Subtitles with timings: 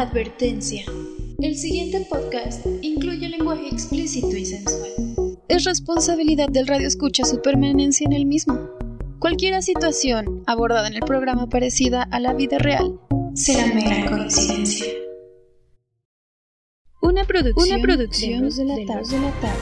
[0.00, 0.84] Advertencia.
[1.38, 4.90] El siguiente podcast incluye lenguaje explícito y sensual.
[5.46, 8.70] Es responsabilidad del radio escucha su permanencia en el mismo.
[9.20, 12.98] Cualquier situación abordada en el programa parecida a la vida real
[13.34, 14.92] será mera coincidencia.
[17.00, 19.60] Una producción, Una producción de, la de la tarde.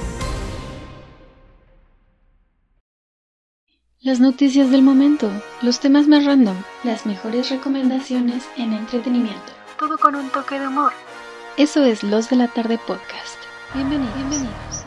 [4.00, 5.30] Las noticias del momento,
[5.60, 9.61] los temas más random, las mejores recomendaciones en entretenimiento.
[9.82, 10.92] Todo con un toque de humor.
[11.56, 13.36] Eso es Los de la Tarde Podcast.
[13.74, 14.14] Bienvenidos.
[14.14, 14.84] Bienvenidos.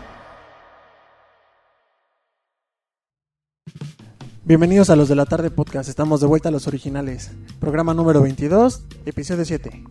[4.46, 5.90] Bienvenidos a Los de la Tarde Podcast.
[5.90, 7.32] Estamos de vuelta a los originales.
[7.60, 9.84] Programa número 22, episodio 7.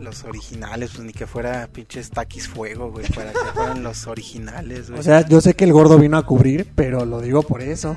[0.00, 4.88] Los originales, pues ni que fuera pinches taquis fuego, güey, para que fueran los originales,
[4.88, 4.98] güey.
[4.98, 7.96] O sea, yo sé que el gordo vino a cubrir, pero lo digo por eso.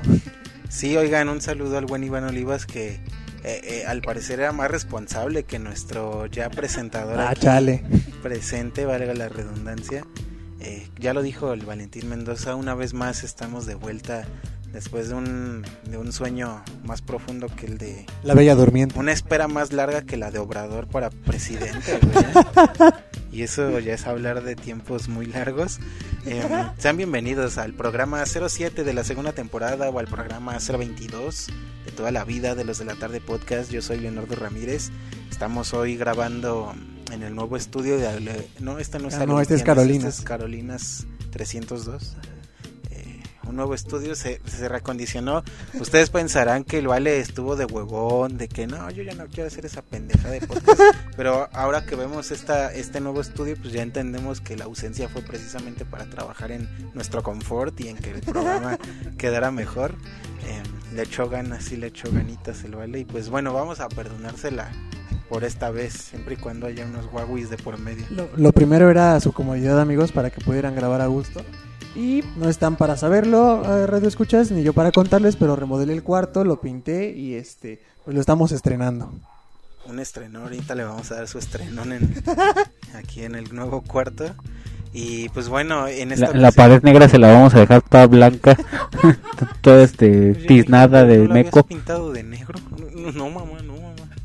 [0.68, 3.00] Sí, oigan, un saludo al buen Iván Olivas que
[3.44, 7.84] eh, eh, al parecer era más responsable que nuestro ya presentador Ah, aquí chale.
[8.22, 10.04] presente, valga la redundancia.
[10.60, 14.26] Eh, ya lo dijo el Valentín Mendoza, una vez más estamos de vuelta
[14.72, 18.06] después de un, de un sueño más profundo que el de...
[18.22, 18.98] La Bella Durmiente.
[18.98, 21.98] Una espera más larga que la de Obrador para presidente.
[22.02, 22.92] güey.
[23.32, 25.78] y eso ya es hablar de tiempos muy largos.
[26.26, 26.42] Eh,
[26.76, 31.46] sean bienvenidos al programa 07 de la segunda temporada o al programa 022
[31.86, 33.70] de toda la vida de los de la tarde podcast.
[33.70, 34.90] Yo soy Leonardo Ramírez.
[35.30, 36.74] Estamos hoy grabando
[37.12, 38.48] en el nuevo estudio de...
[38.60, 40.08] No, este no es Ah, no, este es Carolinas.
[40.08, 42.16] este es Carolinas 302
[42.90, 45.42] eh, un nuevo estudio se, se reacondicionó.
[45.80, 49.46] Ustedes pensarán que el Vale estuvo de huevón, de que no, yo ya no quiero
[49.46, 50.80] hacer esa pendeja de podcast.
[51.16, 55.22] Pero ahora que vemos esta, este nuevo estudio, pues ya entendemos que la ausencia fue
[55.22, 58.78] precisamente para trabajar en nuestro confort y en que el programa
[59.18, 59.94] quedara mejor.
[60.46, 60.62] Eh,
[60.94, 63.00] le echó ganas, sí le echó ganitas el Vale.
[63.00, 64.70] Y pues bueno, vamos a perdonársela
[65.28, 68.04] por esta vez, siempre y cuando haya unos Huawei de por medio.
[68.10, 71.42] Lo, lo primero era su comodidad, amigos, para que pudieran grabar a gusto.
[71.94, 76.02] Y no están para saberlo, eh, Radio Escuchas, ni yo para contarles, pero remodelé el
[76.02, 79.10] cuarto, lo pinté y este, pues lo estamos estrenando.
[79.86, 80.42] un estreno.
[80.42, 82.14] Ahorita le vamos a dar su estrenón en,
[82.94, 84.26] aquí en el nuevo cuarto.
[84.92, 88.06] Y pues bueno, en esta La, la pared negra se la vamos a dejar toda
[88.06, 88.56] blanca,
[89.60, 91.62] toda este tiznada ¿no de meco.
[91.64, 92.58] pintado de negro?
[92.94, 93.77] No, no, mamá, no, mamá.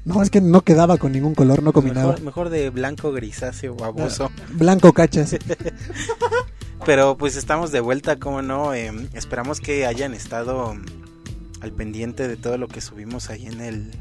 [0.06, 2.10] No, es que no quedaba con ningún color, no combinaba.
[2.10, 4.32] Mejor, mejor de blanco grisáceo baboso.
[4.52, 5.36] Blanco cachas.
[6.86, 8.74] Pero pues estamos de vuelta, como no.
[8.74, 10.84] Eh, esperamos que hayan estado mm,
[11.62, 13.92] al pendiente de todo lo que subimos ahí en el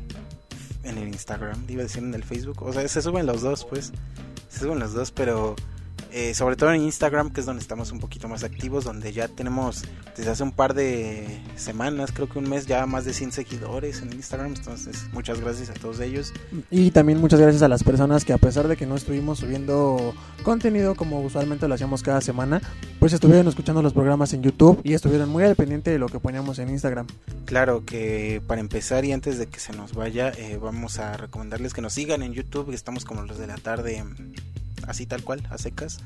[0.85, 2.62] en el Instagram, iba a decir en el Facebook.
[2.62, 3.93] O sea, se suben los dos, pues.
[4.49, 5.55] Se suben los dos, pero
[6.12, 9.28] eh, sobre todo en Instagram, que es donde estamos un poquito más activos, donde ya
[9.28, 9.84] tenemos
[10.17, 14.03] desde hace un par de semanas, creo que un mes, ya más de 100 seguidores
[14.03, 14.55] en Instagram.
[14.56, 16.33] Entonces, muchas gracias a todos ellos.
[16.71, 20.15] Y también muchas gracias a las personas que a pesar de que no estuvimos subiendo
[20.43, 22.61] contenido como usualmente lo hacíamos cada semana,
[22.99, 26.21] pues estuvieron escuchando los programas en YouTube y estuvieron muy al pendiente de lo que
[26.21, 27.06] poníamos en Instagram.
[27.47, 31.75] Claro que para empezar y antes de que se nos vaya, eh, vamos a recomendarles
[31.75, 34.03] que nos sigan en YouTube, que estamos como los de la tarde,
[34.87, 35.98] así tal cual, a secas.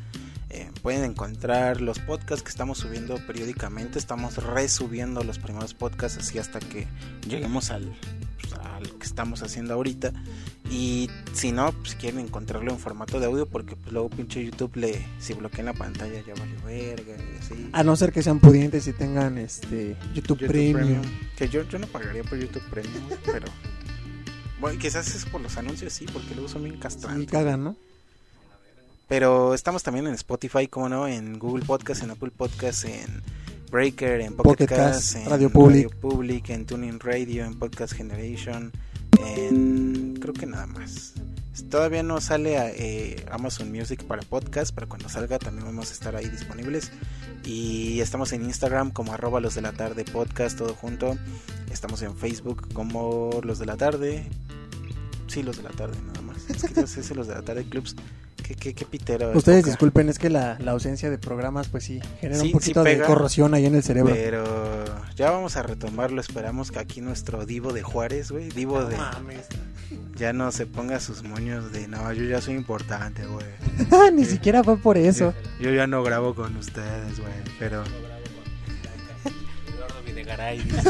[0.48, 6.38] Eh, pueden encontrar los podcasts que estamos subiendo periódicamente, estamos resubiendo los primeros podcasts así
[6.38, 6.86] hasta que
[7.28, 7.92] lleguemos al,
[8.40, 8.54] pues,
[8.92, 10.12] que estamos haciendo ahorita.
[10.70, 14.76] Y si no, pues quieren encontrarlo en formato de audio porque pues, luego pinche YouTube
[14.76, 17.68] le, si bloquean la pantalla ya vale verga y así.
[17.72, 21.02] A no ser que sean pudientes y tengan este YouTube, YouTube Premium.
[21.36, 23.46] Que yo, yo no pagaría por YouTube Premium, pero.
[24.60, 27.30] Bueno, quizás es por los anuncios, sí, porque luego son bien castrantes.
[27.30, 27.76] cagan, ¿no?
[29.08, 33.22] Pero estamos también en Spotify, como no, en Google Podcast, en Apple Podcast, en
[33.70, 35.94] Breaker, en Pocket, Pocket Cast, Cast, en Radio Public.
[35.96, 38.72] Public, en Tuning Radio, en Podcast Generation,
[39.20, 40.16] en.
[40.20, 41.14] Creo que nada más.
[41.70, 45.92] Todavía no sale a, eh, Amazon Music para podcast, pero cuando salga también vamos a
[45.92, 46.90] estar ahí disponibles.
[47.44, 51.16] Y estamos en Instagram como arroba los de la tarde podcast, todo junto.
[51.70, 54.28] Estamos en Facebook como los de la tarde.
[55.28, 56.25] Sí, los de la tarde, nada más.
[56.48, 57.96] Es que yo sé si los de la tarde clubs.
[58.42, 59.32] Qué, qué, qué pitero.
[59.36, 59.70] Ustedes época.
[59.72, 62.90] disculpen, es que la, la ausencia de programas pues sí genera Sí, un poquito sí
[62.90, 64.14] de corrosión ahí en el cerebro.
[64.14, 64.84] Pero
[65.16, 66.20] ya vamos a retomarlo.
[66.20, 68.48] Esperamos que aquí nuestro Divo de Juárez, güey.
[68.50, 68.96] Divo de.
[70.14, 71.88] Ya no se ponga sus moños de.
[71.88, 73.46] No, yo ya soy importante, güey.
[74.12, 75.34] Ni siquiera fue por eso.
[75.58, 77.32] Yo, yo ya no grabo con ustedes, güey.
[77.58, 77.82] Pero.
[79.68, 80.82] Eduardo Videgaray dice,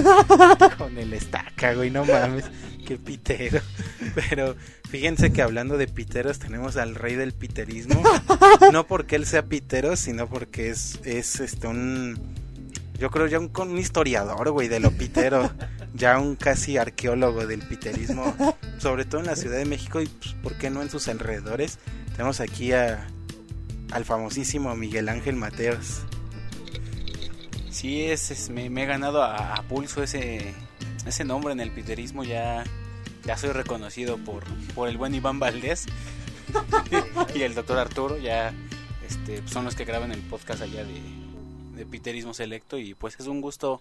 [0.77, 1.91] con el estaca, güey.
[1.91, 2.45] No mames.
[2.87, 3.61] Qué pitero.
[4.31, 4.57] Pero
[4.89, 8.03] fíjense que hablando de piteros, tenemos al rey del piterismo.
[8.73, 12.19] No porque él sea pitero, sino porque es, es este un
[12.99, 15.51] yo creo ya un, con un historiador, güey, de lo pitero,
[15.95, 18.35] ya un casi arqueólogo del piterismo,
[18.79, 21.79] sobre todo en la Ciudad de México y, pues, ¿por qué no en sus alrededores?
[22.13, 23.07] Tenemos aquí a,
[23.93, 26.01] al famosísimo Miguel Ángel Mateos.
[27.71, 30.55] Sí, es, es- me, me he ganado a, a pulso ese,
[31.07, 32.25] ese nombre en el piterismo.
[32.25, 32.65] Ya,
[33.25, 34.45] ya soy reconocido por,
[34.75, 35.87] por el buen Iván Valdés
[37.35, 38.19] y el doctor Arturo.
[38.19, 38.53] Ya
[39.07, 41.01] este, son los que graban el podcast allá de,
[41.77, 42.79] de Piterismo Selecto.
[42.79, 43.81] Y pues es un gusto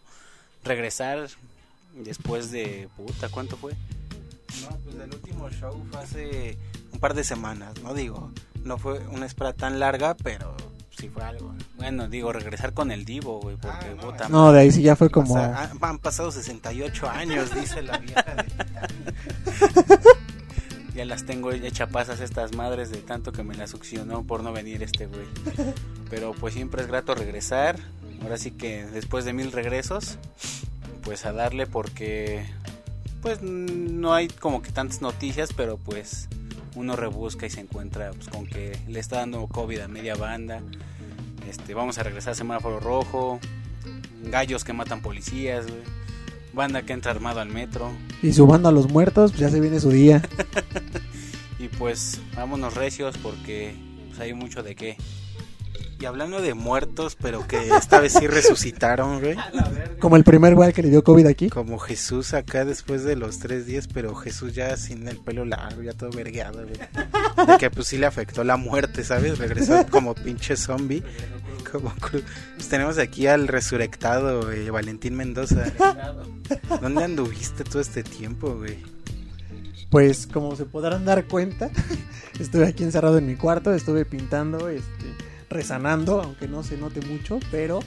[0.64, 1.28] regresar
[1.94, 2.90] después de.
[2.96, 3.74] Puta, ¿cuánto fue?
[4.62, 6.58] No, pues el último show fue hace
[6.96, 8.32] un par de semanas, no digo,
[8.64, 10.56] no fue una espera tan larga, pero
[10.98, 11.54] sí fue algo.
[11.78, 14.82] Bueno, digo, regresar con el Divo, güey, porque Ah, no, puta No, de ahí sí
[14.82, 15.34] ya fue como...
[15.36, 18.46] Pasa- ah, han pasado 68 años, dice la vieja de
[20.96, 24.54] Ya las tengo ya chapazas estas madres de tanto que me las succionó por no
[24.54, 25.26] venir este güey.
[26.10, 27.78] Pero pues siempre es grato regresar.
[28.22, 30.18] Ahora sí que después de mil regresos,
[31.04, 32.46] pues a darle porque
[33.22, 36.30] pues no hay como que tantas noticias, pero pues
[36.76, 40.62] uno rebusca y se encuentra pues, con que le está dando COVID a media banda.
[41.50, 43.40] Este, vamos a regresar a semáforo rojo,
[44.24, 45.66] gallos que matan policías.
[46.54, 47.92] Banda que entra armado al metro.
[48.24, 50.22] Y subando a los muertos, pues ya se viene su día.
[51.58, 53.76] Y pues vámonos recios porque
[54.08, 54.98] pues, hay mucho de qué.
[56.06, 59.36] Y hablando de muertos, pero que esta vez sí resucitaron, güey.
[60.00, 61.50] Como el primer güey que le dio COVID aquí.
[61.50, 65.82] Como Jesús acá después de los tres días, pero Jesús ya sin el pelo largo,
[65.82, 67.48] ya todo vergueado, güey.
[67.48, 69.40] De que pues sí le afectó la muerte, ¿sabes?
[69.40, 71.02] Regresó como pinche zombie.
[71.72, 75.74] Como pues tenemos aquí al resurrectado eh, Valentín Mendoza.
[76.82, 78.78] ¿Dónde anduviste todo este tiempo, güey?
[79.90, 81.72] Pues como se podrán dar cuenta,
[82.40, 85.26] estuve aquí encerrado en mi cuarto, estuve pintando, este,
[85.56, 87.80] rezanando, aunque no se note mucho, pero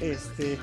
[0.00, 0.58] este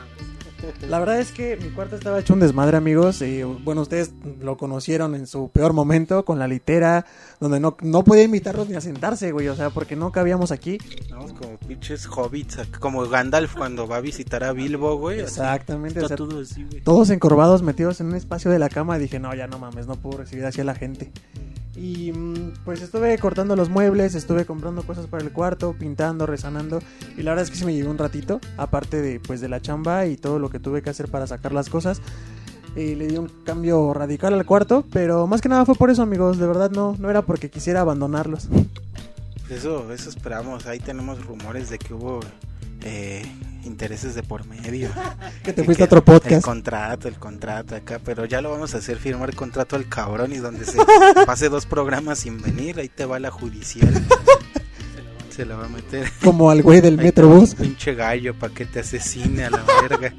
[0.88, 3.21] la verdad es que mi cuarto estaba hecho un desmadre, amigos.
[3.21, 7.06] Y bueno, ustedes lo conocieron en su peor momento con la litera,
[7.39, 9.48] donde no, no podía invitarlos ni a sentarse, güey.
[9.48, 10.77] O sea, porque no cabíamos aquí.
[11.09, 11.25] ¿no?
[11.36, 15.21] Como pinches hobbits, como Gandalf cuando va a visitar a Bilbo, güey.
[15.21, 15.39] así.
[15.39, 16.01] Exactamente.
[16.01, 16.83] o sea, todo así, güey.
[16.83, 18.97] todos encorvados, metidos en un espacio de la cama.
[18.97, 21.12] Dije, no, ya no mames, no puedo recibir así a la gente.
[21.75, 26.79] Y mm, pues estuve cortando los muebles, estuve comprando cosas para el cuarto, pintando, rezanando.
[27.18, 29.62] Y la verdad es que sí me llevé un ratito, aparte de pues de la
[29.62, 32.01] chamba y todo lo que tuve que hacer para sacar las cosas.
[32.75, 36.01] Y le di un cambio radical al cuarto, pero más que nada fue por eso,
[36.01, 36.38] amigos.
[36.38, 38.47] De verdad no, no era porque quisiera abandonarlos.
[39.50, 40.65] Eso, eso esperamos.
[40.65, 42.21] Ahí tenemos rumores de que hubo
[42.83, 43.23] eh,
[43.63, 44.90] intereses de por medio.
[45.44, 46.44] Que te fuiste a otro El podcast.
[46.46, 50.38] contrato, el contrato acá, pero ya lo vamos a hacer firmar contrato al cabrón y
[50.38, 50.78] donde se
[51.25, 53.92] pase dos programas sin venir, ahí te va la judicial.
[55.30, 56.12] Se la va a meter.
[56.22, 57.56] Como al güey del Ahí Metrobús.
[57.56, 60.14] pinche gallo para que te asesine a la verga.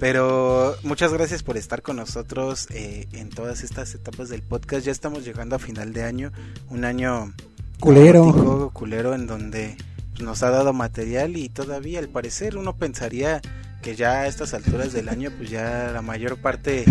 [0.00, 4.84] Pero muchas gracias por estar con nosotros eh, en todas estas etapas del podcast.
[4.84, 6.32] Ya estamos llegando a final de año,
[6.68, 7.32] un año
[7.78, 8.24] Culero.
[8.24, 9.76] caótico, culero en donde
[10.22, 13.40] nos ha dado material y todavía al parecer uno pensaría
[13.82, 16.84] que ya a estas alturas del año pues ya la mayor parte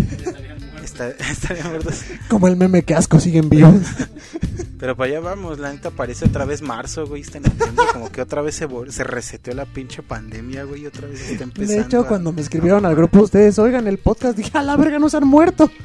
[0.82, 2.02] está, estarían muertos.
[2.28, 3.74] Como el meme que asco siguen vivos.
[4.78, 7.38] Pero para allá vamos, la neta parece otra vez marzo, güey, está
[7.92, 11.74] como que otra vez se, se reseteó la pinche pandemia, güey, otra vez está empezando.
[11.74, 14.78] De hecho, a- cuando me escribieron al grupo ustedes, oigan el podcast, dije, a la
[14.78, 15.70] verga, no se han muerto.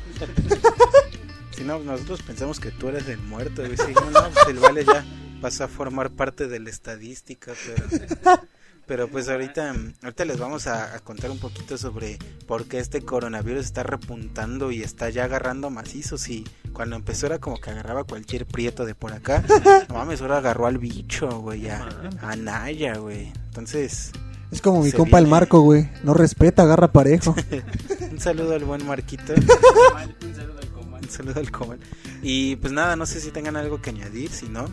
[1.56, 3.77] Si no, nosotros pensamos que tú eres el muerto, güey.
[3.77, 5.06] Sí, no, no, pues el vale ya
[5.45, 8.41] pasa a formar parte de la estadística, pero...
[8.88, 13.01] Pero pues ahorita, ahorita les vamos a, a contar un poquito sobre por qué este
[13.01, 16.29] coronavirus está repuntando y está ya agarrando macizos.
[16.29, 19.43] Y cuando empezó era como que agarraba cualquier prieto de por acá.
[19.89, 21.84] No mames, ahora agarró al bicho, güey, a,
[22.22, 23.34] a Naya, güey.
[23.48, 24.12] Entonces,
[24.51, 25.25] Es como mi compa el.
[25.25, 25.89] Marco, güey.
[26.03, 27.36] No respeta, agarra parejo.
[28.12, 29.34] un saludo al buen Marquito.
[29.34, 31.79] Un saludo al comal.
[32.22, 34.67] Y pues nada, no sé si tengan algo que añadir, si no,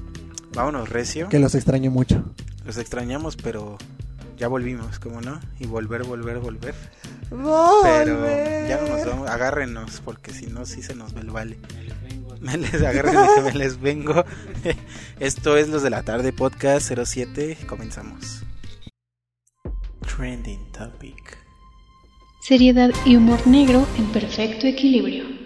[0.54, 1.28] vámonos recio.
[1.28, 2.24] que los extraño mucho.
[2.64, 3.78] Los extrañamos, pero
[4.38, 5.40] ya volvimos, como no?
[5.58, 6.74] Y volver, volver, volver.
[7.30, 8.26] Oh, Pero
[8.68, 11.58] ya no nos vamos, agárrenos, porque si no, sí se nos ve el vale.
[12.40, 14.24] Me les agarren de que me les vengo.
[15.20, 17.56] Esto es Los de la Tarde Podcast 07.
[17.66, 18.42] Comenzamos.
[20.16, 21.38] Trending Topic.
[22.42, 25.41] Seriedad y humor negro en perfecto equilibrio.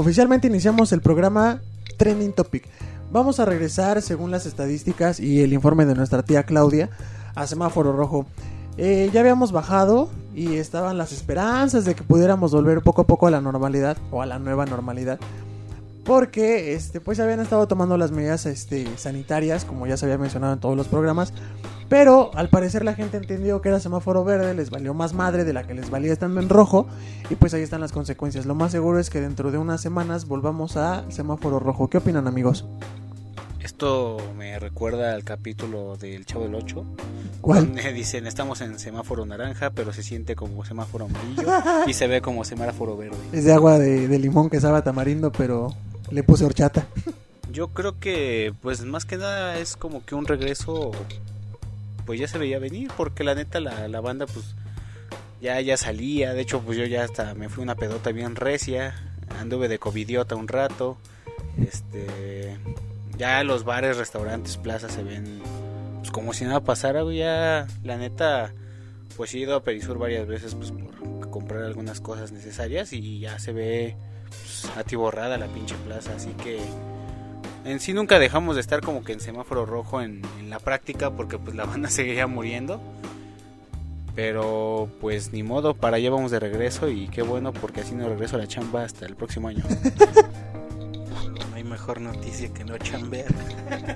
[0.00, 1.60] Oficialmente iniciamos el programa
[1.98, 2.66] Trending Topic.
[3.12, 6.88] Vamos a regresar, según las estadísticas y el informe de nuestra tía Claudia,
[7.34, 8.24] a semáforo rojo.
[8.78, 13.26] Eh, ya habíamos bajado y estaban las esperanzas de que pudiéramos volver poco a poco
[13.26, 15.20] a la normalidad o a la nueva normalidad.
[16.10, 20.54] Porque este pues habían estado tomando las medidas este sanitarias como ya se había mencionado
[20.54, 21.32] en todos los programas
[21.88, 25.52] pero al parecer la gente entendió que era semáforo verde les valió más madre de
[25.52, 26.88] la que les valía estando en rojo
[27.30, 30.26] y pues ahí están las consecuencias lo más seguro es que dentro de unas semanas
[30.26, 32.66] volvamos a semáforo rojo qué opinan amigos
[33.62, 36.84] Esto me recuerda al capítulo del Chavo del 8.
[37.42, 37.66] ¿Cuál?
[37.66, 41.46] Donde dicen, estamos en semáforo naranja, pero se siente como semáforo amarillo
[41.86, 43.16] y se ve como semáforo verde.
[43.32, 45.74] es de agua de, de limón que sabe a tamarindo pero
[46.10, 46.86] le puse horchata
[47.52, 50.92] Yo creo que, pues más que nada es como que un regreso,
[52.06, 54.54] pues ya se veía venir, porque la neta la, la banda, pues
[55.40, 56.32] ya, ya salía.
[56.32, 58.94] De hecho, pues yo ya hasta me fui una pedota bien recia,
[59.40, 60.96] anduve de covidiota un rato.
[61.60, 62.56] Este,
[63.18, 65.40] ya los bares, restaurantes, plazas se ven
[65.98, 68.52] pues como si nada pasara, ya la neta,
[69.16, 73.38] pues he ido a Perisur varias veces, pues por comprar algunas cosas necesarias y ya
[73.38, 73.96] se ve
[74.30, 76.58] pues, atiborrada la pinche plaza, así que
[77.64, 81.10] en sí nunca dejamos de estar como que en semáforo rojo en, en la práctica
[81.10, 82.80] porque pues la banda seguía muriendo.
[84.14, 88.08] Pero pues ni modo, para allá vamos de regreso y qué bueno porque así no
[88.08, 89.64] regreso a la chamba hasta el próximo año.
[91.50, 93.32] No hay mejor noticia que no chambear.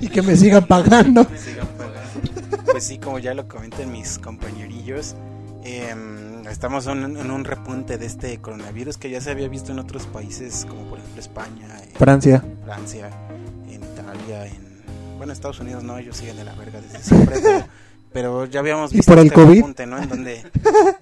[0.00, 2.64] y que me sigan pagando Me sigan pagando.
[2.70, 5.14] Pues sí, como ya lo comentan mis compañerillos,
[5.64, 9.78] em, estamos en, en un repunte de este coronavirus que ya se había visto en
[9.78, 13.10] otros países, como por ejemplo España, en Francia Francia,
[13.68, 14.74] en Italia, en...
[15.16, 17.64] Bueno, Estados Unidos no, ellos siguen de la verga desde siempre, pero,
[18.12, 19.56] pero ya habíamos ¿Y visto por el este COVID?
[19.56, 20.02] repunte, ¿no?
[20.02, 20.42] En donde,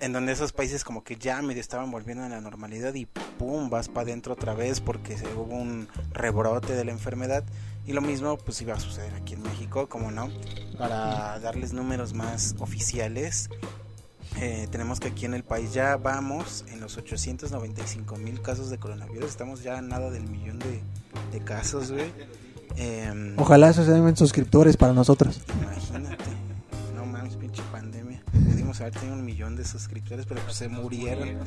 [0.01, 3.71] en donde esos países como que ya medio estaban volviendo a la normalidad y pum,
[3.71, 7.45] vas para adentro otra vez porque se, hubo un rebrote de la enfermedad.
[7.85, 10.31] Y lo mismo pues iba a suceder aquí en México, como no,
[10.79, 13.51] para darles números más oficiales.
[14.41, 18.79] Eh, tenemos que aquí en el país ya vamos en los 895 mil casos de
[18.79, 19.29] coronavirus.
[19.29, 20.81] Estamos ya a nada del millón de,
[21.33, 22.11] de casos, güey.
[22.77, 26.25] Em, ojalá esos sean suscriptores para nosotros Imagínate.
[28.73, 31.41] Pudimos haber tenido un millón de suscriptores, pero pues se murieron.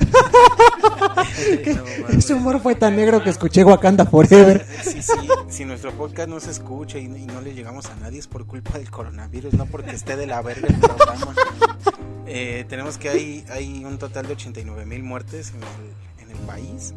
[2.15, 5.11] Ese humor fue tan negro que escuché Wakanda Forever Sí, sí,
[5.49, 8.45] si nuestro podcast no se escucha y, y no le llegamos a nadie es por
[8.45, 11.33] culpa del coronavirus, no porque esté de la verga el programa.
[12.27, 16.45] Eh, tenemos que hay, hay un total de 89 mil muertes en el, en el
[16.45, 16.93] país,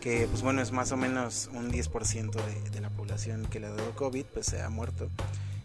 [0.00, 3.66] que pues bueno, es más o menos un 10% de, de la población que le
[3.66, 5.08] ha dado COVID, pues se ha muerto.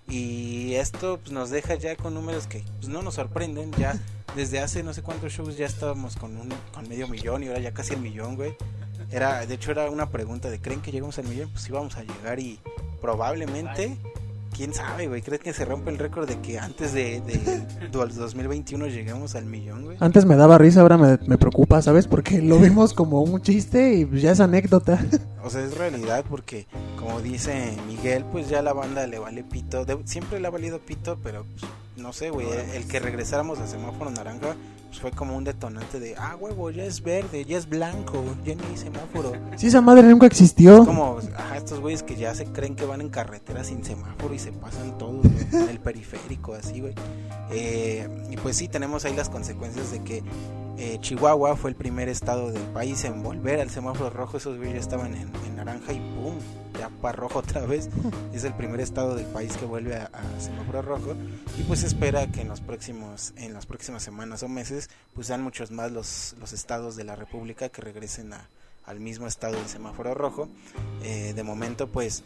[0.10, 4.00] Y esto pues, nos deja ya con números que pues, no nos sorprenden, ya
[4.36, 7.60] desde hace no sé cuántos shows ya estábamos con un con medio millón y ahora
[7.60, 8.56] ya casi el millón, güey.
[9.12, 11.50] Era, de hecho era una pregunta de ¿creen que llegamos al millón?
[11.50, 12.60] Pues sí vamos a llegar y
[13.02, 13.98] probablemente,
[14.56, 17.38] quién sabe, güey, ¿creen que se rompe el récord de que antes de, de,
[17.88, 19.98] del 2021 lleguemos al millón, güey?
[20.00, 22.08] Antes me daba risa, ahora me, me preocupa, ¿sabes?
[22.08, 25.00] Porque lo vimos como un chiste y pues ya es anécdota.
[25.48, 26.68] O sea, es realidad porque,
[27.00, 29.86] como dice Miguel, pues ya la banda le vale pito.
[29.86, 32.48] De- siempre le ha valido pito, pero pues, no sé, güey.
[32.74, 34.56] El que regresáramos a semáforo naranja
[34.88, 38.56] pues fue como un detonante de, ah, huevo, ya es verde, ya es blanco, ya
[38.56, 39.34] no hay semáforo.
[39.58, 40.86] Si esa madre nunca existió.
[40.86, 44.40] Como, ajá, estos güeyes que ya se creen que van en carretera sin semáforo y
[44.40, 46.94] se pasan todos güey, en el periférico, así, güey.
[47.52, 50.24] Eh, y pues sí, tenemos ahí las consecuencias de que
[50.78, 54.38] eh, Chihuahua fue el primer estado del país en volver al semáforo rojo.
[54.38, 56.36] Esos güeyes estaban en, en naranja y pum,
[56.78, 57.90] ya para rojo otra vez.
[58.34, 61.16] Es el primer estado del país que vuelve a, a semáforo rojo.
[61.58, 65.28] Y pues se espera que en los próximos, en las próximas semanas o meses, pues
[65.28, 68.48] sean muchos más los, los estados de la República que regresen a,
[68.86, 70.50] al mismo estado del semáforo rojo.
[71.04, 72.24] Eh, de momento, pues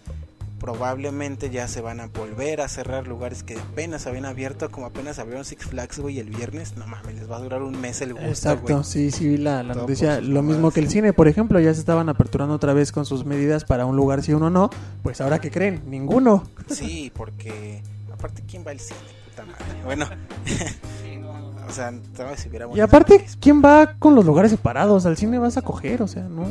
[0.61, 5.17] probablemente ya se van a volver a cerrar lugares que apenas habían abierto, como apenas
[5.17, 6.77] abrieron Six Flags, güey, el viernes.
[6.77, 9.63] No mames, les va a durar un mes el gusto, Exacto, sí, sí vi la,
[9.63, 10.17] noticia.
[10.17, 13.07] sus Lo mismo que el cine, por ejemplo, ya se estaban aperturando otra vez con
[13.07, 14.69] sus medidas para un lugar sí uno no.
[15.01, 16.43] Pues ahora que creen, ninguno.
[16.69, 17.81] Sí, porque
[18.13, 18.99] aparte, ¿quién va al cine?
[19.29, 19.83] Puta madre.
[19.83, 20.05] Bueno,
[21.71, 25.05] o sea, tal vez si hubiera Y aparte, ¿quién va con los lugares separados?
[25.05, 26.45] Al cine vas a coger, o sea, ¿no?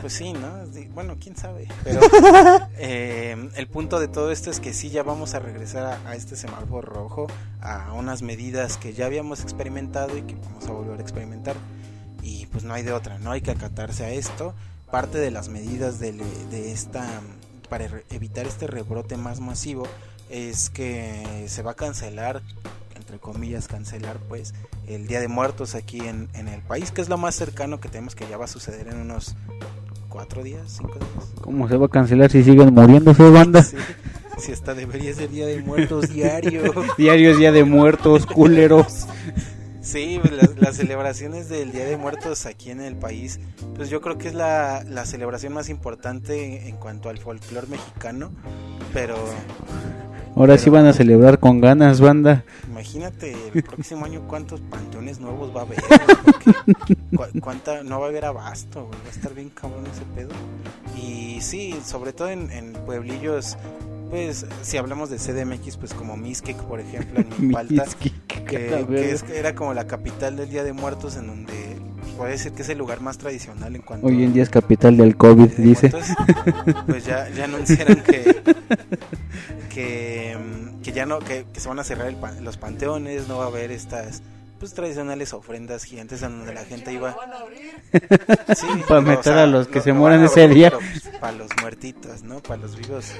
[0.00, 0.66] Pues sí, ¿no?
[0.94, 1.68] Bueno, quién sabe.
[1.84, 2.00] Pero
[2.78, 6.14] eh, el punto de todo esto es que sí, ya vamos a regresar a, a
[6.14, 7.26] este semáforo rojo,
[7.60, 11.56] a unas medidas que ya habíamos experimentado y que vamos a volver a experimentar.
[12.22, 14.54] Y pues no hay de otra, no hay que acatarse a esto.
[14.90, 17.06] Parte de las medidas del- de, esta,
[17.68, 19.86] para evitar este rebrote más masivo,
[20.30, 22.40] es que se va a cancelar,
[23.06, 24.52] entre comillas, cancelar pues
[24.88, 27.88] el Día de Muertos aquí en, en el país, que es lo más cercano que
[27.88, 29.36] tenemos que ya va a suceder en unos
[30.08, 31.32] cuatro días, cinco días.
[31.40, 33.62] ¿Cómo se va a cancelar si siguen muriéndose, banda?
[33.62, 33.76] Sí,
[34.38, 36.64] sí, hasta debería ser Día de Muertos diario.
[36.98, 39.06] Diario es día de muertos, culeros.
[39.82, 43.38] Sí, pues, las, las celebraciones del Día de Muertos aquí en el país,
[43.76, 48.32] pues yo creo que es la, la celebración más importante en cuanto al folclore mexicano,
[48.92, 49.16] pero
[50.36, 52.44] Ahora sí van a celebrar con ganas, banda.
[52.68, 55.78] imagínate el próximo año cuántos panteones nuevos va a haber,
[57.16, 60.30] cu- cuánta, no va a haber abasto, güey, va a estar bien cabrón ese pedo.
[60.96, 63.56] Y sí, sobre todo en, en pueblillos,
[64.10, 67.84] pues si hablamos de CDMX, pues como Mixquic, por ejemplo, en Milpalta.
[67.98, 71.75] Que, que es- era como la capital del Día de Muertos en donde
[72.16, 74.96] puede decir que es el lugar más tradicional en cuanto Hoy en día es capital
[74.96, 75.90] del COVID, de dice.
[75.90, 76.16] muertos.
[76.86, 78.42] pues ya, ya anunciaron que
[79.72, 80.36] que,
[80.82, 83.44] que ya no que, que se van a cerrar el pa- los panteones no va
[83.44, 84.22] a haber estas
[84.58, 87.14] pues tradicionales ofrendas gigantes en donde la gente iba
[88.56, 90.70] Sí, Para o meter sea, a los que lo- se mueran ese día.
[90.70, 93.12] pero, pues, para los muertitos no para los vivos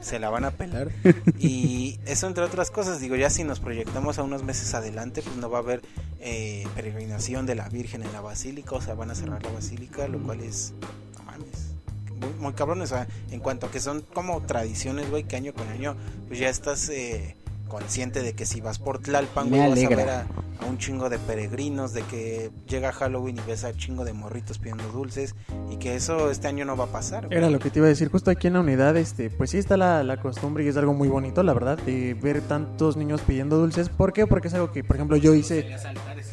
[0.00, 0.90] se la van a pelar.
[1.38, 5.36] Y eso entre otras cosas digo ya si nos proyectamos a unos meses adelante pues
[5.36, 5.82] no va a haber
[6.20, 10.08] eh, peregrinación de la Virgen en la basílica o sea van a cerrar la basílica
[10.08, 10.72] lo cual es
[11.18, 11.74] no mames
[12.18, 15.52] muy, muy cabrón o sea en cuanto a que son como tradiciones güey que año
[15.52, 15.96] con año
[16.28, 17.36] pues ya estás eh,
[17.70, 20.26] consciente de que si vas por Tlalpan güey vas a ver a,
[20.60, 24.58] a un chingo de peregrinos de que llega Halloween y ves a chingo de morritos
[24.58, 25.34] pidiendo dulces
[25.70, 27.38] y que eso este año no va a pasar güey.
[27.38, 29.58] Era lo que te iba a decir, justo aquí en la unidad, este, pues sí
[29.58, 33.22] está la, la costumbre y es algo muy bonito, la verdad, de ver tantos niños
[33.22, 33.88] pidiendo dulces.
[33.88, 34.26] ¿Por qué?
[34.26, 35.74] Porque es algo que, por ejemplo, yo hice,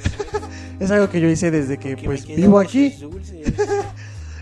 [0.80, 2.96] es algo que yo hice desde que pues vivo aquí.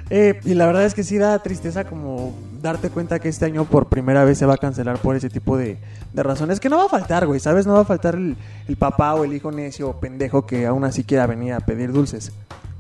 [0.10, 3.66] Eh, y la verdad es que sí da tristeza como darte cuenta que este año
[3.66, 5.78] por primera vez se va a cancelar por ese tipo de,
[6.14, 6.60] de razones.
[6.60, 7.66] Que no va a faltar, güey, ¿sabes?
[7.66, 8.36] No va a faltar el,
[8.68, 11.92] el papá o el hijo necio o pendejo que aún así quiera venir a pedir
[11.92, 12.32] dulces.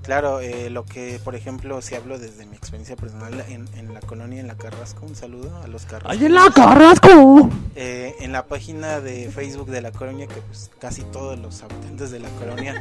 [0.04, 4.02] Claro, eh, lo que, por ejemplo, si hablo desde mi experiencia personal en, en la
[4.02, 6.12] colonia, en la Carrasco, un saludo a los Carrasco.
[6.12, 7.50] ¡Ay, en la Carrasco!
[7.76, 12.12] Eh, en la página de Facebook de la colonia, que pues casi todos los habitantes
[12.12, 12.76] de la colonia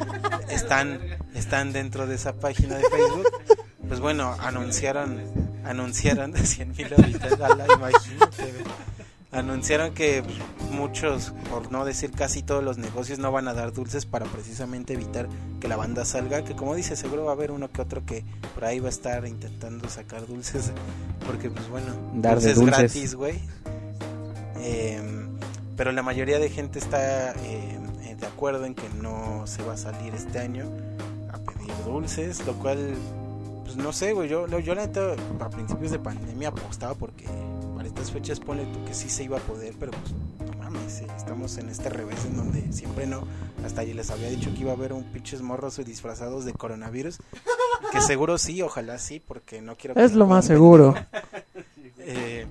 [0.51, 0.99] están,
[1.33, 3.27] están dentro de esa página de Facebook,
[3.87, 5.21] pues bueno, anunciaron,
[5.63, 8.53] anunciaron de 100 mil habitantes, ala, imagínate,
[9.31, 10.23] anunciaron que
[10.71, 14.93] muchos, por no decir casi todos los negocios no van a dar dulces para precisamente
[14.93, 15.27] evitar
[15.59, 18.23] que la banda salga, que como dice, seguro va a haber uno que otro que
[18.53, 20.71] por ahí va a estar intentando sacar dulces,
[21.25, 22.77] porque pues bueno, Dar dulces dulces.
[22.77, 23.39] gratis, güey.
[24.59, 25.01] Eh,
[25.77, 29.73] pero la mayoría de gente está eh, eh, de acuerdo en que no se va
[29.73, 30.65] a salir este año
[31.31, 32.95] a pedir dulces, lo cual,
[33.75, 34.29] pues no sé, güey.
[34.29, 37.25] Yo, yo la neta, a principios de pandemia apostaba porque
[37.75, 40.13] para estas fechas ponle tú que sí se iba a poder, pero pues
[40.49, 43.27] no mames, eh, estamos en este revés en donde siempre no.
[43.65, 47.17] Hasta allí les había dicho que iba a haber un pinches morros disfrazados de coronavirus.
[47.91, 49.95] Que seguro sí, ojalá sí, porque no quiero.
[49.95, 50.95] que Es lo más seguro.
[51.99, 52.45] eh,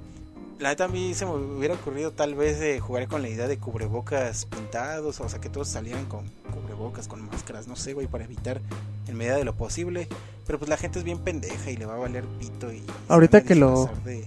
[0.61, 3.49] la neta a mí se me hubiera ocurrido tal vez de jugar con la idea
[3.49, 8.07] de cubrebocas pintados, o sea que todos salieran con cubrebocas, con máscaras, no sé, güey,
[8.07, 8.61] para evitar
[9.09, 10.09] en medida de lo posible.
[10.47, 12.83] Pero pues la gente es bien pendeja y le va a valer pito y...
[13.09, 14.25] Ahorita que lo- De,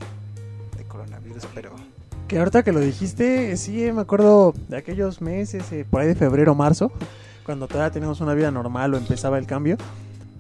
[0.78, 1.72] de coronavirus, pero...
[2.28, 6.16] Que ahorita que lo dijiste, sí, me acuerdo de aquellos meses, eh, por ahí de
[6.16, 6.92] febrero, marzo,
[7.46, 9.78] cuando todavía teníamos una vida normal o empezaba el cambio,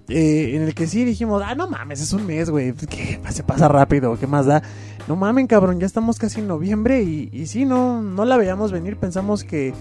[0.10, 3.43] eh, en el que sí dijimos, ah, no mames, es un mes, güey, que se
[3.43, 4.62] pasa rápido, ¿qué más da?
[5.08, 8.72] No mamen, cabrón, ya estamos casi en noviembre y, y sí, no, no la veíamos
[8.72, 9.74] venir, pensamos que,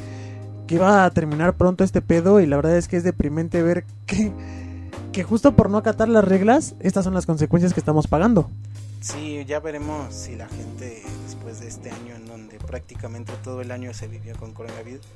[0.66, 3.84] que iba a terminar pronto este pedo y la verdad es que es deprimente ver
[4.06, 4.30] que,
[5.12, 8.48] que justo por no acatar las reglas, estas son las consecuencias que estamos pagando.
[9.00, 13.70] Sí, ya veremos si la gente después de este año en donde prácticamente todo el
[13.70, 15.06] año se vivió con coronavirus,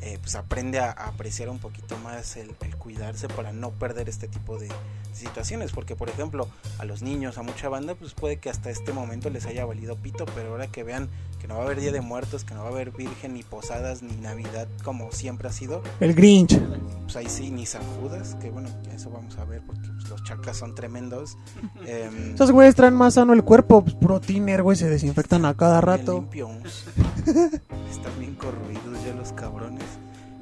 [0.00, 4.08] eh, pues aprende a, a apreciar un poquito más el, el cuidarse para no perder
[4.08, 4.68] este tipo de
[5.12, 5.72] situaciones.
[5.72, 9.30] Porque, por ejemplo, a los niños, a mucha banda, pues puede que hasta este momento
[9.30, 11.08] les haya valido pito, pero ahora que vean
[11.40, 13.44] que no va a haber Día de Muertos, que no va a haber Virgen, ni
[13.44, 16.58] Posadas, ni Navidad como siempre ha sido, El Grinch.
[17.04, 20.24] pues ahí sí, ni San Judas, que bueno, eso vamos a ver porque pues, los
[20.24, 21.36] chacas son tremendos.
[21.86, 25.54] Em, Esos güeyes traen más sano el cuerpo, pues, puro tiner, güey, se desinfectan a
[25.54, 26.14] cada rato.
[26.14, 26.86] limpios.
[27.26, 29.84] Están bien corroídos ya los cabrones.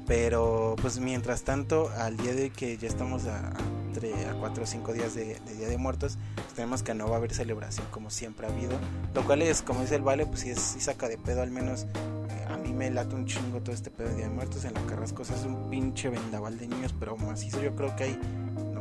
[0.07, 3.53] Pero pues mientras tanto, al día de que ya estamos a, a,
[3.93, 7.15] tre- a 4 o 5 días de, Día de Muertos, pues, tenemos que no va
[7.15, 8.71] a haber celebración como siempre ha habido.
[9.13, 11.83] Lo cual es, como dice el Vale, pues sí, es, saca de pedo al menos.
[11.83, 14.63] eh, a mí me late un chingo todo este pedo de Día de Muertos.
[14.63, 18.03] En la Carrasco se hace un pinche vendaval de niños, pero macizo yo creo que
[18.05, 18.19] hay...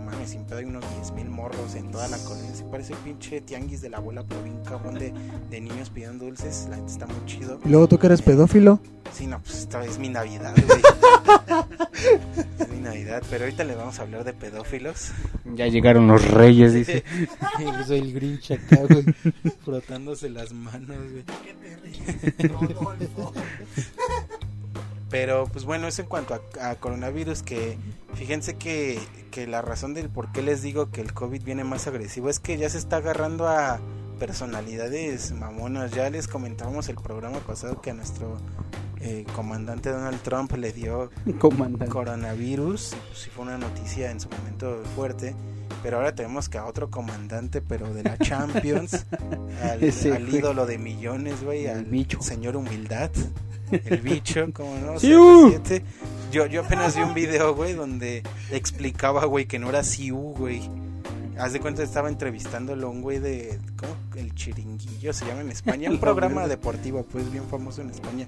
[0.07, 2.55] Mames, sin pedo hay unos 10 mil morros en toda la colonia.
[2.55, 5.13] Se parece el pinche tianguis de la abuela, pero bien cabrón de,
[5.51, 6.69] de niños pidiendo dulces.
[6.71, 7.59] La gente está muy chido.
[7.65, 8.81] Y luego tú que eres pedófilo.
[9.13, 10.81] Sí, no, pues esta es mi Navidad, güey.
[12.61, 15.11] es mi Navidad, pero ahorita le vamos a hablar de pedófilos.
[15.45, 17.03] Ya llegaron los reyes, dice.
[17.59, 19.05] Yo soy el Grinch acá, güey,
[19.65, 21.25] frotándose las manos, güey.
[25.19, 27.79] Pero pues bueno, eso en cuanto a, a coronavirus, que
[28.13, 29.01] fíjense que,
[29.31, 32.39] que la razón del por qué les digo que el COVID viene más agresivo es
[32.39, 33.81] que ya se está agarrando a
[34.19, 35.91] personalidades mamonas.
[35.93, 38.37] Ya les comentábamos el programa pasado que a nuestro
[39.01, 41.87] eh, comandante Donald Trump le dio Comandante.
[41.87, 42.95] coronavirus.
[43.09, 45.35] Pues, sí fue una noticia en su momento fuerte.
[45.83, 49.07] Pero ahora tenemos que a otro comandante, pero de la Champions,
[49.63, 52.21] al, ídolo de millones, güey, al bicho.
[52.23, 53.11] señor humildad,
[53.71, 54.95] el bicho, como no.
[55.01, 55.83] CR7.
[56.33, 60.69] Yo, yo apenas vi un video, güey, donde explicaba, güey, que no era Siu, güey.
[61.39, 63.95] Haz de cuenta estaba entrevistándolo a un güey de, ¿cómo?
[64.17, 68.27] El chiringuillo se llama en España, un programa deportivo, pues bien famoso en España.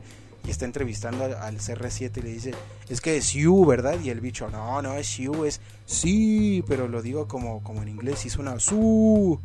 [0.49, 2.55] Y está entrevistando al, al CR7 y le dice,
[2.89, 4.01] es que es Siu, ¿verdad?
[4.03, 7.89] Y el bicho, no, no es Siu, es sí, pero lo digo como, como en
[7.89, 9.39] inglés, y suena su.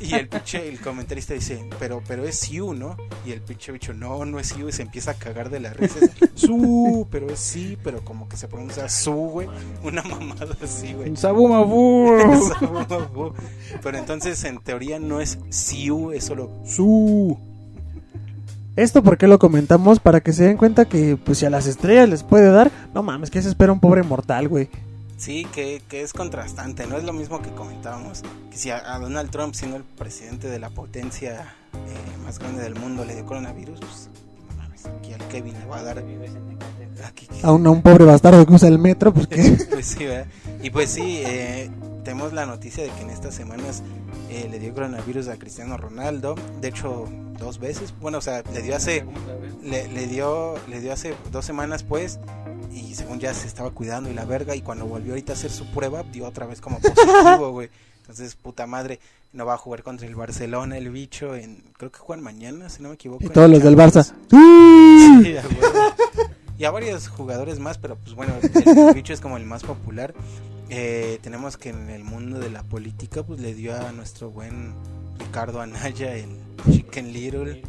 [0.00, 2.96] Y, y el pinche, el comentarista dice, pero, pero es Siu, ¿no?
[3.26, 5.72] Y el pinche bicho, no, no es Siu, y se empieza a cagar de la
[5.72, 5.98] risa.
[6.04, 9.48] es Su, pero es sí, pero como que se pronuncia su, güey.
[9.82, 11.16] Una mamada así, güey.
[11.16, 12.16] Sabu Mabu.
[12.88, 13.34] Sabu.
[13.82, 17.49] Pero entonces en teoría no es Siu, es solo Su.
[18.80, 22.08] Esto porque lo comentamos para que se den cuenta que pues si a las estrellas
[22.08, 24.70] les puede dar, no mames, que se espera un pobre mortal, güey.
[25.18, 28.22] Sí, que, que es contrastante, no es lo mismo que comentábamos.
[28.50, 32.62] Que si a, a Donald Trump, siendo el presidente de la potencia eh, más grande
[32.62, 34.08] del mundo, le dio coronavirus, pues
[34.48, 35.98] no mames, aquí al Kevin le va a dar.
[37.06, 40.06] Aquí, A un, a un pobre bastardo que usa el metro, pues que pues sí,
[40.06, 40.24] ¿verdad?
[40.62, 41.70] Y pues sí, eh,
[42.04, 43.82] tenemos la noticia de que en estas semanas
[44.28, 46.34] eh, le dio coronavirus a Cristiano Ronaldo.
[46.60, 47.94] De hecho, dos veces.
[48.00, 49.04] Bueno, o sea, le dio hace
[49.62, 52.18] le, le dio le dio hace dos semanas pues
[52.72, 55.50] y según ya se estaba cuidando y la verga y cuando volvió ahorita a hacer
[55.50, 57.68] su prueba dio otra vez como positivo güey
[58.00, 59.00] entonces puta madre
[59.32, 62.82] no va a jugar contra el Barcelona el bicho en creo que juegan mañana si
[62.82, 63.76] no me equivoco y todos los del.
[63.76, 64.12] Barça.
[64.30, 65.36] ¡Sí!
[65.36, 65.42] A
[66.58, 70.14] y a varios jugadores más pero pues bueno el bicho es como el más popular
[70.70, 74.72] Eh, tenemos que en el mundo de la política pues le dio a nuestro buen
[75.18, 76.30] Ricardo Anaya el
[76.70, 77.62] Chicken Little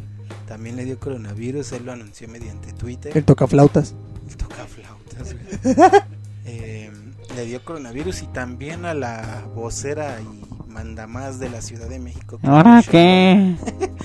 [0.46, 3.16] también le dio coronavirus, él lo anunció mediante Twitter.
[3.16, 3.94] El toca flautas.
[4.28, 5.76] El toca flautas, güey.
[6.44, 6.90] Eh,
[7.36, 12.40] le dio coronavirus y también a la vocera y mandamás de la Ciudad de México.
[12.42, 13.54] ¿Ahora qué?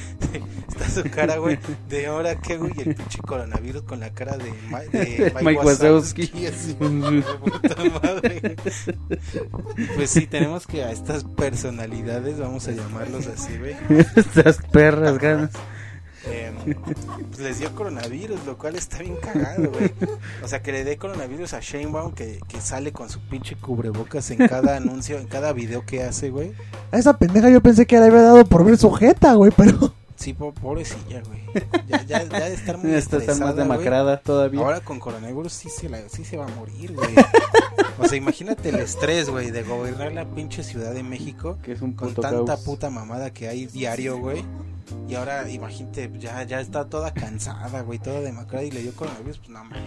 [0.79, 1.57] Está su cara, güey,
[1.89, 6.31] de ahora qué, güey, el pinche coronavirus con la cara de, Ma- de Mike Wazowski.
[6.45, 8.55] así, puta madre.
[9.95, 13.75] Pues sí, tenemos que a estas personalidades, vamos a llamarlos así, güey,
[14.15, 15.51] Estas perras ganas.
[16.25, 16.51] eh,
[17.29, 19.91] pues les dio coronavirus, lo cual está bien cagado, güey.
[20.43, 23.55] O sea, que le dé coronavirus a Shane Brown que, que sale con su pinche
[23.55, 26.51] cubrebocas en cada anuncio, en cada video que hace, güey.
[26.91, 29.93] A esa pendeja yo pensé que le había dado por ver su jeta, güey, pero...
[30.17, 31.41] Sí, po- pobrecilla, güey.
[31.87, 33.67] Ya, ya, ya de estar muy Esta está más güey.
[33.67, 34.59] demacrada todavía.
[34.61, 37.13] Ahora con coronavirus sí se, la, sí se va a morir, güey.
[37.99, 41.81] O sea, imagínate el estrés, güey, de gobernar la pinche Ciudad de México que es
[41.81, 42.61] un con tanta caos.
[42.61, 44.43] puta mamada que hay diario, güey.
[45.07, 49.37] Y ahora, imagínate, ya, ya está toda cansada, güey, toda demacrada y le dio coronavirus,
[49.39, 49.81] pues no mames.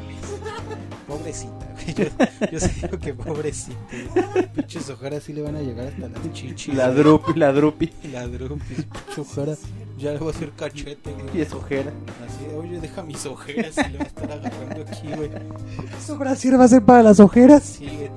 [1.06, 1.94] Pobrecita, güey.
[1.94, 3.76] Yo, yo digo que pobrecita.
[4.32, 4.52] güey.
[4.52, 6.74] Pinches ojeras sí le van a llegar hasta las chichis.
[6.74, 6.98] La güey.
[6.98, 7.92] drupi, la drupi.
[8.12, 9.56] La drupi, pinche ojera.
[9.98, 11.38] Ya le voy a hacer cachete, güey.
[11.38, 11.92] Y es ojera.
[12.26, 15.30] Así de, oye, deja mis ojeras y le voy a estar agarrando aquí, güey.
[16.06, 17.62] Su brasier va a ser para las ojeras.
[17.62, 18.10] Sí, güey.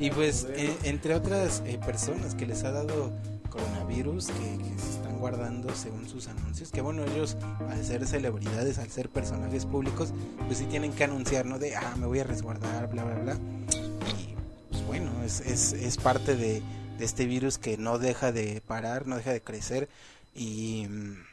[0.00, 3.12] Y pues, eh, entre otras eh, personas que les ha dado
[3.48, 7.36] coronavirus, que, se están guardando según sus anuncios, que bueno, ellos
[7.68, 10.12] al ser celebridades, al ser personajes públicos,
[10.46, 11.58] pues sí tienen que anunciar, ¿no?
[11.58, 13.34] De, ah, me voy a resguardar, bla, bla, bla.
[13.34, 14.34] Y
[14.70, 16.62] pues bueno, es, es, es parte de,
[16.98, 19.88] de este virus que no deja de parar, no deja de crecer
[20.34, 20.86] y...
[20.88, 21.28] mm,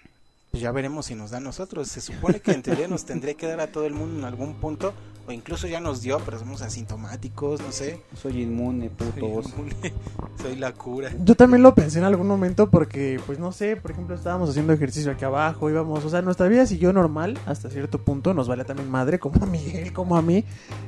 [0.56, 1.90] pues ya veremos si nos da a nosotros.
[1.90, 4.54] Se supone que en teoría nos tendría que dar a todo el mundo en algún
[4.54, 4.94] punto,
[5.28, 8.00] o incluso ya nos dio, pero somos asintomáticos, no sé.
[8.22, 9.94] Soy inmune, puto Soy, inmune,
[10.42, 11.12] soy la cura.
[11.24, 14.74] Yo también lo pensé en algún momento porque, pues no sé, por ejemplo, estábamos haciendo
[14.74, 18.66] ejercicio aquí abajo, íbamos, o sea, nuestra vida siguió normal hasta cierto punto, nos vale
[18.66, 20.44] también madre, como a Miguel, como a mí,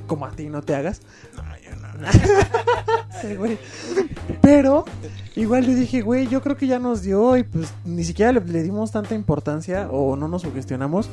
[0.06, 1.02] como a ti, no te hagas.
[1.36, 1.88] No, yo no.
[3.22, 3.58] Sí, güey.
[4.44, 4.86] Pero
[5.36, 8.42] igual le dije, güey, yo creo que ya nos dio y pues ni siquiera le,
[8.42, 11.10] le dimos tanta importancia o no nos sugestionamos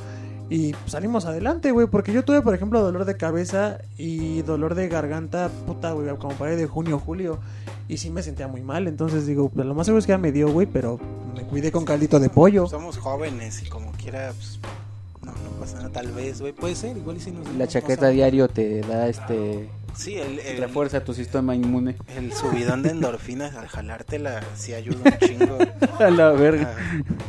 [0.51, 4.89] y salimos adelante, güey, porque yo tuve, por ejemplo, dolor de cabeza y dolor de
[4.89, 7.39] garganta, puta, güey, como para de junio, julio
[7.89, 10.19] y sí me sentía muy mal, entonces digo, pues, lo más seguro es que ya
[10.19, 10.99] me dio, güey, pero
[11.35, 12.67] me cuidé con caldito de pollo.
[12.67, 14.59] Somos jóvenes y como quiera, pues,
[15.23, 16.53] no, no pasa nada, tal vez, güey.
[16.53, 18.15] Puede ser, igual y si nos La chaqueta sabemos.
[18.15, 19.69] diario te da este.
[19.97, 21.97] Sí, el, el, refuerza tu sistema inmune.
[22.17, 25.57] el subidón de endorfinas al jalártela sí ayuda un chingo
[26.01, 26.75] A la verga.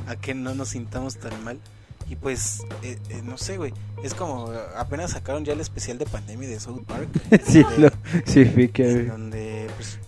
[0.07, 1.59] a, a que no nos sintamos tan mal.
[2.07, 3.73] Y pues, eh, eh, no sé, güey.
[4.03, 7.07] Es como, apenas sacaron ya el especial de pandemia de South Park.
[7.45, 7.89] Sí, donde- lo,
[8.25, 9.03] sí, vi en que...
[9.05, 9.99] donde pues,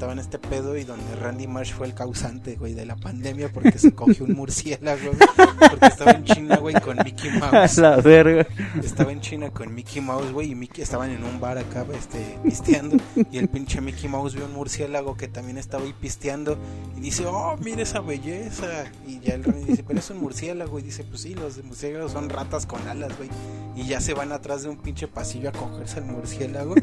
[0.00, 3.78] relataban este pedo y donde Randy Marsh fue el causante, güey, de la pandemia porque
[3.78, 5.28] se cogió un murciélago, güey,
[5.70, 7.78] porque estaba en China, güey, con Mickey Mouse.
[7.78, 8.46] la verga.
[8.82, 12.38] Estaba en China con Mickey Mouse, güey, y Mickey estaban en un bar acá, este,
[12.42, 12.96] pisteando,
[13.30, 16.56] y el pinche Mickey Mouse vio un murciélago que también estaba ahí pisteando,
[16.96, 20.78] y dice, oh, mira esa belleza, y ya el Randy dice, pero es un murciélago,
[20.78, 23.28] y dice, pues sí, los murciélagos son ratas con alas, güey,
[23.76, 26.74] y ya se van atrás de un pinche pasillo a cogerse al murciélago,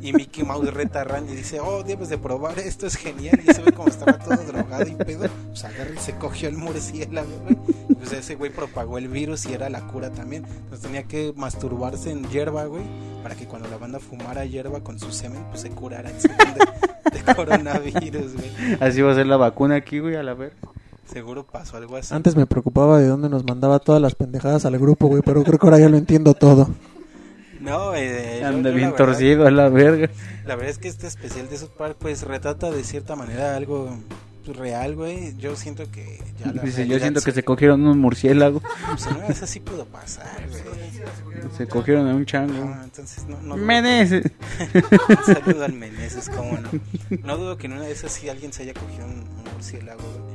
[0.00, 3.40] y Mickey Mouse reta a Randy y dice, oh, debes de probar, esto es genial,
[3.44, 6.56] y ese güey como estaba todo drogado y pedo, pues agarra y se cogió el
[6.56, 10.44] murciélago, güey, y pues ese güey propagó el virus y era la cura también.
[10.44, 12.84] Entonces tenía que masturbarse en hierba, güey,
[13.22, 17.18] para que cuando la banda fumara hierba con su semen, pues se curaran según de,
[17.18, 18.50] de coronavirus, güey.
[18.80, 20.56] Así va a ser la vacuna aquí, güey, a la verga.
[21.06, 22.14] Seguro pasó algo así.
[22.14, 25.58] Antes me preocupaba de dónde nos mandaba todas las pendejadas al grupo, güey, pero creo
[25.58, 26.68] que ahora ya lo entiendo todo.
[27.64, 30.10] No, eh, yo- Anda yo bien la verdad- torcido a la verga.
[30.46, 33.96] La verdad es que este especial de South Park, pues retrata de cierta manera algo
[34.44, 35.34] pues, real, güey.
[35.38, 38.60] Yo siento que ya la Dice, yo siento que se cogieron un murciélago.
[38.88, 40.84] Pues de esas sí pudo pasar, güey.
[41.56, 42.64] Se cogieron a un chango.
[42.74, 44.30] Ah, entonces no, no Meneses.
[45.08, 46.68] Un saludo al Meneses, cómo no.
[47.22, 50.00] No dudo que en una de esas sí alguien se haya cogido un, un murciélago,
[50.02, 50.34] güey.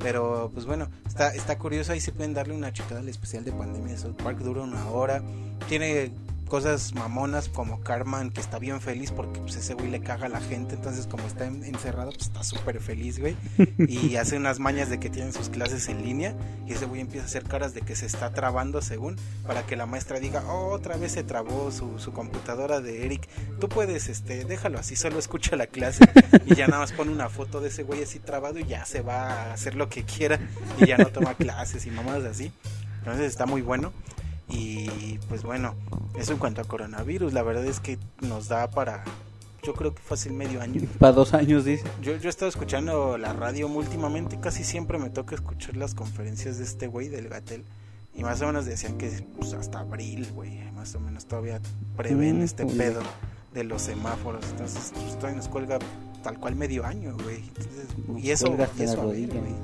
[0.00, 1.92] Pero pues bueno, está, está curioso.
[1.92, 4.38] Ahí se pueden darle una checada al especial de pandemia de South Park.
[4.38, 5.22] Dura una hora.
[5.68, 6.10] Tiene
[6.50, 10.28] cosas mamonas como Carman, que está bien feliz porque pues, ese güey le caga a
[10.28, 10.74] la gente.
[10.74, 13.36] Entonces, como está en- encerrado, pues está súper feliz, güey.
[13.78, 16.34] Y hace unas mañas de que tienen sus clases en línea.
[16.66, 19.76] Y ese güey empieza a hacer caras de que se está trabando, según, para que
[19.76, 23.28] la maestra diga, oh, otra vez se trabó su, su computadora de Eric.
[23.60, 26.04] Tú puedes, este, déjalo así, solo escucha la clase.
[26.46, 29.02] Y ya nada más pone una foto de ese güey así trabado y ya se
[29.02, 30.40] va a hacer lo que quiera.
[30.78, 32.50] Y ya no toma clases y mamadas así.
[32.98, 33.92] Entonces está muy bueno.
[34.50, 35.74] Y pues bueno,
[36.18, 39.04] eso en cuanto a coronavirus, la verdad es que nos da para,
[39.62, 40.82] yo creo que fácil medio año.
[40.98, 41.84] Para dos años, dice.
[42.02, 46.58] Yo, yo he estado escuchando la radio últimamente, casi siempre me toca escuchar las conferencias
[46.58, 47.64] de este güey del Gatel.
[48.14, 51.60] Y más o menos decían que pues, hasta abril, güey, más o menos todavía
[51.96, 53.02] prevén Mm, este pedo
[53.54, 54.44] de los semáforos.
[54.50, 55.78] Entonces, pues, todavía nos cuelga
[56.22, 57.44] tal cual medio año, güey.
[58.20, 59.54] Y eso, y eso a ver, güey.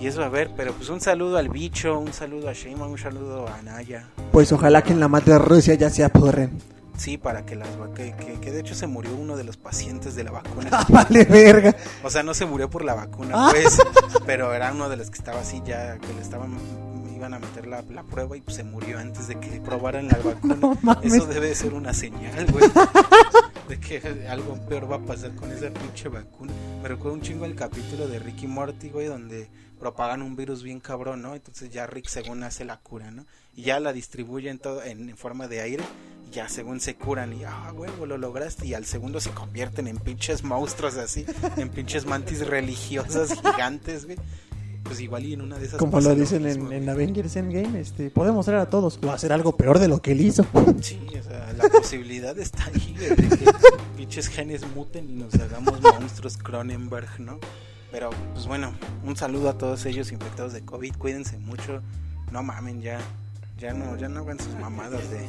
[0.00, 2.98] Y eso a ver, pero pues un saludo al bicho, un saludo a Sheyman, un
[2.98, 4.08] saludo a Naya.
[4.30, 6.58] Pues ojalá que en la madre Rusia ya se apurren.
[6.96, 10.14] Sí, para que las que, que, que de hecho se murió uno de los pacientes
[10.16, 10.68] de la vacuna.
[10.72, 11.74] Ah, vale, verga.
[12.04, 13.48] O sea, no se murió por la vacuna, Ah.
[13.52, 13.80] pues,
[14.26, 16.56] pero era uno de los que estaba así ya, que le estaban,
[17.14, 20.18] iban a meter la, la prueba y pues se murió antes de que probaran la
[20.24, 20.56] vacuna.
[20.60, 21.12] No mames.
[21.14, 22.68] Eso debe de ser una señal, güey,
[23.68, 26.52] de que algo peor va a pasar con esa pinche vacuna.
[26.82, 30.80] Me recuerdo un chingo el capítulo de Ricky Morty, güey, donde propagan un virus bien
[30.80, 31.34] cabrón, ¿no?
[31.34, 33.26] Entonces ya Rick según hace la cura, ¿no?
[33.56, 35.84] Y ya la distribuyen todo en, en forma de aire.
[36.28, 38.66] y Ya según se curan y ah, huevo, lo lograste.
[38.66, 41.24] Y al segundo se convierten en pinches monstruos así,
[41.56, 44.18] en pinches mantis religiosas gigantes, güey.
[44.84, 45.78] Pues igual y en una de esas.
[45.78, 46.88] Como lo dicen mismo, en.
[46.88, 50.22] Avengers Endgame, este, podemos traer a todos o hacer algo peor de lo que él
[50.22, 50.46] hizo.
[50.80, 53.52] Sí, o sea, la posibilidad está ahí, de que
[53.96, 57.38] pinches genes muten y nos hagamos monstruos Cronenberg, ¿no?
[57.90, 58.72] Pero, pues bueno,
[59.04, 61.82] un saludo a todos ellos infectados de COVID, cuídense mucho,
[62.32, 62.98] no mamen ya,
[63.58, 65.26] ya no, ya no hagan sus mamadas de,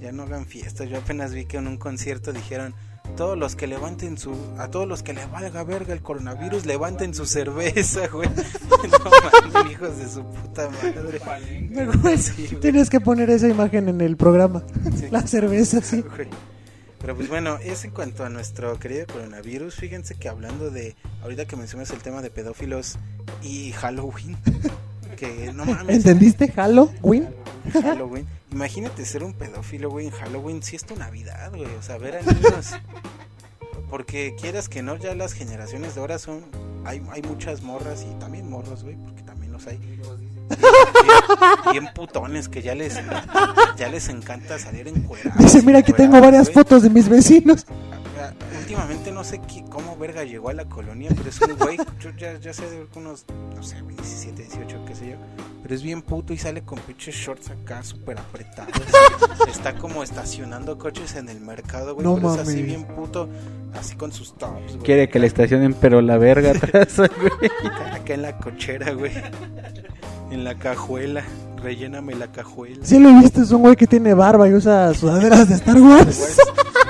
[0.00, 2.74] ya no hagan fiestas, yo apenas vi que en un concierto dijeron,
[3.16, 7.14] todos los que levanten su, a todos los que le valga verga el coronavirus, levanten
[7.14, 11.20] su cerveza, güey, no mamen, hijos de su puta madre.
[12.18, 12.60] Sí, güey.
[12.60, 14.62] Tienes que poner esa imagen en el programa.
[14.96, 15.08] Sí.
[15.10, 16.02] La cerveza, sí.
[16.02, 16.28] Güey.
[17.00, 19.74] Pero pues bueno, es en cuanto a nuestro querido coronavirus.
[19.74, 22.98] Fíjense que hablando de, ahorita que mencionas el tema de pedófilos
[23.42, 24.36] y Halloween,
[25.16, 26.50] que no mames, ¿Entendiste?
[26.50, 27.28] Halloween.
[27.72, 28.26] Halloween.
[28.52, 31.74] Imagínate ser un pedófilo, güey, en Halloween, si es tu Navidad, güey.
[31.74, 32.72] O sea, ver a niños.
[33.90, 36.44] Porque quieras que no, ya las generaciones de ahora son.
[36.84, 39.78] Hay, hay muchas morras y también morros, güey, porque también los hay.
[41.72, 43.00] Bien, putones que ya les
[43.76, 45.06] ya les encanta salir en
[45.38, 47.66] Dice, mira, aquí tengo varias fotos de mis vecinos.
[48.58, 52.10] Últimamente no sé qué- cómo verga llegó a la colonia, pero es un güey, yo
[52.16, 53.24] ya, ya sé de unos,
[53.54, 55.16] no sé, güey, 17, 18, qué sé yo,
[55.62, 58.72] pero es bien puto y sale con pinches shorts acá súper apretados.
[59.48, 63.28] Está como estacionando coches en el mercado, güey, No pero es así bien puto,
[63.78, 64.84] así con sus tops, güey.
[64.84, 67.50] Quiere que le estacionen, pero la verga atrás, güey.
[67.92, 69.12] Acá en la cochera, güey.
[70.30, 71.22] En la cajuela,
[71.62, 72.84] relléname la cajuela.
[72.84, 76.04] Sí lo viste, es un güey que tiene barba y usa sudaderas de Star Wars.
[76.04, 76.38] Pues,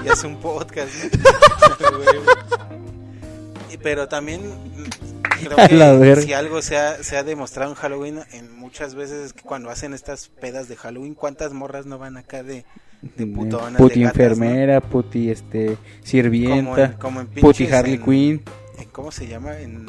[0.05, 0.91] y hace un podcast.
[1.81, 1.99] ¿no?
[3.73, 4.85] Y- Pero también mm,
[5.45, 5.57] Creo
[6.17, 9.43] que si algo se ha, se ha demostrado en Halloween, en muchas veces es que
[9.43, 12.65] cuando hacen estas pedas de Halloween, ¿cuántas morras no van acá de,
[13.03, 14.25] de putonas, puti de gatas, ¿no?
[14.25, 18.43] enfermera, puti este Como sirvienta, en, como en puti Harley en- Quinn.
[18.93, 19.59] ¿Cómo se llama?
[19.59, 19.87] En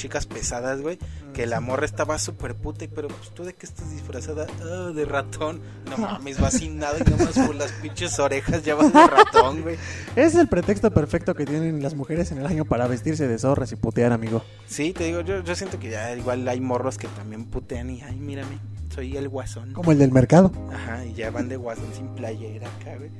[0.00, 0.98] Chicas Pesadas, güey.
[1.34, 4.46] Que la morra estaba súper puta, y pero pues tú de qué estás disfrazada?
[4.62, 5.60] Ah, de ratón.
[5.90, 9.60] No mames, vas sin nada y nomás por las pinches orejas ya vas de ratón,
[9.60, 9.76] güey.
[10.16, 13.72] Es el pretexto perfecto que tienen las mujeres en el año para vestirse de zorras
[13.72, 14.42] y putear, amigo.
[14.66, 18.00] Sí, te digo, yo, yo siento que ya igual hay morros que también putean y,
[18.00, 18.58] ay, mírame,
[19.00, 19.72] soy el guasón.
[19.72, 20.52] Como el del mercado.
[20.72, 23.10] Ajá, y ya van de guasón sin playera acá, güey.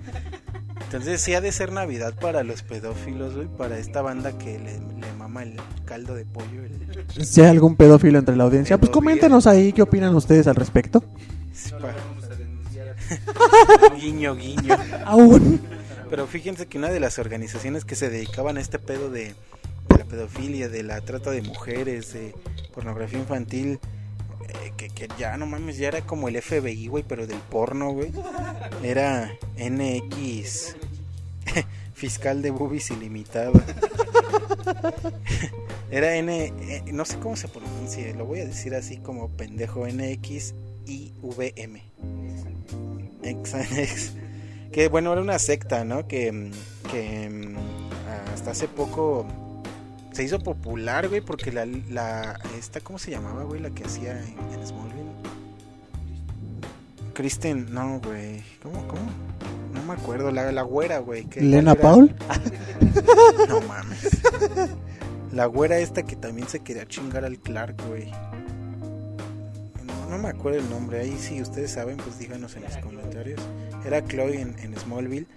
[0.85, 4.79] Entonces sí ha de ser Navidad para los pedófilos, güey, para esta banda que le,
[4.79, 6.65] le mama el caldo de pollo.
[6.65, 10.57] El, Si hay algún pedófilo entre la audiencia, pues coméntenos ahí qué opinan ustedes al
[10.57, 11.01] respecto.
[11.81, 11.95] pa-
[13.97, 14.77] guiño, guiño.
[15.07, 15.61] Aún.
[16.11, 19.35] Pero fíjense que una de las organizaciones que se dedicaban a este pedo de,
[19.89, 22.35] de la pedofilia, de la trata de mujeres, de
[22.75, 23.79] pornografía infantil,
[24.51, 28.13] eh, que, ya no mames, ya era como el FBI, güey, pero del porno, güey.
[28.83, 30.77] Era NX,
[31.95, 33.53] fiscal de boobies ilimitado.
[35.91, 39.87] Era N, eh, no sé cómo se pronuncia, lo voy a decir así como pendejo,
[39.89, 41.81] NXIVM.
[43.23, 44.13] Ex-
[44.73, 46.07] que bueno, era una secta, ¿no?
[46.07, 46.51] Que, mm,
[46.93, 47.57] que mm,
[48.33, 49.27] hasta hace poco
[50.13, 53.61] se hizo popular, güey, porque la, la esta, ¿cómo se llamaba, güey?
[53.61, 55.11] La que hacía en, en Smallville.
[57.15, 58.43] Kristen, no, güey.
[58.63, 59.03] ¿Cómo, cómo?
[59.75, 61.25] No me acuerdo, la, la güera, güey.
[61.27, 61.75] que- ¿Lena.
[61.75, 62.15] Paul?
[63.49, 64.09] No mames.
[65.33, 68.11] La güera esta que también se quería chingar al Clark, güey.
[70.11, 70.99] No, me acuerdo el nombre.
[70.99, 73.41] Ahí si ustedes saben, pues díganos en los comentarios.
[73.87, 75.29] Era Chloe en, en Smallville.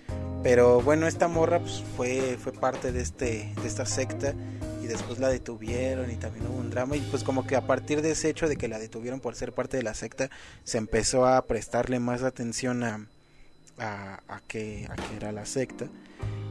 [0.41, 4.33] Pero bueno, esta morra pues, fue, fue parte de, este, de esta secta.
[4.81, 6.97] Y después la detuvieron y también hubo un drama.
[6.97, 9.53] Y pues como que a partir de ese hecho de que la detuvieron por ser
[9.53, 10.31] parte de la secta,
[10.63, 13.07] se empezó a prestarle más atención a,
[13.77, 15.85] a, a que, a que era la secta.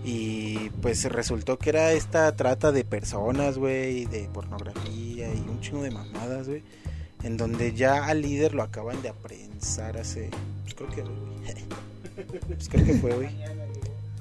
[0.05, 5.83] Y pues resultó que era esta trata de personas, güey, de pornografía y un chingo
[5.83, 6.63] de mamadas, güey.
[7.25, 10.31] En donde ya al líder lo acaban de aprensar hace.
[10.65, 11.05] Pues creo que.
[12.47, 13.29] Pues creo que fue, güey.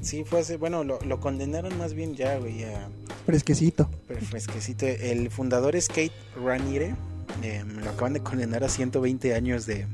[0.02, 0.58] Sí, fue hace.
[0.58, 2.90] Bueno, lo, lo condenaron más bien ya, güey, a.
[3.26, 3.90] Fresquecito.
[4.08, 4.86] Pero fresquecito.
[4.88, 6.12] El fundador es Kate
[6.44, 6.96] Raniere.
[7.44, 9.88] eh, lo acaban de condenar a 120 años de,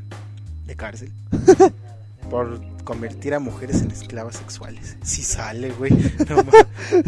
[0.66, 1.12] de cárcel.
[2.30, 4.98] por convertir a mujeres en esclavas sexuales.
[5.04, 5.92] Sí sale, güey.
[5.92, 6.44] No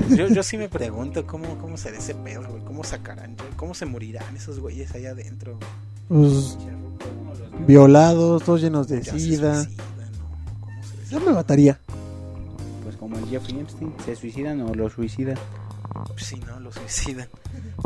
[0.16, 2.64] yo, yo sí me pregunto cómo, cómo será ese pedo, güey.
[2.64, 3.36] ¿Cómo sacarán?
[3.56, 5.58] ¿Cómo se morirán esos güeyes allá adentro?
[6.08, 6.58] Pues,
[7.68, 9.64] violados, todos llenos de Ya se sida.
[9.64, 10.60] suicidan, ¿no?
[10.62, 11.80] ¿Cómo se Yo me mataría.
[12.84, 15.38] Pues como el Jeffrey Epstein, ¿se suicidan o lo suicidan?
[16.08, 16.60] Pues sí, ¿no?
[16.60, 17.28] Lo suicidan.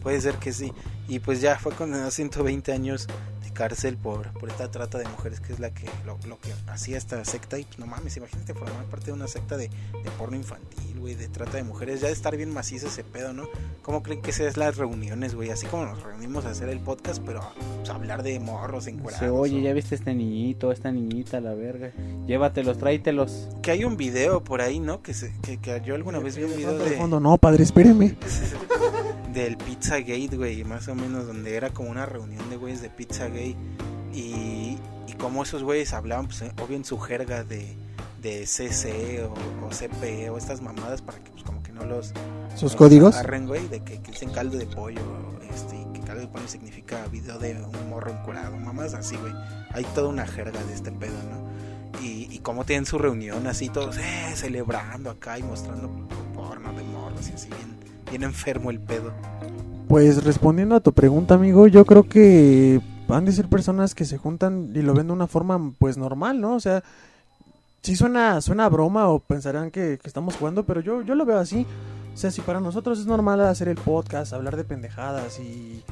[0.01, 0.71] Puede ser que sí.
[1.07, 3.07] Y pues ya fue condenado a 120 años
[3.43, 6.51] de cárcel por, por esta trata de mujeres, que es la que lo, lo que
[6.67, 7.59] hacía esta secta.
[7.59, 11.15] Y pues no mames, imagínate formar parte de una secta de, de porno infantil, güey,
[11.15, 12.01] de trata de mujeres.
[12.01, 13.47] Ya de estar bien macizo ese pedo, ¿no?
[13.81, 15.49] ¿Cómo creen que sean las reuniones, güey?
[15.51, 17.41] Así como nos reunimos a hacer el podcast, pero
[17.77, 19.21] pues, hablar de morros encuerados.
[19.21, 21.91] Dice, oye, o- ya viste este niñito, esta niñita, la verga.
[22.25, 23.49] Llévatelos, tráetelos.
[23.61, 25.01] Que hay un video por ahí, ¿no?
[25.01, 28.15] Que, se, que, que yo alguna vez vi un video De fondo, no, padre, espéreme.
[29.33, 32.89] del Pizzagate, güey, más o menos donde era como una reunión de güeyes de
[33.41, 33.55] Y,
[34.13, 34.77] y
[35.17, 37.75] como esos güeyes hablaban, pues obvio en su jerga de,
[38.21, 42.13] de CC o, o CP o estas mamadas para que pues como que no los
[42.53, 43.15] Sus los códigos.
[43.15, 45.01] agarren, güey, de que, que dicen caldo de pollo,
[45.53, 49.33] este, y que caldo de pollo significa video de un morro enculado, mamás así, güey.
[49.71, 52.01] Hay toda una jerga de este pedo, ¿no?
[52.01, 55.89] Y, y cómo tienen su reunión así todos eh, celebrando acá y mostrando
[56.33, 57.77] porno de morros y así bien,
[58.09, 59.13] bien enfermo el pedo.
[59.87, 64.17] Pues respondiendo a tu pregunta, amigo, yo creo que han de ser personas que se
[64.17, 66.55] juntan y lo ven de una forma pues normal, ¿no?
[66.55, 66.83] O sea,
[67.81, 71.37] sí suena, suena a broma o pensarán que, estamos jugando, pero yo, yo lo veo
[71.37, 71.65] así.
[72.13, 75.83] O sea, si para nosotros es normal hacer el podcast, hablar de pendejadas y,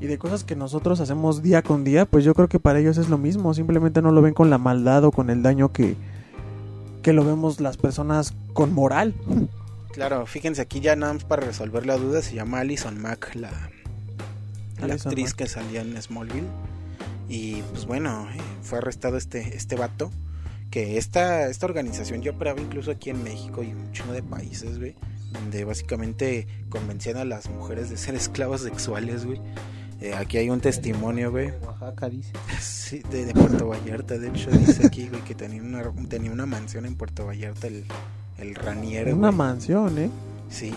[0.00, 2.98] y de cosas que nosotros hacemos día con día, pues yo creo que para ellos
[2.98, 3.54] es lo mismo.
[3.54, 5.96] Simplemente no lo ven con la maldad o con el daño que,
[7.02, 9.14] que lo vemos las personas con moral.
[9.92, 13.50] Claro, fíjense aquí ya nada para resolver la duda, se llama Alison Mack, la,
[14.86, 16.48] la Alison actriz que salía en Smallville.
[17.28, 20.10] Y pues bueno, eh, fue arrestado este, este vato.
[20.70, 24.78] Que esta, esta organización ya operaba incluso aquí en México y un chingo de países,
[24.78, 24.94] güey.
[25.32, 29.40] Donde básicamente convencían a las mujeres de ser esclavas sexuales, güey.
[30.00, 31.50] Eh, aquí hay un testimonio, güey.
[31.64, 32.32] Oaxaca dice.
[32.60, 36.46] Sí, de, de Puerto Vallarta, de hecho dice aquí, güey, que tenía una, tenía una
[36.46, 37.84] mansión en Puerto Vallarta el,
[38.38, 39.14] el Raniero.
[39.14, 40.10] una mansión, ¿eh?
[40.48, 40.72] Sí,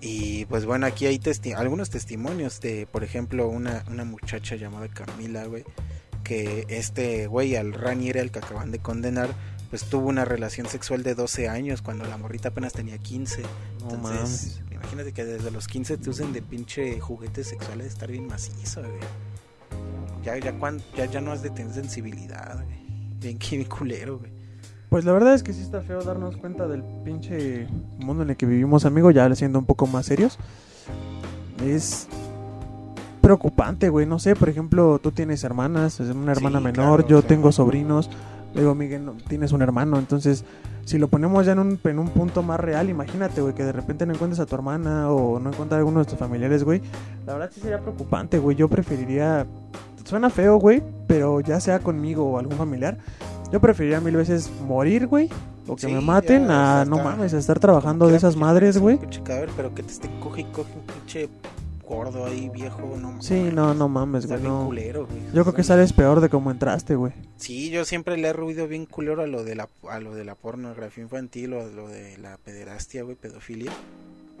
[0.00, 4.88] Y pues bueno, aquí hay testi algunos testimonios de, por ejemplo, una, una muchacha llamada
[4.88, 5.64] Camila, güey,
[6.22, 9.28] que este güey al Ranier, el que acaban de condenar,
[9.70, 13.42] pues tuvo una relación sexual de 12 años cuando la morrita apenas tenía 15.
[13.42, 18.26] No Entonces, imagínate que desde los 15 te usen de pinche juguetes sexuales, estar bien
[18.28, 18.92] macizo, güey.
[20.22, 22.78] Ya, ya, cuan- ya, ya no has de tener sensibilidad, güey.
[23.20, 24.30] Bien, bien culero, güey.
[24.88, 27.66] Pues la verdad es que sí está feo darnos cuenta del pinche
[27.98, 30.38] mundo en el que vivimos, amigo, ya siendo un poco más serios.
[31.64, 32.08] Es
[33.20, 37.06] preocupante, güey, no sé, por ejemplo, tú tienes hermanas, es una hermana Sí, menor, claro,
[37.08, 38.08] yo tengo sobrinos,
[38.54, 40.44] luego Miguel no- tienes un hermano, entonces
[40.86, 43.72] si lo ponemos ya en un, en un punto más real, imagínate, güey, que de
[43.72, 46.80] repente no encuentres a tu hermana o no encuentres a alguno de tus familiares, güey,
[47.26, 49.46] la verdad sí sería preocupante, güey, yo preferiría,
[50.04, 52.96] suena feo, güey, pero ya sea conmigo o algún familiar,
[53.52, 55.28] yo preferiría mil veces morir, güey,
[55.66, 58.36] o que Sí, me maten ya, a, no está- mames, a estar trabajando de esas
[58.36, 58.98] madres, güey.
[59.56, 61.28] pero que te esté coge y coge un pinche
[61.88, 63.54] gordo ahí, viejo, no Sí, mames.
[63.54, 64.66] no, no mames, güey, no.
[64.66, 65.20] culero, güey.
[65.32, 67.12] Yo creo que sales peor de cómo entraste, güey.
[67.36, 70.24] Sí, yo siempre le he ruido bien culero a lo de la a lo de
[70.24, 73.72] la pornografía infantil o a lo de la pederastia, güey, pedofilia.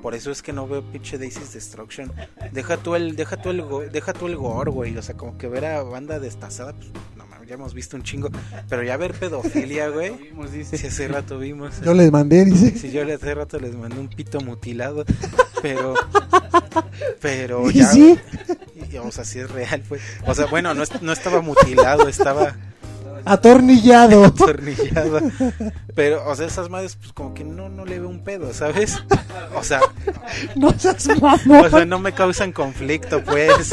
[0.02, 2.12] Por eso es que no veo pinche Daisy's Destruction.
[2.52, 5.36] Deja tú el deja tú el go- deja tú el gore, güey, o sea, como
[5.38, 8.28] que ver a banda destazada, pues no ya hemos visto un chingo,
[8.68, 10.12] pero ya ver pedofilia, güey.
[10.64, 11.80] Si hace rato vimos.
[11.84, 12.76] Yo les mandé, dice.
[12.78, 15.04] Si yo hace rato les mandé un pito mutilado,
[15.62, 15.94] pero
[17.20, 18.18] pero Y ya sí.
[18.92, 20.00] y- o sea, sí es real, pues.
[20.26, 22.56] O sea, bueno, no, no estaba mutilado, estaba
[23.24, 24.24] Atornillado.
[24.26, 25.20] atornillado.
[25.94, 28.96] Pero, o sea, esas madres, pues como que no, no le veo un pedo, ¿sabes?
[29.54, 29.80] O sea,
[30.56, 31.66] no seas mamón.
[31.66, 33.70] o sea, no me causan conflicto, pues.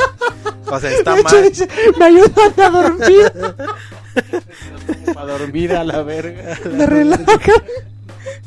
[0.68, 1.50] O sea, está de hecho, mal.
[1.50, 1.68] dice,
[2.00, 3.32] me ayudan a dormir,
[5.14, 6.58] Para dormir a la verga.
[6.72, 7.64] me relajan.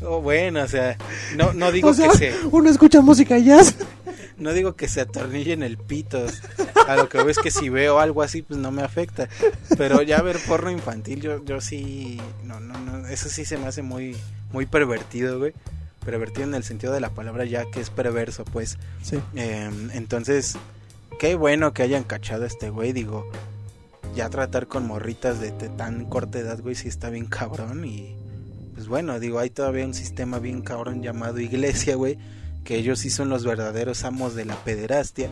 [0.02, 0.96] Oh, bueno, o sea,
[1.36, 3.76] no, no digo O sea, que se, uno escucha música jazz.
[4.36, 6.24] no digo que se atornillen el pito.
[6.86, 9.28] A lo que veo es que si veo algo así, pues no me afecta.
[9.76, 13.66] Pero ya ver porno infantil, yo, yo sí, no, no, no, eso sí se me
[13.66, 14.16] hace muy,
[14.52, 15.52] muy pervertido, güey.
[16.04, 18.78] Pervertido en el sentido de la palabra ya que es perverso, pues.
[19.02, 19.18] Sí.
[19.36, 20.56] Eh, entonces,
[21.18, 23.28] qué bueno que hayan cachado a este güey, digo.
[24.14, 27.84] Ya tratar con morritas de, tan corta edad, güey, sí está bien cabrón.
[27.84, 28.16] Y
[28.74, 32.18] pues bueno, digo, hay todavía un sistema bien cabrón llamado iglesia, güey.
[32.64, 35.28] Que ellos sí son los verdaderos amos de la pederastia.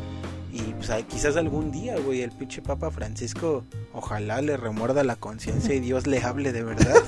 [0.52, 5.74] Y pues quizás algún día, güey, el pinche Papa Francisco, ojalá le remuerda la conciencia
[5.74, 7.02] y Dios le hable de verdad.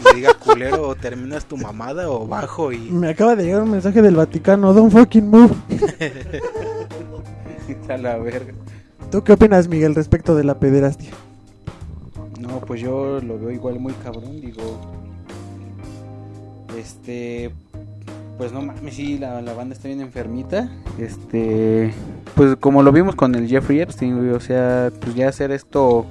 [0.00, 2.78] Y le diga, culero, o terminas tu mamada o bajo y...
[2.78, 4.72] Me acaba de llegar un mensaje del Vaticano.
[4.72, 5.54] Don't fucking move.
[7.88, 8.52] A la verga.
[9.10, 11.10] ¿Tú qué opinas, Miguel, respecto de la pederastia?
[12.40, 14.62] No, pues yo lo veo igual muy cabrón, digo.
[16.78, 17.52] Este.
[18.38, 20.70] Pues no mames, sí, la, la banda está bien enfermita.
[20.98, 21.92] Este.
[22.34, 26.06] Pues como lo vimos con el Jeffrey Epstein, o sea, pues ya hacer esto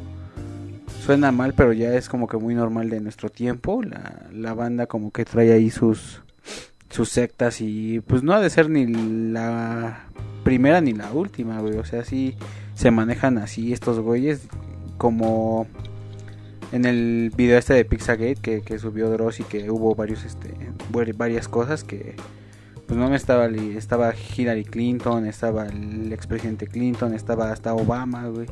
[1.04, 3.84] suena mal, pero ya es como que muy normal de nuestro tiempo.
[3.84, 6.22] La, la banda como que trae ahí sus
[6.94, 10.06] sus sectas y pues no ha de ser ni la
[10.44, 11.78] primera ni la última, güey.
[11.78, 12.36] O sea, sí
[12.76, 14.42] se manejan así estos güeyes
[14.98, 15.68] como
[16.72, 20.54] en el video este de Pixagate que, que subió Dross y que hubo varios este
[20.92, 22.16] vari- varias cosas que
[22.88, 28.48] pues no me estaba estaba Hillary Clinton, estaba el expresidente Clinton, estaba hasta Obama, güey.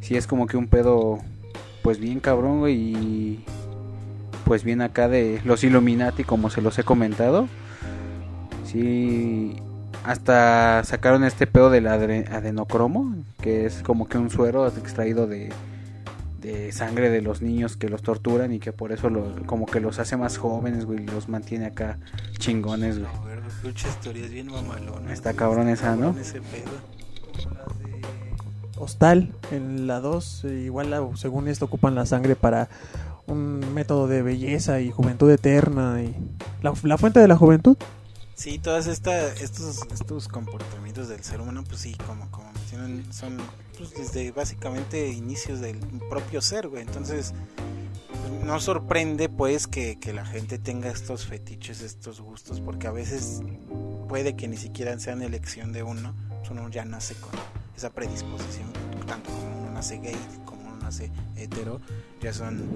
[0.00, 1.18] Sí es como que un pedo
[1.82, 3.44] pues bien cabrón, güey, y
[4.44, 7.48] pues bien acá de los Illuminati como se los he comentado.
[8.70, 9.56] Sí,
[10.04, 15.50] hasta sacaron este pedo del adenocromo, que es como que un suero extraído de,
[16.40, 19.80] de sangre de los niños que los torturan y que por eso lo- como que
[19.80, 21.98] los hace más jóvenes, güey, y los mantiene acá
[22.38, 23.10] chingones, güey.
[23.26, 25.10] Ver, bien mamalonas.
[25.12, 26.12] Está cabrón esa, ¿no?
[26.12, 26.70] Con ese pedo.
[28.78, 32.68] Hostal, en la 2, eh, igual la- según esto ocupan la sangre para
[33.26, 36.14] un método de belleza y juventud eterna y
[36.62, 37.76] la, la fuente de la juventud.
[38.40, 43.36] Sí, todas esta, estos, estos comportamientos del ser humano, pues sí, como, como mencionan, son
[43.76, 45.76] pues, desde básicamente inicios del
[46.08, 46.80] propio ser, güey.
[46.80, 47.34] Entonces,
[48.42, 53.42] no sorprende pues que, que la gente tenga estos fetiches, estos gustos, porque a veces
[54.08, 57.38] puede que ni siquiera sean elección de uno, pues uno ya nace con
[57.76, 58.72] esa predisposición,
[59.06, 60.16] tanto como uno nace gay,
[60.46, 61.82] como uno nace hetero,
[62.20, 62.68] ya son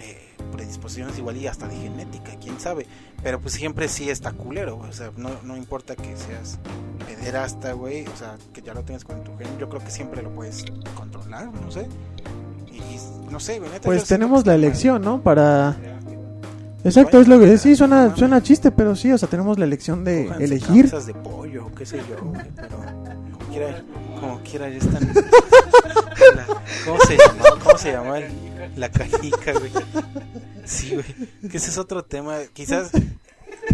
[0.00, 2.86] eh, predisposiciones igual y hasta de genética, quién sabe.
[3.22, 4.90] Pero pues siempre sí está culero, güey.
[4.90, 6.58] O sea, no, no importa que seas
[7.06, 8.06] pederasta, güey.
[8.06, 9.58] O sea, que ya lo tengas con tu gen.
[9.58, 11.88] Yo creo que siempre lo puedes controlar, no sé.
[12.72, 13.70] Y no sé, güey.
[13.82, 14.64] Pues tenemos la mal.
[14.64, 15.22] elección, ¿no?
[15.22, 15.76] Para...
[16.86, 20.04] Exacto, es lo que sí, suena, suena chiste, pero sí, o sea, tenemos la elección
[20.04, 20.90] de Cójanse elegir.
[20.90, 23.82] de pollo, qué sé yo, güey, pero como quiera,
[24.20, 25.12] como quiera ya están.
[26.36, 26.46] La-
[26.84, 27.44] ¿Cómo se llama?
[27.62, 28.18] ¿Cómo se llama?
[28.18, 28.32] el-
[28.76, 29.70] La canica, güey.
[30.64, 31.04] Sí, güey.
[31.50, 32.36] Que ese es otro tema.
[32.52, 32.90] Quizás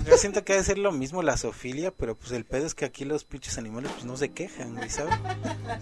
[0.09, 2.85] yo siento que debe ser lo mismo la zoofilia, pero pues el pedo es que
[2.85, 5.15] aquí los pinches animales pues no se quejan, güey, ¿sabes?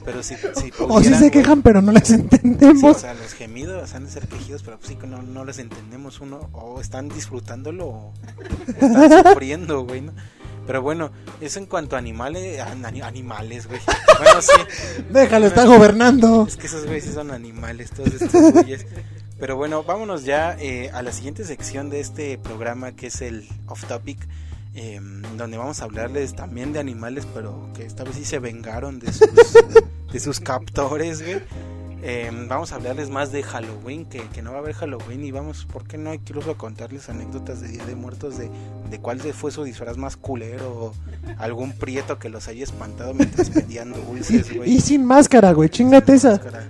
[0.05, 2.97] Pero si, si O sí se güey, quejan, pero no les Sí, o entendemos.
[2.99, 6.21] sea, los gemidos han de ser quejidos, pero pues sí que no, no les entendemos
[6.21, 8.13] uno, o están disfrutándolo o
[8.69, 10.13] están sufriendo, güey, ¿no?
[10.67, 12.61] Pero bueno, eso en cuanto a animales,
[13.03, 13.81] animales, güey.
[14.19, 16.45] Bueno, sí, Déjalo, está gobernando.
[16.47, 18.87] es que esos güeyes sí son animales, todos estos güeyes.
[19.41, 23.49] Pero bueno, vámonos ya eh, a la siguiente sección de este programa que es el
[23.67, 24.19] Off Topic,
[24.75, 25.01] eh,
[25.39, 29.11] donde vamos a hablarles también de animales, pero que esta vez sí se vengaron de
[29.13, 29.31] sus,
[30.13, 31.41] de sus captores, güey.
[32.03, 35.33] Eh, vamos a hablarles más de Halloween, que, que no va a haber Halloween y
[35.33, 36.15] vamos, ¿por qué no?
[36.15, 38.51] Incluso contarles anécdotas de Día de Muertos de,
[38.91, 40.95] de cuál se fue su disfraz más culero o
[41.39, 44.71] algún prieto que los haya espantado mientras pedían dulces, güey.
[44.71, 46.33] Y sin máscara, güey, chingate esa.
[46.33, 46.69] Máscara.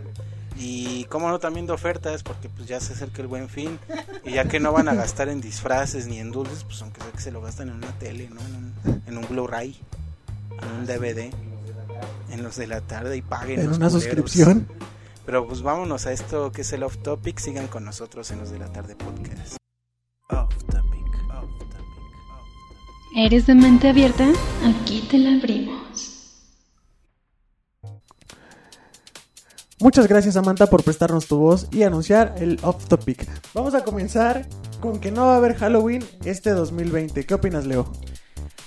[0.63, 3.79] Y como no también de ofertas, porque pues ya se acerca el buen fin.
[4.25, 7.11] Y ya que no van a gastar en disfraces ni en dulces, pues aunque sea
[7.13, 8.41] que se lo gastan en una tele, ¿no?
[8.43, 9.81] En un, en un Blu-ray,
[10.61, 11.33] en un DVD,
[12.31, 13.61] en los de la tarde y paguen.
[13.61, 14.03] En los una culeros.
[14.05, 14.69] suscripción.
[15.25, 17.39] Pero pues vámonos a esto que es el Off Topic.
[17.39, 19.57] Sigan con nosotros en los de la tarde podcast.
[20.29, 21.77] Off Topic, Off Topic,
[22.33, 24.29] Off ¿Eres de mente abierta?
[24.63, 26.10] Aquí te la abrimos.
[29.81, 33.27] Muchas gracias, Samantha, por prestarnos tu voz y anunciar el off topic.
[33.55, 34.47] Vamos a comenzar
[34.81, 37.25] con que no va a haber Halloween este 2020.
[37.25, 37.91] ¿Qué opinas, Leo?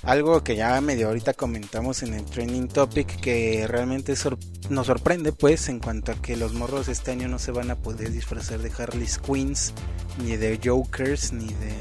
[0.01, 4.38] Algo que ya medio ahorita comentamos en el trending topic que realmente sor-
[4.70, 7.76] nos sorprende pues en cuanto a que los morros este año no se van a
[7.78, 9.74] poder disfrazar de Harley's Queens
[10.18, 11.74] ni de Jokers ni de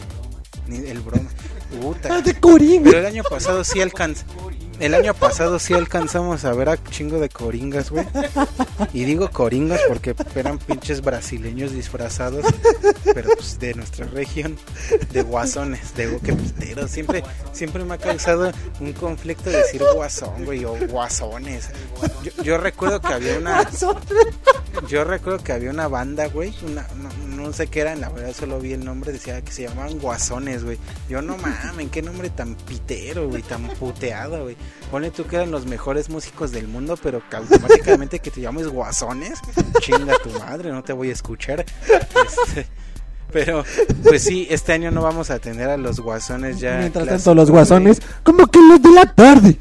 [0.68, 1.28] ni del broma.
[1.80, 2.14] Puta.
[2.16, 2.84] ¡Ah, de Corín!
[2.84, 4.24] Pero el año pasado sí alcanz
[4.82, 8.04] el año pasado sí alcanzamos a ver a chingo de coringas, güey.
[8.92, 12.44] Y digo coringas porque eran pinches brasileños disfrazados,
[13.14, 14.58] pero pues de nuestra región,
[15.12, 16.88] de guasones, de que pitero.
[16.88, 17.22] Siempre,
[17.52, 21.70] siempre me ha causado un conflicto decir guasón, güey, o guasones.
[22.42, 23.70] Yo, recuerdo que había una,
[24.88, 27.08] yo recuerdo que había una banda, güey, una, no,
[27.42, 30.64] no sé qué era, la verdad solo vi el nombre, decía que se llamaban Guasones,
[30.64, 30.78] güey.
[31.08, 34.56] Yo no mames, qué nombre tan pitero, güey, tan puteado, güey.
[34.90, 38.68] Ponle tú que eran los mejores músicos del mundo, pero que automáticamente que te llames
[38.68, 39.38] Guasones,
[39.80, 41.64] chinga tu madre, no te voy a escuchar.
[42.26, 42.66] Este,
[43.32, 43.64] pero,
[44.02, 46.76] pues sí, este año no vamos a tener a los Guasones ya.
[46.78, 49.58] Mientras tanto, los guasones, como que los de la tarde.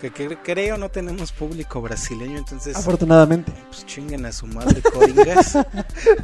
[0.00, 3.50] Que, que creo no tenemos público brasileño, entonces Afortunadamente.
[3.68, 5.56] pues chinguen a su madre, coringas.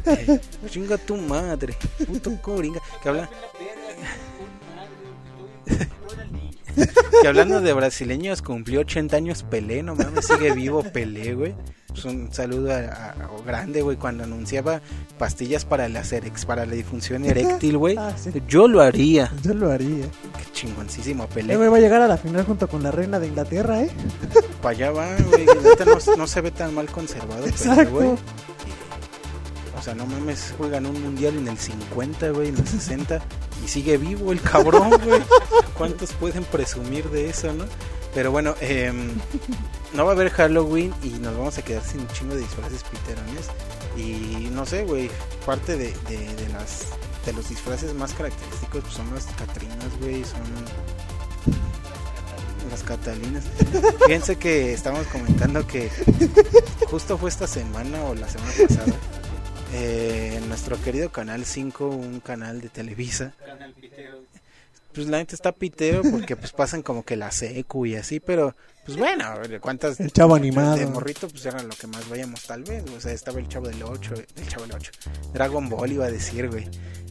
[0.05, 2.79] Eh, chinga tu madre, puto coringa.
[3.01, 3.29] Que habla.
[7.21, 11.55] Que hablando de brasileños, cumplió 80 años Pelé, no mames, sigue vivo Pelé, güey.
[11.87, 14.79] Pues un saludo a, a- a grande, güey, cuando anunciaba
[15.17, 17.97] pastillas para la Cerex, para la disfunción eréctil, güey.
[17.97, 18.31] Ah, sí.
[18.47, 19.29] Yo lo haría.
[19.43, 20.05] Yo lo haría.
[20.37, 21.57] Qué chingoncísimo Eh, Pelé.
[21.57, 23.89] güey, va a llegar a la final junto con la reina de Inglaterra, ¿eh?
[24.61, 25.45] Para allá va, güey.
[25.45, 27.91] No, no se ve tan mal conservado, Pelé, Exacto.
[27.91, 28.09] güey.
[29.81, 33.19] O sea, no mames, juegan un mundial en el 50, güey, en el 60
[33.65, 35.23] y sigue vivo el cabrón, güey.
[35.75, 37.65] ¿Cuántos pueden presumir de eso, no?
[38.13, 39.09] Pero bueno, em,
[39.95, 42.83] no va a haber Halloween y nos vamos a quedar sin un chingo de disfraces
[42.83, 43.47] piterones.
[43.97, 45.09] Y no sé, güey,
[45.47, 46.89] parte de, de, de las
[47.25, 50.41] de los disfraces más característicos son las Catrinas, güey, son
[52.69, 53.45] las Catalinas.
[54.05, 55.89] Fíjense que estamos comentando que
[56.87, 58.93] justo fue esta semana o la semana pasada
[59.73, 63.33] eh, en nuestro querido canal 5, un canal de Televisa.
[64.93, 68.55] Pues la gente está pitero porque pues pasan como que la secu y así, pero
[68.85, 69.25] pues bueno,
[69.61, 70.75] cuántas El chavo animado.
[70.75, 73.67] de morrito pues eran lo que más veíamos tal vez, o sea, estaba el chavo
[73.67, 74.91] del 8, el chavo del 8.
[75.33, 76.67] Dragon Ball iba a decir, güey.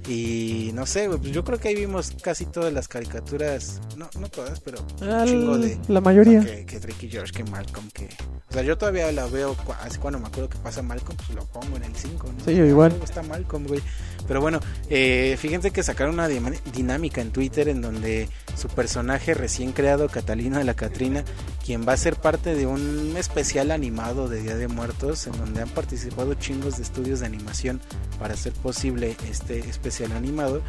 [0.08, 4.08] Y no sé, güey, pues yo creo que ahí vimos casi todas las caricaturas, no
[4.18, 6.40] no todas, pero un chingo de La mayoría.
[6.40, 8.08] que, que Drake y George, que Malcolm, que...
[8.48, 11.44] O sea, yo todavía la veo, así cuando me acuerdo que pasa Malcolm, pues lo
[11.46, 12.44] pongo en el 5, ¿no?
[12.44, 12.96] Sí, yo igual.
[13.00, 13.80] Ah, Está Malcolm, güey.
[14.26, 14.58] Pero bueno,
[14.88, 20.58] eh, fíjense que sacaron una dinámica en Twitter en donde su personaje recién creado, Catalina
[20.58, 21.24] de la Catrina,
[21.70, 25.62] quien va a ser parte de un especial animado de Día de Muertos, en donde
[25.62, 27.80] han participado chingos de estudios de animación
[28.18, 30.62] para hacer posible este especial animado,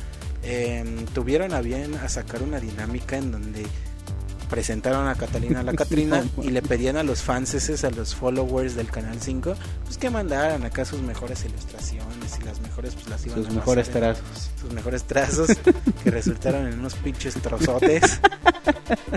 [0.44, 0.86] eh,
[1.16, 3.66] tuvieron a bien a sacar una dinámica en donde
[4.52, 8.92] presentaron a Catalina la Catrina y le pedían a los fans, a los followers del
[8.92, 13.38] Canal 5, pues que mandaran acá sus mejores ilustraciones y las mejores pues las iban
[13.40, 14.52] Sus a mejores en- trazos.
[14.62, 15.50] sus mejores trazos
[16.04, 18.20] que resultaron en unos pinches trozotes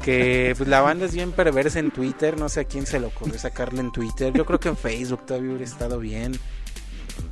[0.03, 3.07] que pues la banda es bien perversa en Twitter no sé a quién se le
[3.07, 6.39] ocurrió sacarle en Twitter yo creo que en Facebook todavía hubiera estado bien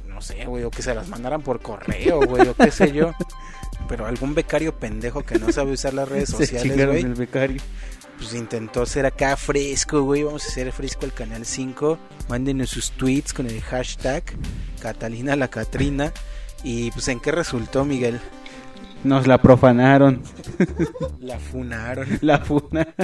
[0.08, 3.12] no sé güey o que se las mandaran por correo güey o qué sé yo
[3.88, 7.60] pero algún becario pendejo que no sabe usar las redes sociales güey el becario.
[8.18, 10.22] pues intentó ser acá fresco, güey.
[10.22, 11.98] Vamos a hacer fresco al canal 5.
[12.28, 14.24] Mándenos sus tweets con el hashtag
[14.80, 16.12] Catalina la Catrina.
[16.64, 18.20] Y pues en qué resultó, Miguel.
[19.04, 20.22] Nos la profanaron.
[21.20, 22.06] La funaron.
[22.20, 22.94] La funaron.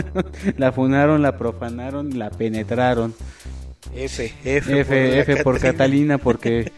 [0.57, 3.15] La funaron, la profanaron, la penetraron.
[3.95, 6.71] F, F, F, la F por Catalina porque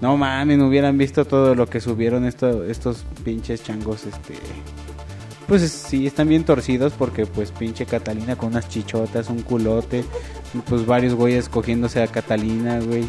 [0.00, 4.34] no mames, no hubieran visto todo lo que subieron esto, estos pinches changos, este
[5.46, 10.04] pues sí están bien torcidos porque pues pinche Catalina con unas chichotas, un culote,
[10.68, 13.04] pues varios güeyes cogiéndose a Catalina, güey.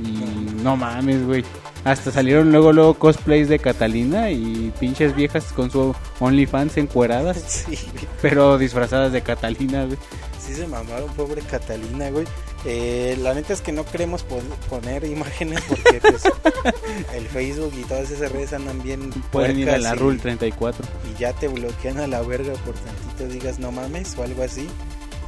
[0.00, 1.44] Y no mames, güey.
[1.84, 7.78] Hasta salieron luego luego cosplays de Catalina y pinches viejas con su OnlyFans encueradas, Sí,
[8.22, 9.98] pero disfrazadas de Catalina, güey.
[10.38, 12.24] sí se mamaron, pobre Catalina, güey.
[12.66, 14.40] Eh, la neta es que no queremos pon-
[14.70, 16.22] poner imágenes porque pues
[17.14, 20.86] el Facebook y todas esas redes andan bien Pueden ir a la y- Rule 34.
[21.14, 24.66] y ya te bloquean a la verga por tantito digas no mames o algo así.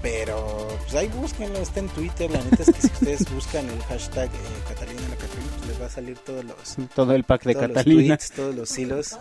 [0.03, 2.31] Pero pues ahí búsquenlo, está en Twitter.
[2.31, 5.81] La neta es que si ustedes buscan el hashtag eh, Catalina la Catrina, pues les
[5.83, 8.17] va a salir todos los, Todo el pack de todos los Catalina.
[8.17, 9.19] tweets, todos los hilos.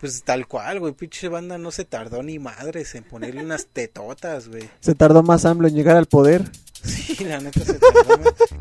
[0.00, 0.92] Pues tal cual, güey.
[0.92, 4.68] Pinche banda no se tardó ni madres en ponerle unas tetotas, güey.
[4.80, 6.50] Se tardó más AMLO en llegar al poder.
[6.84, 7.78] Sí, la neta se.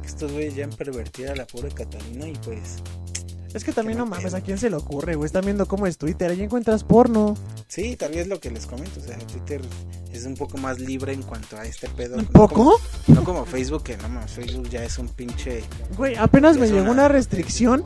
[0.05, 2.75] Estos güeyes ya en pervertir a la pobre Catalina y pues.
[3.53, 4.33] Es que también no mames.
[4.33, 5.27] ¿a quién se le ocurre, güey?
[5.27, 7.35] Están viendo cómo es Twitter, ahí encuentras porno.
[7.67, 8.99] Sí, tal vez lo que les comento.
[8.99, 9.61] O sea, Twitter
[10.11, 12.15] es un poco más libre en cuanto a este pedo.
[12.17, 12.55] ¿Un no poco?
[12.55, 12.73] como-
[13.07, 15.63] No como Facebook, que no más, Facebook ya es un pinche.
[15.97, 17.83] Güey, apenas Es me llegó una- una restricción.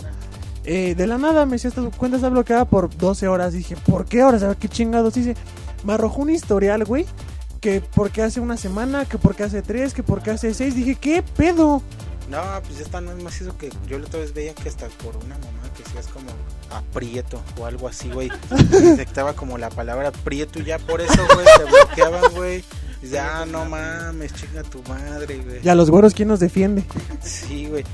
[0.63, 3.51] eh, de la nada me decía, esta cuenta está bloqueada por 12 horas.
[3.53, 4.43] Dije, ¿por qué horas?
[4.43, 5.35] A ver qué chingados dice.
[5.83, 7.05] Me arrojó un historial, güey.
[7.61, 10.75] Que porque hace una semana, que porque hace tres, que porque hace seis.
[10.75, 11.81] Dije, ¿qué pedo?
[12.29, 14.87] No, pues esta no es más eso que yo la otra vez veía que hasta
[14.87, 16.27] por una mamá que decías como
[16.71, 18.29] aprieto o algo así, güey.
[18.69, 22.63] Detectaba como la palabra prieto y ya por eso, güey, te bloqueaban, güey.
[23.01, 25.61] Dice, ah, no mames, chinga tu madre, güey.
[25.61, 26.83] Ya los güeros, ¿quién nos defiende?
[27.21, 27.85] Sí, güey.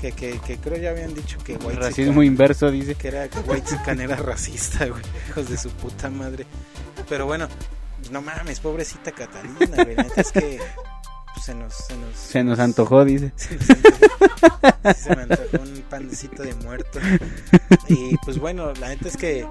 [0.00, 2.94] Que, que, que creo ya habían dicho que White Racismo inverso, dice.
[2.94, 5.02] que era que White Chican era racista, güey.
[5.28, 6.46] Hijos de su puta madre.
[7.08, 7.48] Pero bueno,
[8.10, 9.96] no mames, pobrecita Catalina, güey.
[10.16, 10.60] Es que
[11.34, 13.32] pues, se nos se nos Se nos antojó, dice.
[13.36, 14.94] se nos antojó.
[14.94, 16.98] Se me antojó un panecito de muerto.
[17.88, 19.46] Y pues bueno, la neta es que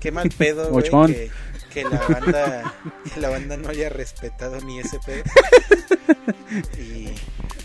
[0.00, 1.30] qué mal pedo, güey, que,
[1.72, 2.74] que la banda
[3.12, 5.24] que la banda no haya respetado ni ese pedo.
[6.78, 7.08] Y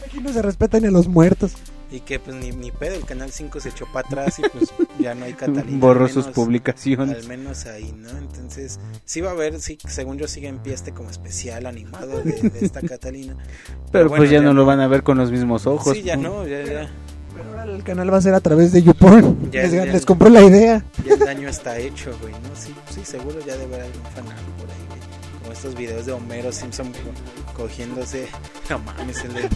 [0.06, 1.54] Aquí no se respetan ni a los muertos.
[1.90, 4.74] Y que pues ni, ni pedo, el canal 5 se echó para atrás y pues
[5.00, 5.80] ya no hay Catalina.
[5.80, 7.18] Borró sus publicaciones.
[7.18, 8.10] Al menos ahí, ¿no?
[8.10, 12.22] Entonces, sí va a haber, sí, según yo sigue en pie este como especial animado
[12.22, 13.36] de, de esta Catalina.
[13.92, 15.96] Pero bueno, pues ya, ya no lo van a ver con los mismos ojos.
[15.96, 16.90] Sí, ya no, ya, ya,
[17.36, 19.52] Pero ahora el canal va a ser a través de YouPorn.
[19.52, 19.86] Ya, les, ya.
[19.86, 20.84] les compró la idea.
[21.06, 22.56] ya el daño está hecho, güey, ¿no?
[22.56, 25.17] Sí, sí, seguro ya debe haber algún fanal por ahí, güey.
[25.48, 28.28] Como estos videos de Homero Simpson co- cogiéndose.
[28.70, 29.50] No mames, el de-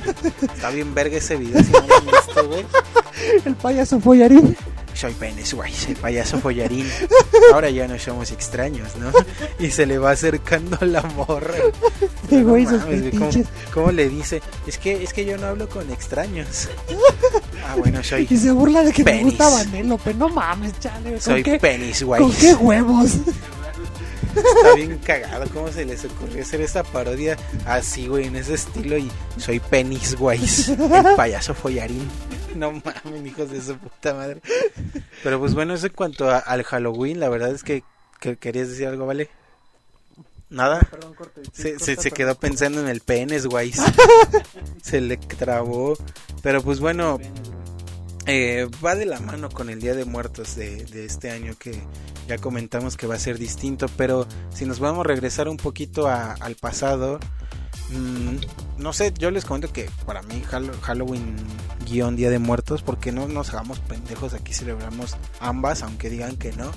[0.53, 2.65] está bien verga ese video, si no lo han visto, güey.
[3.45, 4.55] El payaso follarín.
[4.93, 6.87] Soy Penes, güey, el payaso follarín.
[7.53, 9.11] Ahora ya no somos extraños, ¿no?
[9.59, 11.55] Y se le va acercando la morra.
[12.29, 13.29] Sí, güey, No mames, ¿cómo,
[13.73, 14.41] cómo le dice?
[14.65, 16.69] Es que, es que yo no hablo con extraños.
[17.67, 19.25] Ah, bueno, soy, Y se burla de que me Penis.
[19.37, 20.13] gusta Vanellope.
[20.13, 21.11] No mames, chale.
[21.11, 22.21] ¿Con soy qué, Penis, güey.
[22.21, 23.11] ¿Con qué huevos?
[24.35, 25.45] Está bien cagado.
[25.53, 28.97] ¿Cómo se les ocurrió hacer esa parodia así, güey, en ese estilo?
[28.97, 30.39] Y soy Penis, güey.
[30.69, 32.07] El payaso follarín.
[32.55, 34.41] No mames, hijos de su puta madre.
[35.23, 37.83] Pero pues bueno, eso en cuanto a- al Halloween, la verdad es que,
[38.19, 39.29] que querías decir algo, ¿vale?
[40.49, 40.85] ¿Nada?
[41.53, 43.71] Se, se, se quedó pensando en el penes, güey.
[44.83, 45.97] Se le trabó.
[46.43, 47.19] Pero pues bueno,
[48.27, 51.81] eh, va de la mano con el Día de Muertos de, de este año que
[52.27, 53.87] ya comentamos que va a ser distinto.
[53.97, 57.19] Pero si nos vamos a regresar un poquito al pasado,
[57.89, 58.35] mm,
[58.81, 61.35] no sé, yo les comento que para mí Hall- Halloween
[61.85, 66.51] guion Día de Muertos, porque no nos hagamos pendejos, aquí celebramos ambas, aunque digan que
[66.53, 66.71] no.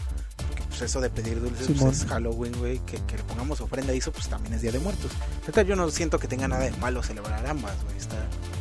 [0.76, 3.98] Pues eso de pedir dulces pues, es Halloween, güey, que, que le pongamos ofrenda y
[3.98, 5.12] eso pues también es Día de Muertos.
[5.42, 8.16] Ahorita yo no siento que tenga nada de malo celebrar ambas, güey, está...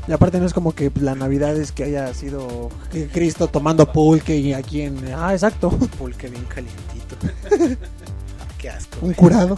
[0.07, 2.69] Y aparte no es como que la Navidad es que haya sido
[3.11, 5.11] Cristo tomando pulque y aquí en...
[5.15, 5.71] Ah, exacto.
[5.71, 7.15] pulque bien calientito.
[8.59, 8.97] Qué asco.
[8.97, 9.15] Un güey.
[9.15, 9.57] curado.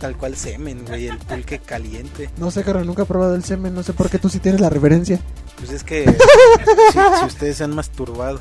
[0.00, 2.30] Tal cual semen, güey, el pulque caliente.
[2.38, 3.74] No sé, carnal, nunca he probado el semen.
[3.74, 5.20] No sé por qué tú sí tienes la referencia.
[5.58, 8.40] Pues es que si, si ustedes se han masturbado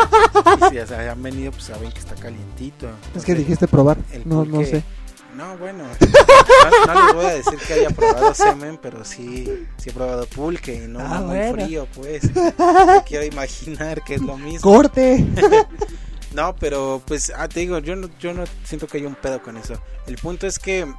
[0.72, 2.86] y si se han venido, pues saben que está calientito.
[3.16, 3.98] Es que dijiste probar.
[4.12, 4.84] El No, no pulque- sé.
[5.36, 5.84] No, bueno.
[6.86, 10.26] No, no les voy a decir que haya probado semen, pero sí, sí he probado
[10.26, 12.22] pulque y no Ah, no muy frío, pues.
[12.34, 14.60] Me quiero imaginar que es lo mismo.
[14.60, 15.24] ¡Corte!
[16.34, 19.42] No, pero pues, ah, te digo, yo no, yo no siento que haya un pedo
[19.42, 19.74] con eso.
[20.06, 20.94] El punto es que mm,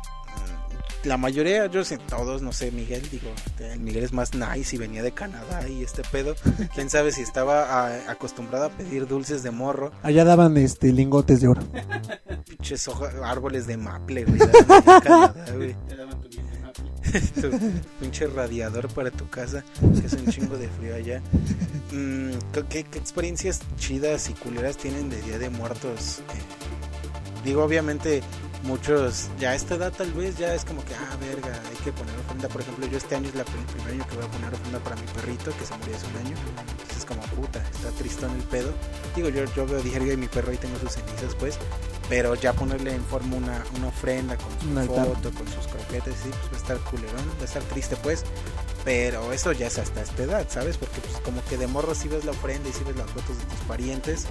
[1.06, 3.30] la mayoría, yo sé, todos, no sé, Miguel, digo,
[3.60, 6.36] el Miguel es más nice y venía de Canadá y este pedo.
[6.76, 11.42] Quién sabe si estaba ah, acostumbrado a pedir dulces de morro, Allá daban este lingotes
[11.42, 11.62] de oro.
[12.48, 12.90] pinches
[13.24, 14.40] árboles de maple, güey.
[15.04, 15.76] Canadá, güey.
[17.20, 17.52] Tu
[18.00, 19.64] pinche radiador para tu casa,
[20.00, 21.22] que es un chingo de frío allá.
[21.92, 22.32] Mm,
[22.70, 26.20] ¿qué, experiencias chidas y culeras tienen de Día de Muertos?
[26.20, 28.22] Eh, digo, obviamente,
[28.64, 31.92] muchos, ya a esta edad tal vez ya es como que, ah, verga, hay que
[31.92, 32.50] poner ofrenda.
[32.50, 34.80] Por ejemplo, yo este año es la, el primer año que voy a poner ofrenda
[34.80, 36.36] para mi perrito, que se murió hace un año.
[36.72, 38.74] Entonces es como, puta, está tristón el pedo.
[39.16, 41.58] Digo, yo, yo veo diario y mi perro ahí tengo sus cenizas, pues.
[42.10, 46.30] Pero ya ponerle en forma una, una ofrenda con su foto, con sus croquetes, sí,
[46.30, 48.24] pues va a estar culerón, va a estar triste, pues.
[48.84, 50.78] Pero eso ya es hasta esta edad, ¿sabes?
[50.78, 53.38] Porque pues como que de morro si ves la ofrenda y si ves las fotos
[53.38, 54.26] de tus parientes.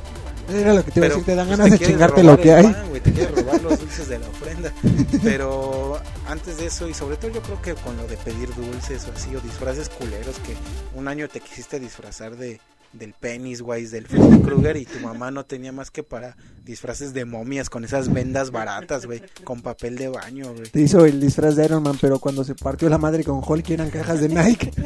[0.48, 2.38] Era lo que te iba a decir, te dan pues, ganas de quieres chingarte lo
[2.38, 2.64] que hay.
[2.64, 4.72] pan, güey, te quieres robar los dulces de la ofrenda.
[5.22, 9.06] Pero antes de eso, y sobre todo yo creo que con lo de pedir dulces
[9.08, 10.54] o así, o disfraces culeros, que
[10.94, 12.60] un año te quisiste disfrazar de
[12.92, 17.24] del Pennywise, del Freddy Krueger y tu mamá no tenía más que para disfraces de
[17.24, 20.64] momias con esas vendas baratas, güey, con papel de baño, güey.
[20.70, 23.70] Te hizo el disfraz de Iron Man, pero cuando se partió la madre con Hulk
[23.70, 24.70] eran cajas de Nike.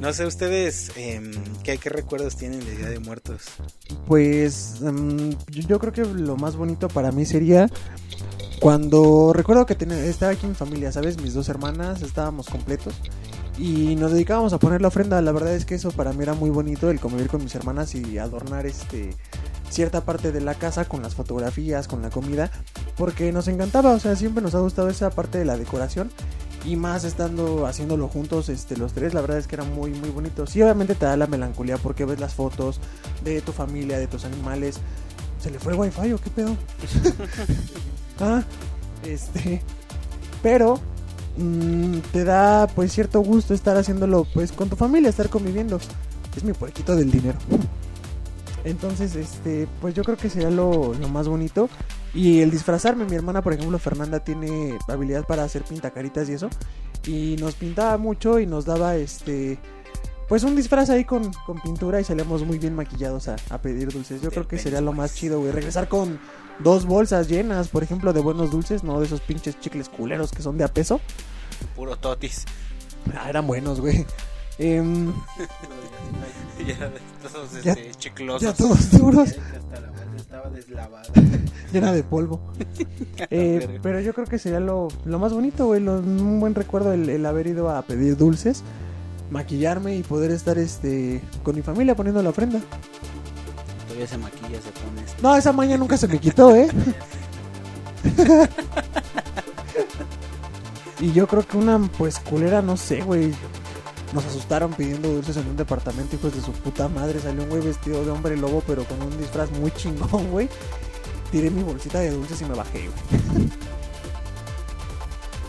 [0.00, 1.30] No sé ustedes em,
[1.62, 3.42] qué, qué recuerdos tienen de Día de Muertos.
[4.08, 7.70] Pues mm, yo, yo creo que lo más bonito para mí sería
[8.60, 11.20] cuando recuerdo que tenía- estaba aquí mi familia, ¿sabes?
[11.22, 12.92] Mis dos hermanas estábamos completos
[13.58, 15.20] y nos dedicábamos a poner la ofrenda.
[15.20, 17.94] La verdad es que eso para mí era muy bonito, el convivir con mis hermanas
[17.94, 19.10] y adornar este
[19.70, 22.50] cierta parte de la casa con las fotografías, con la comida,
[22.96, 26.10] porque nos encantaba, o sea, siempre nos ha gustado esa parte de la decoración
[26.64, 30.10] y más estando haciéndolo juntos este los tres, la verdad es que era muy muy
[30.10, 30.46] bonito.
[30.46, 32.80] Sí, obviamente te da la melancolía porque ves las fotos
[33.22, 34.80] de tu familia, de tus animales.
[35.40, 36.56] ¿Se le fue el wifi o qué pedo?
[38.20, 38.42] ah,
[39.04, 39.60] este.
[40.42, 40.80] Pero
[41.36, 45.78] mm, te da pues cierto gusto estar haciéndolo pues con tu familia, estar conviviendo.
[46.36, 47.38] Es mi puerquito del dinero.
[48.64, 51.68] Entonces, este, pues yo creo que sería lo, lo más bonito.
[52.14, 56.48] Y el disfrazarme, mi hermana, por ejemplo, Fernanda, tiene habilidad para hacer pintacaritas y eso.
[57.06, 59.58] Y nos pintaba mucho y nos daba este.
[60.28, 63.92] Pues un disfraz ahí con, con pintura y salíamos muy bien maquillados a, a pedir
[63.92, 64.22] dulces.
[64.22, 65.20] Yo creo que sería lo más Pennywise.
[65.20, 65.52] chido, güey.
[65.52, 66.18] Regresar con
[66.60, 70.42] dos bolsas llenas, por ejemplo, de buenos dulces, no de esos pinches chicles culeros que
[70.42, 71.00] son de a peso.
[71.76, 72.44] Puro totis.
[73.16, 74.06] Ah, eran buenos, güey.
[74.58, 75.12] Em,
[76.66, 76.90] ya,
[77.22, 78.42] todos Ya- este, chiclosos.
[78.42, 81.02] ya todos duros, Hasta la banda estaba deslavada.
[81.72, 82.40] llena de polvo.
[83.30, 85.80] Eh, pero yo creo que sería lo, lo más bonito, güey.
[85.80, 88.62] lo- un buen recuerdo el, el haber ido a pedir dulces,
[89.30, 92.60] maquillarme y poder estar este con mi familia poniendo la ofrenda.
[93.94, 95.22] Todavía se maquilla, se pone este.
[95.22, 96.68] No, esa maña nunca se me quitó, ¿eh?
[101.00, 103.32] y yo creo que una, pues, culera, no sé, güey.
[104.12, 107.20] Nos asustaron pidiendo dulces en un departamento, hijos de su puta madre.
[107.20, 110.48] Salió un güey vestido de hombre lobo, pero con un disfraz muy chingón, güey.
[111.30, 113.48] Tiré mi bolsita de dulces y me bajé, güey.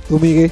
[0.07, 0.51] ¿Tú, Miguel?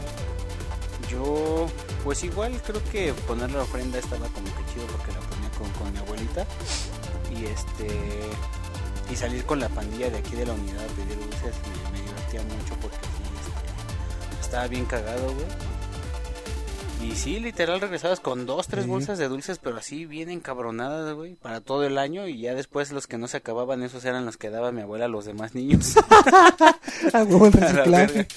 [1.11, 1.67] Yo,
[2.03, 5.69] pues igual creo que poner la ofrenda estaba como que chido porque la ponía con,
[5.73, 6.47] con mi abuelita.
[7.43, 7.87] Y este.
[9.11, 12.03] Y salir con la pandilla de aquí de la unidad a pedir dulces me, me
[12.03, 15.45] divertía mucho porque este, estaba bien cagado, güey.
[17.03, 21.35] Y sí, literal regresabas con dos, tres bolsas de dulces, pero así bien encabronadas, güey,
[21.35, 22.27] para todo el año.
[22.27, 25.05] Y ya después los que no se acababan, esos eran los que daba mi abuela
[25.05, 25.95] a los demás niños.
[27.13, 28.27] Ah, huevo el A la reciclaje.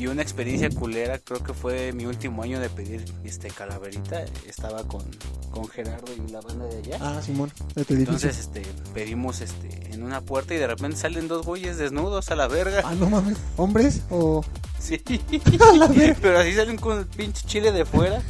[0.00, 4.24] Y una experiencia culera, creo que fue mi último año de pedir este calaverita.
[4.48, 5.02] Estaba con,
[5.50, 6.96] con Gerardo y la banda de allá.
[7.02, 7.98] Ah, Simón, edificio.
[7.98, 8.62] Entonces, este,
[8.94, 12.80] pedimos este en una puerta y de repente salen dos güeyes desnudos a la verga.
[12.82, 13.36] Ah, no mames.
[13.58, 14.42] ¿Hombres o...?
[14.80, 14.96] Sí.
[16.22, 18.22] Pero así salen con el pinche chile de fuera.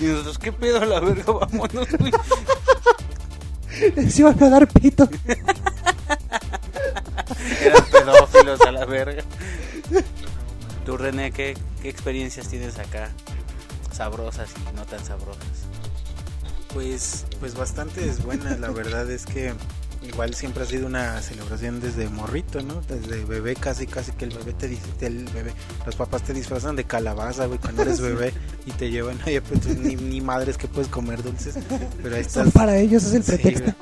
[0.00, 1.32] Y nosotros, ¿qué pedo a la verga?
[1.32, 2.12] Vámonos, güey.
[4.10, 5.08] Se iban a dar pito.
[7.62, 9.22] Eran pedófilos a la verga.
[10.86, 13.10] Tú, René, ¿qué, qué experiencias tienes acá?
[13.92, 15.42] Sabrosas y no tan sabrosas.
[16.72, 19.52] Pues, pues bastante es buena, la verdad es que
[20.06, 22.82] igual siempre ha sido una celebración desde morrito, ¿no?
[22.82, 25.52] Desde bebé casi, casi que el bebé te dice, el bebé,
[25.84, 28.32] los papás te disfrazan de calabaza, güey, cuando eres bebé
[28.64, 31.58] y te llevan ahí, pues ni, ni madres que puedes comer dulces,
[32.00, 33.74] pero ahí Son para ellos, es el pretexto.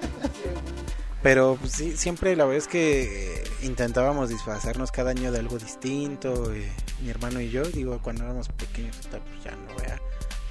[1.22, 6.52] Pero pues, sí, siempre la verdad es que intentábamos disfrazarnos cada año de algo distinto,
[6.52, 6.70] eh,
[7.02, 10.00] mi hermano y yo, digo, cuando éramos pequeños, pues ya no vea,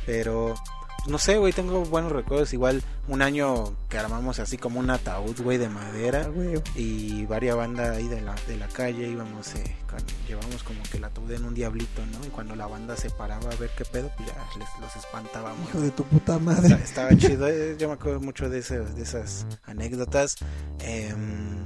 [0.05, 0.55] pero
[0.97, 4.89] pues, no sé, güey, tengo buenos recuerdos, igual un año que armamos así como un
[4.89, 6.61] ataúd, güey, de madera Ah, güey.
[6.75, 10.95] y varias bandas ahí de la, de la calle íbamos, eh, con- llevamos como que
[10.97, 12.25] el ataúd en un diablito, ¿no?
[12.25, 15.67] Y cuando la banda se paraba a ver qué pedo, pues ya les, los espantábamos.
[15.69, 16.73] Hijo de tu puta madre.
[16.81, 20.37] estaba chido, eh, yo me acuerdo mucho de, ese- de esas anécdotas.
[20.79, 21.63] em,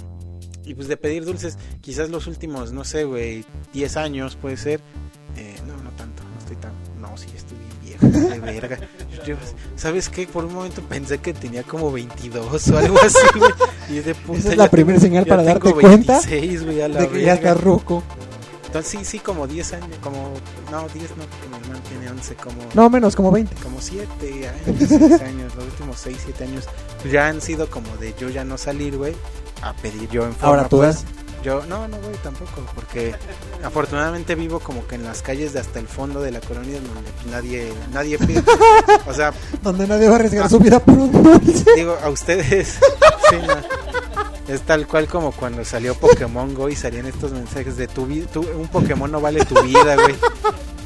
[0.68, 4.82] y pues de pedir dulces, quizás los últimos, no sé, güey, 10 años puede ser.
[5.36, 6.72] Eh, no, no tanto, no estoy tan.
[7.00, 8.78] No, sí, estoy bien viejo, de verga.
[9.26, 9.36] Yo-
[9.76, 10.28] ¿Sabes qué?
[10.28, 13.52] Por un momento pensé que tenía como 22 o algo así, güey.
[13.90, 16.82] Y de puta, Esa es ya la primera señal ya para darte cuenta 26, güey,
[16.82, 17.52] a la de que ya verga.
[17.52, 18.04] está ruco.
[18.66, 20.34] Entonces sí, sí, como 10 años, como...
[20.72, 23.56] No, 10 no, porque mi hermano tiene 11, como No, menos, como 20.
[23.64, 24.06] como 7
[24.50, 26.66] años, 6 años, los últimos 6, 7 años,
[27.02, 29.14] pues ya han sido como de yo ya no salir, güey,
[29.62, 30.48] a pedir yo en forma.
[30.48, 31.06] Ahora tú pues.
[31.44, 33.16] Yo, no, no, güey, tampoco, porque
[33.64, 37.12] afortunadamente vivo como que en las calles de hasta el fondo de la colonia donde
[37.32, 38.44] nadie, nadie pide.
[39.06, 41.64] O sea, Donde nadie va a arriesgar su vida por un dulce.
[41.76, 42.80] digo, a ustedes,
[43.30, 44.54] sí, no.
[44.54, 48.28] Es tal cual como cuando salió Pokémon Go y salían estos mensajes de tu vida,
[48.56, 50.16] un Pokémon no vale tu vida, güey.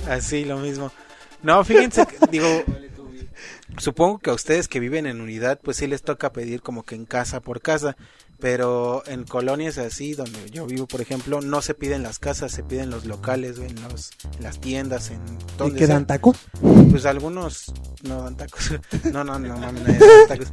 [0.10, 0.92] Así, lo mismo.
[1.44, 2.48] No, fíjense, que, digo,
[3.78, 6.96] supongo que a ustedes que viven en unidad, pues sí les toca pedir como que
[6.96, 7.96] en casa por casa,
[8.42, 12.64] pero en colonias así, donde yo vivo, por ejemplo, no se piden las casas, se
[12.64, 15.96] piden los locales, en, los, en las tiendas, en ¿Y donde que sea.
[15.96, 16.36] dan taco?
[16.90, 17.72] Pues algunos
[18.04, 18.72] no dan tacos.
[19.14, 20.48] No, no, no mames, nadie da tacos.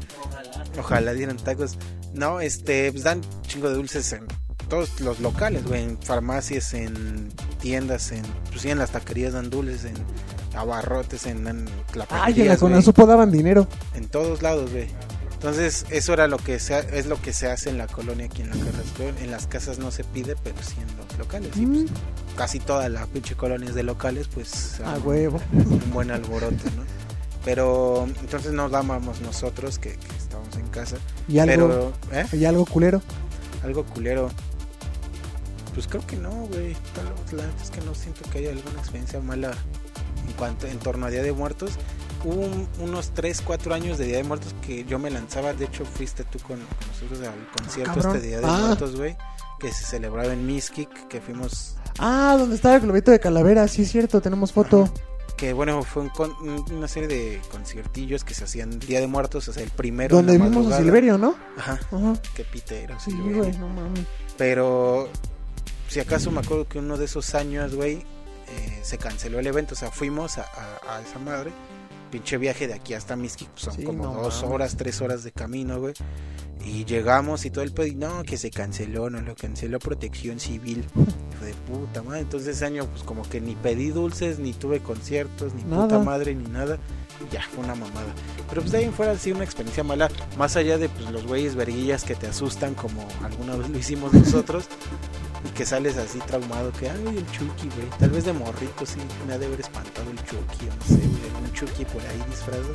[0.78, 1.76] Ojalá dieran tacos.
[2.14, 4.26] No, este, pues dan chingo de dulces en
[4.68, 9.48] todos los locales, güey, en farmacias, en tiendas, en, pues sí, en las taquerías dan
[9.48, 9.94] dulces, en
[10.54, 11.66] abarrotes, en, en
[12.10, 13.66] Ay, en la Conasupo daban dinero.
[13.94, 14.88] en todos lados, güey.
[15.38, 18.42] Entonces, eso era lo que se, es lo que se hace en la colonia aquí
[18.42, 19.04] en la Carrasco.
[19.22, 21.56] En las casas no se pide, pero sí en los locales.
[21.56, 25.40] Y pues, Mm, casi toda la pinche colonia es de locales, pues a huevo.
[25.52, 26.82] un buen alboroto, ¿no?
[27.44, 30.96] Pero entonces nos dábamos nosotros que, que estábamos en casa.
[31.28, 32.26] ¿Y algo, Pero, ¿eh?
[32.36, 33.00] ¿y algo culero?
[33.62, 34.30] Algo culero.
[35.72, 36.74] Pues creo que no, güey.
[36.94, 39.52] Tal- La neta es que no siento que haya alguna experiencia mala
[40.26, 41.72] en cuanto en torno a Día de Muertos.
[42.24, 45.52] Hubo un- unos 3, 4 años de Día de Muertos que yo me lanzaba.
[45.54, 48.16] De hecho, fuiste tú con, con nosotros al concierto cabrón.
[48.16, 48.58] este Día de Ah.
[48.66, 49.16] Muertos, güey.
[49.60, 53.66] Que se celebraba en Miskik, que fuimos Ah, donde estaba el globito de calavera.
[53.68, 54.92] Sí, es cierto, tenemos foto.
[55.36, 59.06] que bueno, fue un con- un- una serie de conciertillos que se hacían Día de
[59.06, 60.16] Muertos, o sea, el primero.
[60.16, 60.78] Donde vimos a.
[60.78, 61.36] Silverio, ¿no?
[61.56, 62.14] Ajá, Ajá.
[62.34, 62.98] qué pitero.
[62.98, 63.44] Sí, Silverio.
[63.44, 64.04] güey, no mames.
[64.36, 65.08] Pero
[65.88, 68.04] si acaso me acuerdo que uno de esos años, güey,
[68.48, 71.52] eh, se canceló el evento, o sea, fuimos a, a- a esa madre.
[72.10, 74.54] Pinche viaje de aquí hasta Miskik, pues, son Sí, como no dos mames.
[74.54, 75.94] horas, tres horas de camino, güey.
[76.64, 80.84] Y llegamos y todo el y no, que se canceló, no lo canceló Protección Civil.
[80.94, 82.20] Hijo de puta madre.
[82.20, 86.34] Entonces ese año, pues como que ni pedí dulces, ni tuve conciertos, ni puta madre,
[86.34, 86.78] ni nada.
[87.32, 88.14] Ya, fue una mamada.
[88.48, 91.26] Pero pues de ahí en fuera sí una experiencia mala, más allá de pues, los
[91.26, 94.68] güeyes verguillas que te asustan, como alguna vez lo hicimos nosotros.
[95.44, 97.88] Y que sales así traumado, que ay, el Chucky, güey.
[98.00, 101.06] Tal vez de morrito sí me ha de haber espantado el Chucky, o no sé,
[101.06, 101.30] güey.
[101.32, 102.72] Algún Chucky por ahí disfrazado.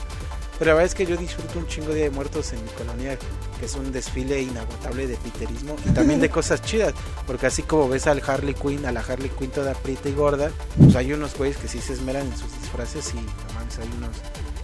[0.64, 3.18] Pero la verdad es que yo disfruto un chingo Día de muertos en mi colonia,
[3.59, 6.93] que es un desfile inagotable de piterismo y también de cosas chidas.
[7.28, 10.51] Porque así como ves al Harley Quinn, a la Harley Quinn toda prieta y gorda,
[10.78, 13.89] pues hay unos güeyes que sí se esmeran en sus disfraces y no mames, hay
[13.97, 14.16] unos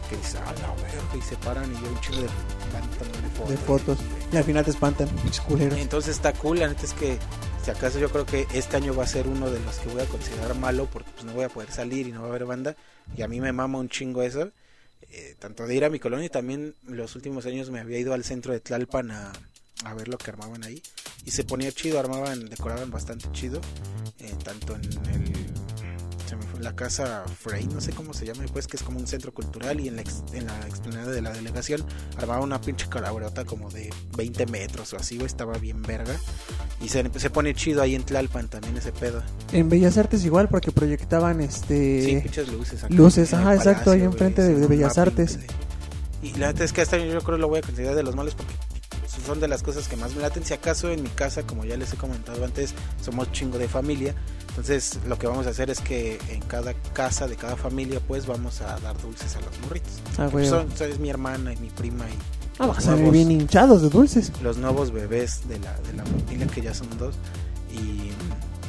[0.09, 3.49] que dicen, ah, la verga, y se paran y yo un chingo de, de fotos.
[3.49, 3.97] De fotos.
[4.31, 5.09] Y al final te espantan,
[5.49, 5.79] culeros.
[5.79, 7.17] Entonces está cool, la neta es que
[7.61, 10.01] si acaso yo creo que este año va a ser uno de los que voy
[10.01, 12.45] a considerar malo porque pues no voy a poder salir y no va a haber
[12.45, 12.77] banda
[13.17, 14.51] y a mí me mama un chingo eso,
[15.01, 18.13] eh, tanto de ir a mi colonia y también los últimos años me había ido
[18.13, 19.31] al centro de Tlalpan a,
[19.85, 20.81] a ver lo que armaban ahí
[21.25, 23.61] y se ponía chido, armaban, decoraban bastante chido,
[24.19, 24.81] eh, tanto en
[26.59, 29.79] la casa Frey, no sé cómo se llama, pues que es como un centro cultural
[29.79, 31.85] y en la, explanada de la delegación
[32.17, 36.19] armaba una pinche calabrota como de 20 metros o así, estaba bien verga.
[36.81, 39.21] Y se, se pone chido ahí en Tlalpan también ese pedo.
[39.51, 42.21] En Bellas Artes igual, porque proyectaban Sí, este...
[42.23, 42.83] pinches luces.
[42.85, 45.39] acá luces, ajá, exacto, ahí enfrente de- sí, Bellas Artes.
[46.21, 48.15] Y la neta es que año yo creo que lo voy a considerar de los
[48.15, 48.53] malos porque
[49.25, 50.45] son de las cosas que más me laten.
[50.45, 54.15] Si acaso en mi casa, como ya les he comentado antes, somos chingo de familia.
[54.49, 58.25] Entonces lo que vamos a hacer es que en cada casa de cada familia pues
[58.25, 59.93] vamos a dar dulces a los morritos.
[60.17, 60.47] Ah, güey.
[60.47, 63.81] son, son- es mi hermana y mi prima y Ah, vas a ver bien hinchados
[63.81, 64.31] de dulces.
[64.43, 67.15] los nuevos bebés de la, de la familia, que ya son dos,
[67.71, 68.11] y,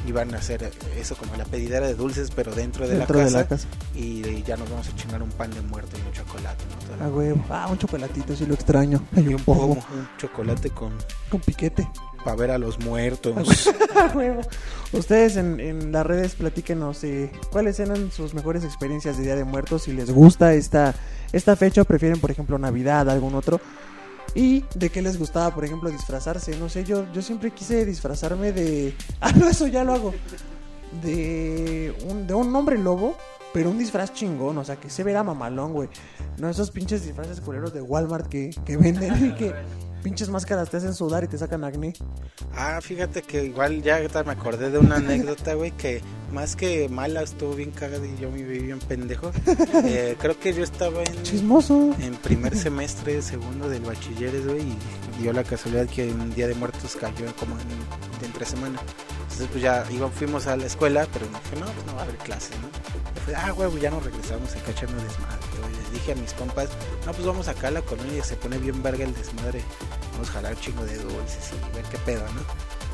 [0.07, 3.25] y van a hacer eso como la pedidera de dulces, pero dentro de, dentro la,
[3.25, 3.67] de casa, la casa.
[3.93, 6.63] Y, y ya nos vamos a chingar un pan de muerto y un chocolate,
[6.97, 7.05] ¿no?
[7.05, 7.43] Ah, huevo.
[7.49, 9.03] Ah, un chocolatito, sí lo extraño.
[9.15, 10.93] Hay y un pomo, un chocolate con
[11.29, 11.87] con piquete.
[12.23, 13.69] para ver a los muertos.
[14.15, 14.41] Huevo.
[14.93, 19.43] Ustedes en, en las redes platíquenos eh, cuáles eran sus mejores experiencias de Día de
[19.43, 20.93] Muertos, si les gusta esta,
[21.31, 23.59] esta fecha prefieren, por ejemplo, Navidad, algún otro.
[24.33, 26.55] Y de qué les gustaba, por ejemplo, disfrazarse.
[26.57, 28.93] No sé, yo, yo siempre quise disfrazarme de...
[29.21, 30.13] Ah, no, eso ya lo hago.
[31.01, 33.15] De un, de un hombre lobo,
[33.53, 35.89] pero un disfraz chingón, o sea, que se verá mamalón, güey.
[36.37, 39.53] No esos pinches disfraces culeros de Walmart que, que venden y que
[40.01, 41.93] pinches máscaras te hacen sudar y te sacan acné.
[42.55, 47.21] Ah, fíjate que igual ya me acordé de una anécdota, güey, que más que mala
[47.21, 49.31] estuvo bien cagada y yo me vi bien pendejo.
[49.83, 51.95] Eh, creo que yo estaba en, Chismoso.
[51.99, 56.55] en primer semestre, segundo del bachilleres, güey, y dio la casualidad que un día de
[56.55, 58.79] muertos cayó como en, de entre semana.
[59.23, 62.03] Entonces, pues ya iba, fuimos a la escuela, pero dije, no, pues no va a
[62.03, 62.69] haber clases, ¿no?
[63.35, 65.50] Ah, güey, pues ya nos regresamos a cachando desmadre.
[65.91, 66.69] Dije a mis compas,
[67.05, 69.61] no, pues vamos acá a la colonia se pone bien verga el desmadre.
[70.13, 72.41] Vamos a jalar un chingo de dulces y ver qué pedo, ¿no?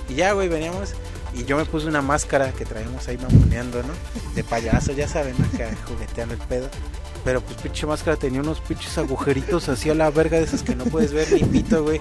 [0.10, 0.94] Y ya, güey, veníamos
[1.34, 3.94] y yo me puse una máscara que traíamos ahí mamoneando, ¿no?
[4.34, 6.70] De payaso, ya saben, acá jugueteando el pedo.
[7.24, 10.76] Pero pues pinche máscara tenía unos pinches agujeritos así a la verga de esas que
[10.76, 12.00] no puedes ver ni pito, güey.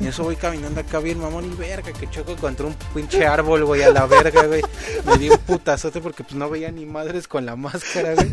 [0.00, 3.64] Y eso voy caminando acá bien mamón y verga, que choco contra un pinche árbol,
[3.64, 4.62] güey, a la verga, güey.
[5.04, 8.30] Me di un putazote porque pues no veía ni madres con la máscara, güey.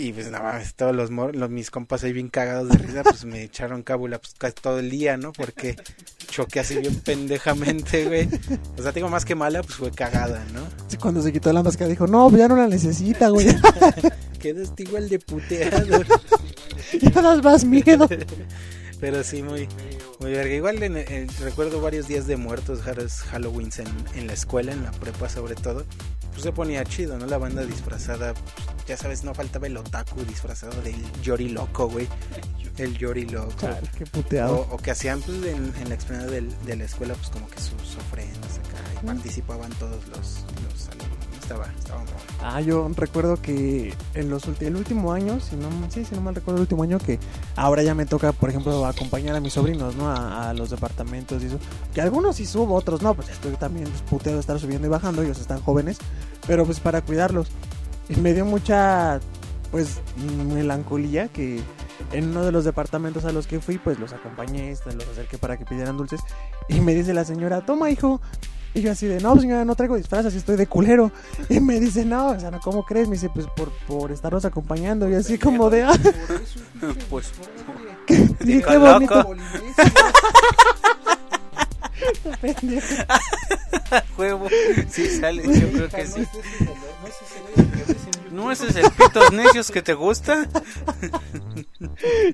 [0.00, 3.24] Y pues nada más, todos los, los mis compas ahí bien cagados de risa, pues
[3.24, 5.32] me echaron cábula pues casi todo el día, ¿no?
[5.32, 5.74] Porque
[6.28, 8.28] choqué así bien pendejamente, güey.
[8.78, 10.60] O sea, digo más que mala, pues fue cagada, ¿no?
[10.86, 13.48] Sí, Cuando se quitó la máscara dijo, no, pues ya no la necesita, güey.
[14.38, 16.04] Quedaste igual de puteado.
[17.02, 18.08] ya das más miedo.
[19.00, 19.66] Pero sí, muy,
[20.20, 20.54] muy verga.
[20.54, 22.80] Igual en- en- recuerdo varios días de muertos,
[23.30, 25.84] Halloween en, en la escuela, en la prepa sobre todo.
[26.30, 27.26] Pues se ponía chido, ¿no?
[27.26, 28.54] La banda disfrazada, pues,
[28.86, 32.06] ya sabes, no faltaba el otaku disfrazado del Yori Loco, güey.
[32.76, 33.52] El Yori Loco.
[33.60, 34.68] Chale, qué puteado.
[34.70, 37.96] o que hacían pues en, en la explanada de la escuela pues como que sus
[37.96, 41.17] ofrendas acá y participaban todos los, los alumnos.
[41.48, 42.08] Estaba, estaba muy.
[42.42, 46.34] Ah, yo recuerdo que en los el último año, si no, sí, si no mal
[46.34, 47.18] recuerdo el último año, que
[47.56, 50.10] ahora ya me toca, por ejemplo, acompañar a mis sobrinos, ¿no?
[50.10, 51.58] A, a los departamentos y eso.
[51.94, 55.22] Que algunos sí subo, otros no, pues estoy también puteado de estar subiendo y bajando,
[55.22, 55.96] ellos están jóvenes,
[56.46, 57.48] pero pues para cuidarlos.
[58.10, 59.18] Y me dio mucha,
[59.70, 60.02] pues,
[60.52, 61.62] melancolía que
[62.12, 65.56] en uno de los departamentos a los que fui, pues los acompañé, los acerqué para
[65.56, 66.20] que pidieran dulces.
[66.68, 68.20] Y me dice la señora, toma hijo.
[68.74, 71.10] Y yo así de, no, señora, no traigo disfraz, así estoy de culero.
[71.48, 73.08] Y me dice, no, o sea, no, ¿cómo crees?
[73.08, 75.08] Me dice, pues por, por estarlos acompañando.
[75.08, 75.98] Y así como de, ah,
[77.08, 77.32] Pues,
[78.06, 79.26] sí, qué bonito.
[82.40, 82.94] Pendejo.
[84.18, 84.48] huevo.
[84.90, 86.26] Sí, sale, yo creo que sí.
[88.30, 90.46] ¿No ese es el pitos necios que te gusta?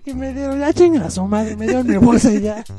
[0.05, 2.65] Y me dieron, ya chinga su madre, me dieron mi bolsa y ya.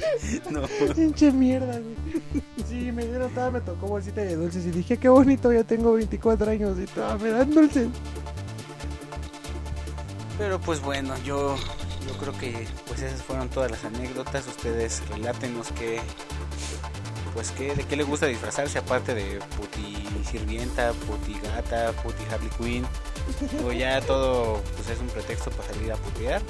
[0.50, 0.62] No.
[0.94, 2.42] Pinche mierda, güey.
[2.68, 5.92] Sí, me dieron, toda, me tocó bolsita de dulces y dije, qué bonito, ya tengo
[5.92, 7.88] 24 años y toda, me dan dulces.
[10.38, 11.56] Pero pues bueno, yo
[12.08, 14.46] yo creo que pues esas fueron todas las anécdotas.
[14.46, 16.00] Ustedes relátenos que
[17.34, 22.50] pues que de qué les gusta disfrazarse aparte de puti sirvienta, puti gata, puti Harley
[22.58, 22.86] Quinn.
[23.66, 26.40] O ya todo pues es un pretexto para salir a putear.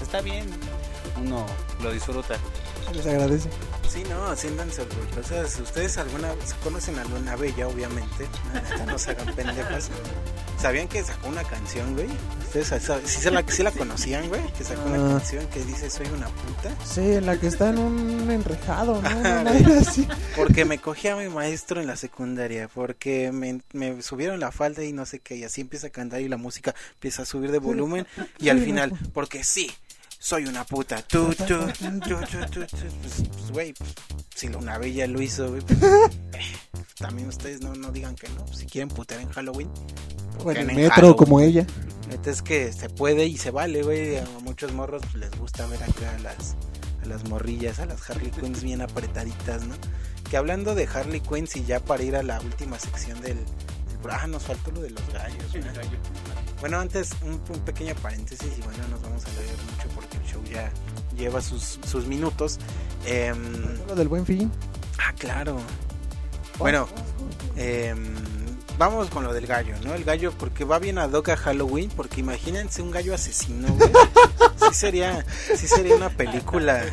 [0.00, 0.46] Está bien,
[1.16, 1.46] uno
[1.82, 2.36] lo disfruta.
[2.88, 3.48] Se les agradece.
[3.88, 5.58] Sí, no, siéntanse orgullosas.
[5.60, 8.28] Ustedes alguna vez conocen a Luna Bella, obviamente.
[8.86, 9.88] No se hagan pendejos.
[10.60, 12.06] ¿Sabían que sacó una canción, güey?
[12.46, 14.42] ¿Ustedes sa- sí, se la, sí la conocían, güey?
[14.52, 15.18] Que sacó una Ah.
[15.18, 16.74] canción que dice Soy una puta.
[16.84, 19.08] Sí, en la que está en un enrejado, ¿no?
[19.80, 20.06] Así.
[20.36, 22.68] Porque me cogí a mi maestro en la secundaria.
[22.72, 25.36] Porque me, me subieron la falda y no sé qué.
[25.36, 28.06] Y así empieza a cantar y la música empieza a subir de volumen.
[28.38, 29.70] Y al final, porque sí,
[30.20, 31.02] soy una puta.
[31.02, 32.66] Tú, tú, tú, tú, tú, tú.
[33.00, 33.90] Pues, pues, güey, pues,
[34.36, 35.62] si Luna Bella lo hizo, güey.
[35.62, 36.56] pues, eh,
[36.98, 38.46] también ustedes no, no digan que no.
[38.48, 39.70] Si quieren putear en Halloween.
[40.44, 41.16] O en el metro, Halloween.
[41.16, 41.66] como ella.
[42.08, 44.18] Neta es que se puede y se vale, güey.
[44.18, 46.54] A muchos morros pues, les gusta ver acá a las,
[47.02, 49.74] a las morrillas, a las Harley Quinns bien apretaditas, ¿no?
[50.30, 53.38] Que hablando de Harley Quinns y ya para ir a la última sección del...
[54.08, 55.54] ah, nos faltó lo de los gallos.
[55.54, 56.49] ¿no?
[56.60, 60.24] Bueno, antes un, un pequeño paréntesis y bueno, nos vamos a leer mucho porque el
[60.24, 60.70] show ya
[61.16, 62.58] lleva sus, sus minutos.
[63.06, 64.50] Em, Lo del buen fin.
[64.98, 65.56] ah, claro.
[66.58, 66.86] Bueno,
[67.56, 68.14] em,
[68.76, 69.94] vamos con lo del gallo, ¿no?
[69.94, 73.90] El gallo, porque va bien a Halloween, porque imagínense un gallo asesino, güey.
[74.68, 75.24] Sí sería,
[75.56, 76.84] sí sería una película,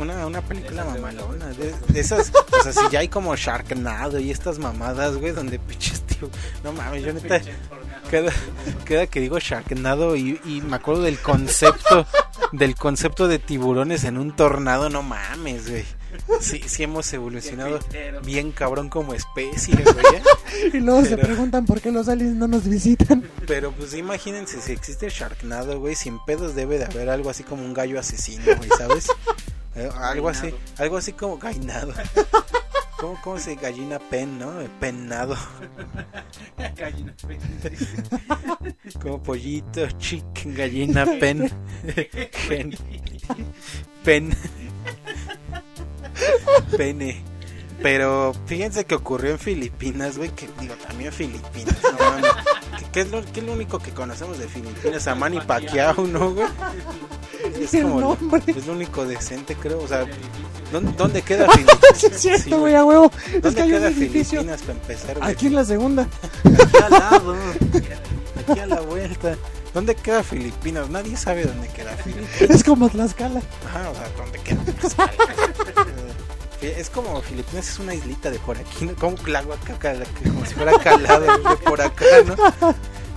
[0.00, 1.46] una, una película mamalona.
[1.46, 5.60] De, de esas, o sea, si ya hay como Sharknado y estas mamadas, güey, donde
[5.60, 6.28] pinches tío.
[6.64, 7.40] No mames, yo neta.
[8.12, 8.30] Cada,
[8.84, 12.06] cada que digo Sharknado y, y me acuerdo del concepto,
[12.52, 15.84] del concepto de tiburones en un tornado, no mames, güey.
[16.38, 17.78] Sí, sí hemos evolucionado
[18.22, 20.16] bien cabrón como especie, güey.
[20.16, 20.22] ¿eh?
[20.74, 23.24] Y luego se preguntan por qué los aliens no nos visitan.
[23.46, 27.64] Pero pues imagínense, si existe Sharknado, güey, sin pedos debe de haber algo así como
[27.64, 29.08] un gallo asesino, güey, ¿sabes?
[29.74, 31.94] Eh, algo así, algo así como gainado.
[33.02, 34.52] ¿Cómo, cómo se gallina pen, no?
[34.78, 35.36] Pennado.
[39.02, 41.50] Como pollito, chicken, gallina, pen.
[42.46, 42.72] Gen.
[44.04, 44.36] Pen.
[46.76, 47.24] Pene.
[47.82, 52.30] Pero fíjense que ocurrió en Filipinas, güey, que digo, también Filipinas, no mames.
[52.78, 55.08] ¿Qué, qué es lo, qué es lo único que conocemos de Filipinas?
[55.08, 56.46] A Manny Pacquiao, ¿no, güey?
[57.60, 59.80] Es El como es lo único decente, creo.
[59.80, 60.06] O sea,
[60.72, 61.78] ¿dónde, dónde queda Filipinas?
[61.94, 63.10] Sí, es cierto, güey, a huevo.
[63.32, 65.30] Es ¿Dónde que hay un queda edificio Filipinas para empezar, güey?
[65.30, 66.08] aquí en la segunda.
[66.44, 67.36] Aquí al lado.
[68.48, 69.36] Aquí a la vuelta.
[69.74, 70.90] ¿Dónde queda Filipinas?
[70.90, 72.42] Nadie sabe dónde queda Filipinas.
[72.42, 73.40] Es como Tlaxcala.
[73.68, 75.12] Ajá, o sea, ¿dónde queda Tlaxcala?
[76.62, 78.94] Es como Filipinas es una islita de por aquí, ¿no?
[78.94, 79.32] Como que
[80.30, 82.36] como si fuera calado de por acá, ¿no?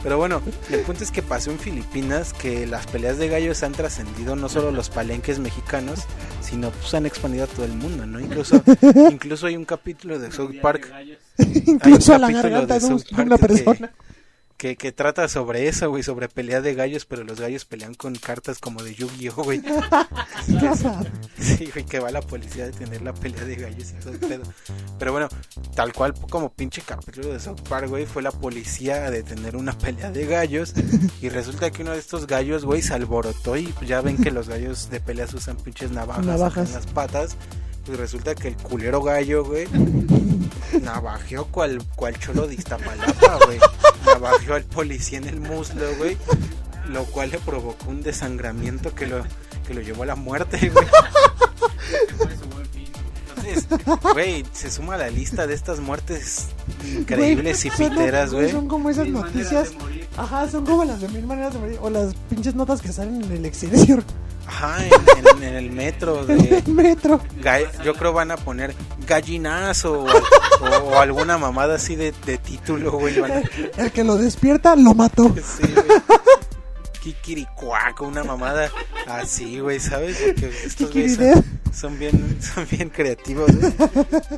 [0.05, 0.39] Pero bueno,
[0.69, 4.49] el punto es que pasó en Filipinas que las peleas de gallos han trascendido no
[4.49, 6.01] solo los palenques mexicanos,
[6.41, 8.19] sino pues han expandido a todo el mundo, ¿no?
[8.19, 8.61] Incluso,
[9.11, 10.93] incluso hay un capítulo de South Park
[11.39, 13.93] Incluso a la capítulo garganta de de, un- South de una Park que- persona.
[14.57, 18.15] Que, que trata sobre eso, güey, sobre pelea de gallos, pero los gallos pelean con
[18.15, 19.61] cartas como de Yu-Gi-Oh, güey.
[21.39, 24.19] Sí, güey, que va la policía a detener la pelea de gallos y todo el
[24.19, 24.43] pedo.
[24.97, 25.27] Pero bueno,
[25.75, 29.77] tal cual como pinche capítulo de South Park, güey, fue la policía a detener una
[29.77, 30.73] pelea de gallos
[31.21, 34.47] y resulta que uno de estos gallos, güey, se alborotó y ya ven que los
[34.49, 36.69] gallos de peleas usan pinches navajas, Navajas.
[36.69, 37.37] en las patas.
[37.86, 39.67] Pues resulta que el culero gallo, güey,
[40.81, 43.59] navajeó cual, cual cholo de Iztapalapa, güey.
[44.05, 46.17] Navajeó al policía en el muslo, güey.
[46.89, 49.23] Lo cual le provocó un desangramiento que lo,
[49.67, 50.86] que lo llevó a la muerte, güey.
[53.45, 53.67] Entonces,
[54.13, 56.47] güey, se suma a la lista de estas muertes
[56.83, 58.51] increíbles y piteras, güey.
[58.51, 59.73] Son como esas noticias.
[60.17, 61.77] Ajá, son como las de mil maneras de morir.
[61.81, 64.03] O las pinches notas que salen en el Excelsior.
[64.47, 66.57] Ajá, en, en- en el metro En de...
[66.59, 67.19] el metro.
[67.83, 68.75] Yo creo van a poner
[69.07, 73.17] gallinazo o, o- o alguna mamada así de, de título, güey.
[73.19, 73.41] a-
[73.77, 75.33] El que lo despierta lo mató.
[75.35, 75.85] Sí, güey.
[77.01, 78.69] Kikiricuaco, una mamada
[79.07, 80.17] así, güey, ¿sabes?
[80.17, 81.35] Porque estos güeyes Kikirideo.
[81.35, 83.73] son, son bien, son bien creativos, güey.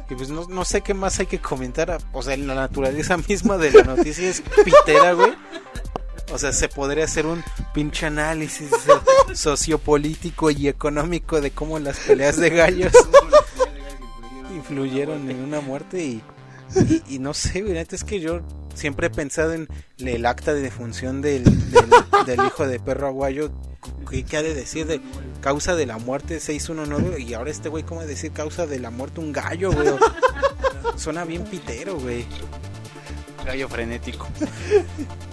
[0.09, 1.97] Y pues no, no sé qué más hay que comentar.
[2.11, 5.31] O sea, la naturaleza misma de la noticia es pitera, güey.
[6.31, 8.69] O sea, se podría hacer un pinche análisis
[9.33, 12.93] sociopolítico y económico de cómo las peleas de gallos
[14.53, 16.21] influyeron en una muerte y,
[16.75, 18.41] y, y no sé, güey, es que yo
[18.73, 19.67] siempre he pensado en
[19.99, 21.89] el acta de defunción del, del,
[22.25, 23.51] del hijo de perro aguayo,
[24.09, 25.01] ¿qué, qué ha de decir de
[25.41, 29.21] causa de la muerte 619 y ahora este güey, ¿cómo decir causa de la muerte
[29.21, 29.89] un gallo, güey?
[30.97, 32.25] Suena bien pitero, güey.
[33.45, 34.27] Gallo frenético.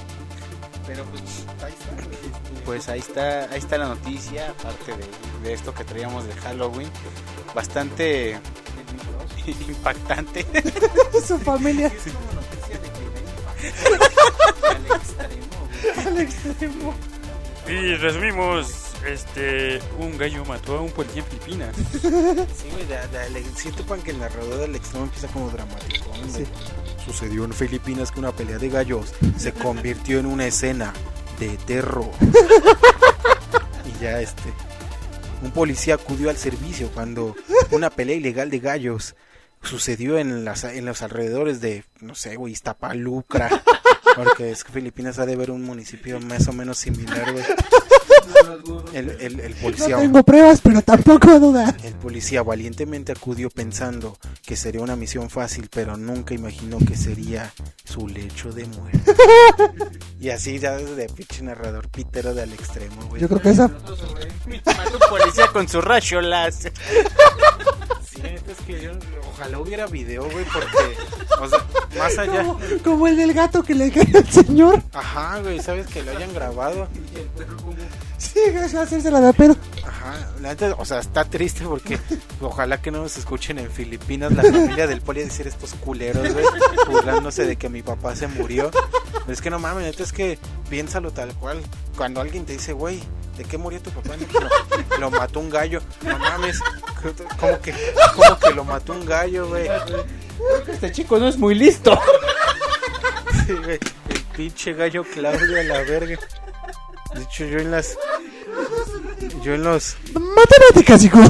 [0.86, 1.98] Pero pues ahí está.
[1.98, 5.04] este, Pues ahí está, ahí está la noticia, aparte de,
[5.48, 6.90] de esto que traíamos de Halloween.
[7.54, 8.38] Bastante
[9.68, 10.46] impactante.
[11.26, 11.90] Su familia
[16.06, 16.94] al extremo.
[17.68, 21.76] Y resumimos, este, un gallo mató a un policía en Filipinas.
[22.02, 26.06] Sí, güey, siento pan que el narrador del extremo empieza como dramático.
[26.20, 26.32] ¿no?
[26.32, 26.46] De-
[27.04, 30.92] Sucedió en Filipinas que una pelea de gallos se convirtió en una escena
[31.38, 32.10] de terror.
[33.84, 34.52] y ya este.
[35.42, 37.36] Un policía acudió al servicio cuando
[37.70, 39.14] una pelea ilegal de gallos
[39.62, 43.62] sucedió en, las, en los alrededores de, no sé, güey, Iztapalucra.
[44.16, 47.44] Porque es que Filipinas ha de ver un municipio más o menos similar, güey.
[48.92, 49.96] El, el, el No policía.
[49.98, 51.74] tengo pruebas, pero tampoco duda.
[51.82, 57.52] El policía valientemente acudió pensando que sería una misión fácil, pero nunca imaginó que sería
[57.84, 59.14] su lecho de muerte.
[60.20, 63.20] y así ya de pinche narrador pitero de al extremo, güey.
[63.22, 63.66] Yo creo que esa.
[63.66, 66.72] Un policía con su rayo láser.
[68.08, 68.92] Sí, neta, es que yo
[69.32, 70.96] ojalá hubiera video, güey, porque,
[71.42, 71.58] o sea,
[71.98, 74.82] más allá, Como, como el del gato que le cae al señor.
[74.92, 76.86] ajá, güey, sabes que lo hayan grabado,
[78.32, 79.56] Sí, es hacerse la de pedo.
[79.86, 81.98] ajá, la neta, o sea, está triste porque
[82.40, 86.32] ojalá que no nos escuchen en Filipinas la familia del poli a decir estos culeros,
[86.32, 86.44] güey,
[86.88, 88.70] burlándose de que mi papá se murió.
[89.12, 90.38] Pero es que no mames, neta, es que
[90.70, 91.62] piénsalo tal cual.
[91.96, 93.02] Cuando alguien te dice, güey,
[93.36, 94.16] ¿de qué murió tu papá?
[94.16, 95.80] No, lo, mató un gallo.
[96.02, 96.60] No mames,
[97.38, 97.74] ¿cómo que,
[98.14, 99.68] cómo que lo mató un gallo, güey?
[100.66, 101.98] Este chico no es muy listo.
[103.46, 103.78] Sí, güey,
[104.08, 106.18] El pinche gallo Claudio a la verga.
[107.14, 107.96] De hecho, yo en las.
[109.42, 109.96] Yo en los.
[110.14, 111.20] Matemáticas, hijo.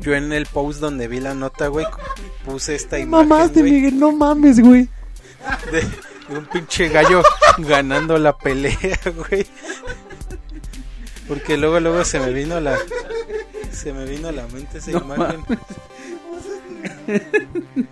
[0.00, 1.86] Yo en el post donde vi la nota, güey,
[2.44, 3.28] puse esta imagen.
[3.28, 4.88] Mamaste, güey, Miguel, no mames, güey.
[5.72, 7.22] de, de un pinche gallo
[7.58, 8.98] ganando la pelea,
[9.28, 9.46] güey.
[11.26, 12.78] Porque luego, luego se me vino la.
[13.72, 15.44] Se me vino a la mente esa No imagen.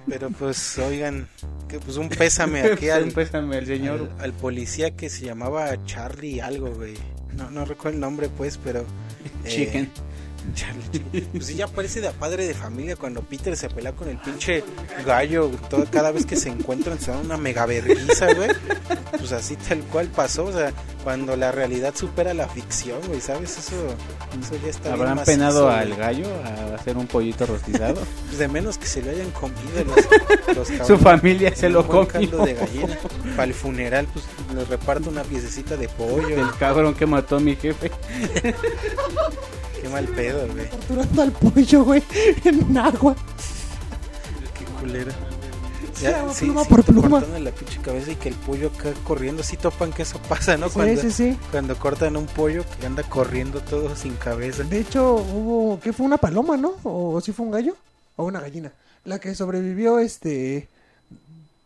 [0.08, 1.28] Pero pues, oigan,
[1.68, 4.10] que pues un pésame aquí al, Un pésame al señor.
[4.18, 6.94] al, al policía que se llamaba Charlie algo, güey.
[7.34, 8.80] No, no recuerdo el nombre, pues, pero...
[9.44, 9.90] eh, Chicken.
[10.54, 11.24] Charlie.
[11.32, 14.62] Pues sí, ya parece de padre de familia cuando Peter se pelea con el pinche
[15.06, 15.50] gallo.
[15.70, 18.50] Todo, cada vez que se encuentran se dan una mega vergüenza, güey.
[19.18, 20.44] Pues así tal cual pasó.
[20.44, 20.72] O sea,
[21.02, 23.56] cuando la realidad supera la ficción, güey, ¿sabes?
[23.58, 23.76] Eso,
[24.40, 25.76] eso ya está bien ¿Habrán macizo, penado güey.
[25.78, 28.00] al gallo a hacer un pollito rostizado?
[28.26, 31.02] Pues de menos que se lo hayan comido los, los Su cabrones.
[31.02, 32.08] familia se lo comió.
[32.08, 32.98] caldo de gallina.
[33.36, 34.24] Para el funeral, pues
[34.56, 36.28] les reparto una piececita de pollo.
[36.40, 37.90] El cabrón que mató a mi jefe.
[39.84, 40.70] Qué mal pedo, güey.
[40.70, 42.02] Torturando al pollo, güey,
[42.46, 43.14] en agua.
[44.58, 45.12] Qué culera.
[46.32, 47.20] Sí, pluma por te pluma.
[47.20, 49.42] la pinche cabeza y que el pollo acá corriendo.
[49.42, 50.68] Sí topan que eso pasa, ¿no?
[50.68, 51.38] Sí, Cuando, sí, sí.
[51.50, 54.62] cuando cortan un pollo que anda corriendo todo sin cabeza.
[54.62, 55.78] De hecho, hubo.
[55.80, 56.76] ¿Qué fue una paloma, no?
[56.82, 57.76] ¿O sí fue un gallo?
[58.16, 58.72] ¿O una gallina?
[59.04, 60.66] La que sobrevivió, este.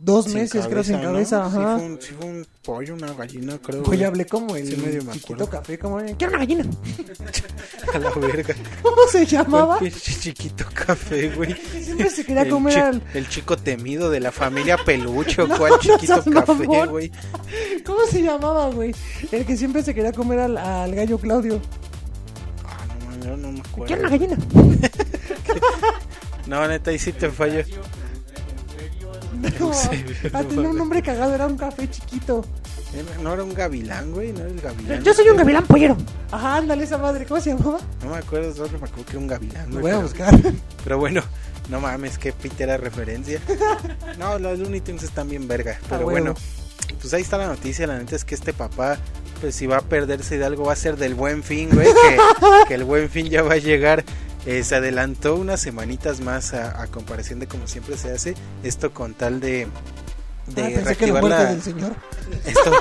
[0.00, 1.02] Dos Sin meses, creo, sin ¿no?
[1.02, 1.76] cabeza, Sí ajá.
[1.78, 3.82] fue, un, sí fue un pollo, una gallina, creo.
[3.82, 5.50] Pues hablé como el Sí, medio me chiquito acuerdo.
[5.50, 5.96] café, como.
[5.98, 6.64] ¡Quiero una gallina!
[7.94, 8.54] A la verga.
[8.82, 9.78] ¿Cómo se llamaba?
[9.78, 11.52] ¿Cuál pinche chiquito café, güey?
[11.82, 13.02] Siempre se quería El comer chi- al.
[13.12, 16.90] El chico temido de la familia Pelucho, ¿cuál no chiquito seas café, mamón.
[16.90, 17.10] güey?
[17.84, 18.94] ¿Cómo se llamaba, güey?
[19.32, 21.60] El que siempre se quería comer al, al gallo Claudio.
[22.64, 22.86] Ah,
[23.18, 24.10] no, yo no me ¡Quiero una acuerdo.
[24.10, 24.36] gallina!
[26.46, 27.62] No, neta, ahí sí te fallo.
[29.60, 32.44] No, sé, ah, no tenía un nombre cagado, era un café chiquito.
[32.94, 35.02] Era- No era un gavilán, güey, no era el gavilán.
[35.04, 35.96] Yo soy un gavilán pollero.
[36.32, 37.78] Ajá, ándale esa madre, ¿cómo se llamaba?
[38.02, 39.82] No me acuerdo, solo me acuerdo que era un gavilán, Lo güey.
[39.82, 40.02] voy a pero-
[40.40, 40.52] buscar.
[40.84, 41.22] Pero bueno,
[41.68, 43.40] no mames, qué pitera referencia.
[44.18, 45.78] No, los Looney Tunes están bien verga.
[45.88, 46.10] Pero huevo.
[46.10, 46.34] bueno,
[47.00, 47.86] pues ahí está la noticia.
[47.86, 48.96] La neta es que este papá,
[49.40, 51.86] pues si va a perderse de algo, va a ser del buen fin, güey.
[51.86, 52.18] Que,
[52.68, 54.04] que el buen fin ya va a llegar.
[54.48, 58.34] Eh, se adelantó unas semanitas más a, a comparación de como siempre se hace.
[58.62, 59.66] Esto con tal de,
[60.46, 61.94] de Ah, pensé la reactivar la, del señor.
[62.46, 62.72] esto,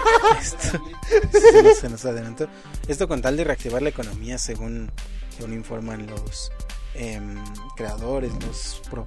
[1.22, 2.48] esto se, nos, se nos adelantó.
[2.88, 4.89] Esto con tal de reactivar la economía, según,
[5.35, 6.53] según informan los
[6.94, 7.35] em,
[7.76, 9.06] creadores, los pro,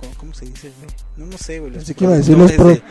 [0.00, 0.90] ¿cómo, cómo se dice, güey?
[1.16, 1.70] No, no sé, güey.
[1.70, 2.82] Los Pensé que iba a decir los productores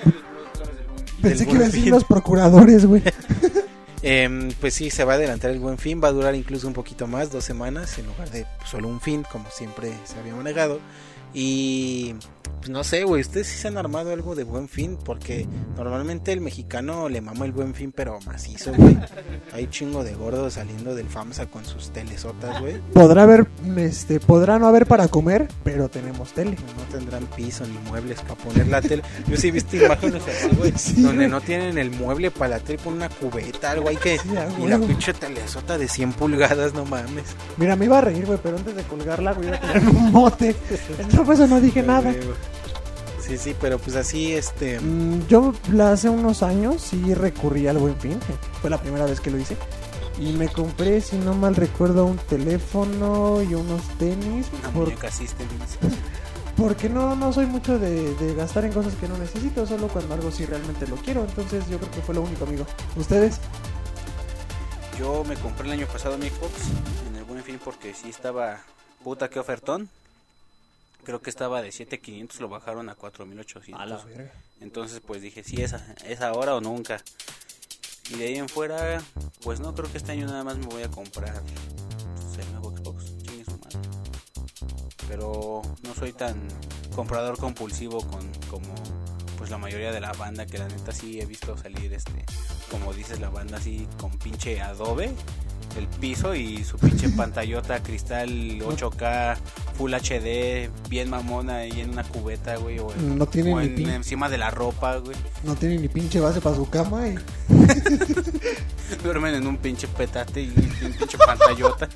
[1.21, 3.03] Pensé del que iba a decir los procuradores, güey.
[4.01, 6.73] em, pues sí, se va a adelantar el buen fin, va a durar incluso un
[6.73, 10.80] poquito más, dos semanas, en lugar de solo un fin, como siempre se había manejado.
[11.34, 12.15] Y
[12.57, 15.47] pues no sé, güey, ustedes sí se han armado algo de buen fin, porque
[15.77, 18.97] normalmente el mexicano le mama el buen fin, pero macizo, güey.
[19.53, 22.80] Hay chingo de gordos saliendo del FAMSA con sus telesotas, güey.
[22.93, 23.47] Podrá haber,
[23.77, 26.51] este, podrá no haber para comer, pero tenemos tele.
[26.51, 29.03] No tendrán piso ni muebles para poner la tele.
[29.27, 31.30] Yo sí he visto imágenes así, güey, Sí, donde güey.
[31.30, 34.17] no tienen el mueble para la tele, ponen una cubeta, algo ahí que...
[34.19, 34.30] Sí,
[34.63, 37.23] y la pinche telesota de 100 pulgadas, no mames.
[37.57, 40.11] Mira, me iba a reír, güey, pero antes de colgarla, güey, iba a tener un
[40.11, 40.55] bote.
[40.99, 42.13] Entonces, eso no dije nada.
[43.30, 44.80] Sí, sí, pero pues así, este...
[44.80, 45.53] Mm, Yo
[45.84, 48.19] hace unos años sí recurrí al buen fin.
[48.60, 49.56] Fue la primera vez que lo hice.
[50.19, 54.47] Y me compré, si no mal recuerdo, un teléfono y unos tenis.
[54.60, 55.47] Una por- muñeca System.
[56.57, 60.15] porque no, no soy mucho de, de gastar en cosas que no necesito, solo cuando
[60.15, 61.22] algo sí realmente lo quiero.
[61.23, 62.65] Entonces yo creo que fue lo único, amigo.
[62.97, 63.39] ¿Ustedes?
[64.99, 66.51] Yo me compré el año pasado mi Xbox
[67.10, 68.57] en el buen fin porque sí estaba
[69.03, 69.88] puta que ofertón.
[71.10, 74.06] Creo que estaba de 7500, lo bajaron a 4800.
[74.61, 75.73] Entonces pues dije, sí, es,
[76.06, 77.02] es ahora o nunca.
[78.11, 79.02] Y de ahí en fuera,
[79.41, 82.77] pues no, creo que este año nada más me voy a comprar pues, el nuevo
[82.77, 83.06] Xbox.
[83.23, 83.80] Chingue su madre.
[85.07, 86.48] Pero no soy tan
[86.95, 88.72] comprador compulsivo con como
[89.40, 92.23] pues la mayoría de la banda que la neta sí he visto salir este
[92.69, 95.15] como dices la banda así con pinche adobe
[95.77, 98.29] el piso y su pinche pantallota cristal
[98.59, 99.37] 8K
[99.77, 103.67] Full HD bien mamona ahí en una cubeta güey o, en- No tiene o ni
[103.67, 107.07] en- pin- encima de la ropa güey No tiene ni pinche base para su cama.
[107.07, 107.15] Y...
[109.03, 111.87] duermen en un pinche petate y un pinche pantallota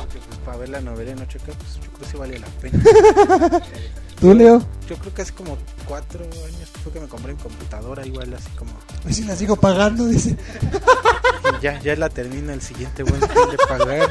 [0.00, 2.46] porque pues para ver la novela en 8K, pues yo creo que sí vale la
[2.46, 3.60] pena.
[4.20, 4.62] ¿Tú, Leo?
[4.88, 8.48] Yo creo que hace como cuatro años fue que me compré en computadora, igual así
[8.56, 8.70] como...
[9.02, 10.36] Pues si la sigo pagando, dice.
[11.60, 14.10] ya, ya la termina el siguiente buen fin de pagar.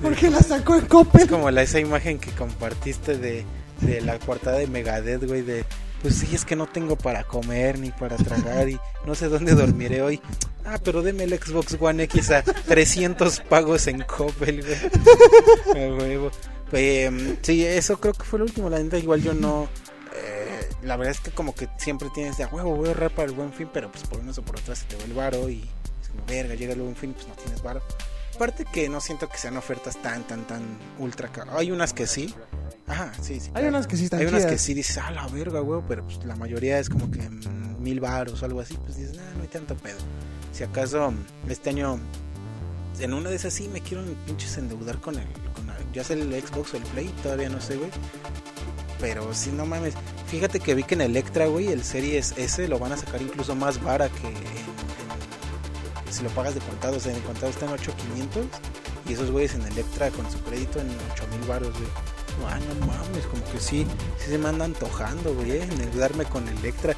[0.00, 1.22] ¿Por qué la sacó en Coppel?
[1.22, 3.44] Es como la, esa imagen que compartiste de,
[3.80, 5.64] de la portada de Megadeth, güey, de...
[6.02, 9.54] Pues sí, es que no tengo para comer ni para tragar y no sé dónde
[9.54, 10.20] dormiré hoy.
[10.64, 15.86] Ah, pero deme el Xbox One X a 300 pagos en Coppel, güey.
[15.86, 16.30] A huevo.
[16.72, 18.68] Eh, sí, eso creo que fue lo último.
[18.68, 19.68] La neta, igual yo no.
[20.16, 23.10] eh, la verdad es que, como que siempre tienes de a huevo, voy a ahorrar
[23.14, 25.12] para el buen fin, pero pues por uno o por otra se te va el
[25.12, 25.68] varo y
[26.12, 27.82] como verga, llega el buen fin, pues no tienes varo.
[28.34, 30.62] Aparte que no siento que sean ofertas tan, tan, tan
[30.98, 31.54] ultra caras.
[31.56, 32.34] Hay unas que sí.
[32.86, 33.50] Ajá, sí, sí.
[33.54, 36.04] Hay unas que sí están Hay unas que sí dices, ah, la verga, güey, pero
[36.04, 39.32] pues la mayoría es como que mm, mil varos o algo así, pues dices, ah,
[39.36, 39.98] no hay tanto pedo.
[40.52, 41.12] Si acaso
[41.48, 41.98] este año,
[42.98, 46.16] en una de esas sí me quiero pinches endeudar con el, con el- ya sea
[46.16, 47.90] el Xbox o el Play, todavía no sé, güey.
[49.00, 49.94] Pero si no mames,
[50.26, 53.54] fíjate que vi que en Electra, güey, el Series S lo van a sacar incluso
[53.54, 54.34] más vara que en-
[56.12, 58.46] si lo pagas de contado, o sea, en contado está en 8500
[59.08, 61.88] y esos güeyes en Electra con su crédito en 8000 varos, güey.
[62.48, 63.86] Ah, no mames, como que sí,
[64.18, 66.94] sí se me anda antojando, güey, eh, endeudarme con Electra.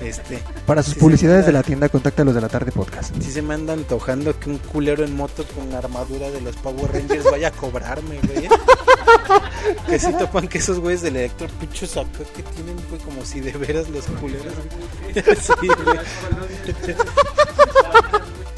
[0.00, 3.14] Este, Para sus Sí, publicidades de la tienda, contacta a los de la tarde podcast.
[3.22, 6.56] sí se me anda antojando que un culero en moto con la armadura de los
[6.56, 8.46] Power Rangers vaya a cobrarme, güey.
[8.46, 8.48] eh.
[9.86, 13.40] que si topan que esos güeyes del Electro pichos acá que tienen, güey, como si
[13.40, 14.54] de veras los culeros.
[15.14, 15.98] Sí, güey.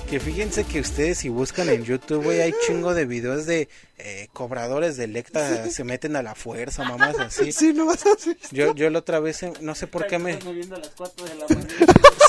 [0.09, 3.69] Que fíjense que ustedes si buscan en YouTube, hay chingo de videos de
[3.99, 7.53] eh, cobradores de Electra se meten a la fuerza, mamás así.
[7.53, 8.11] Sí, no vas a.
[8.53, 10.37] Yo, yo la otra vez, no sé por qué me...
[10.37, 11.77] viendo a las 4 de la mañana.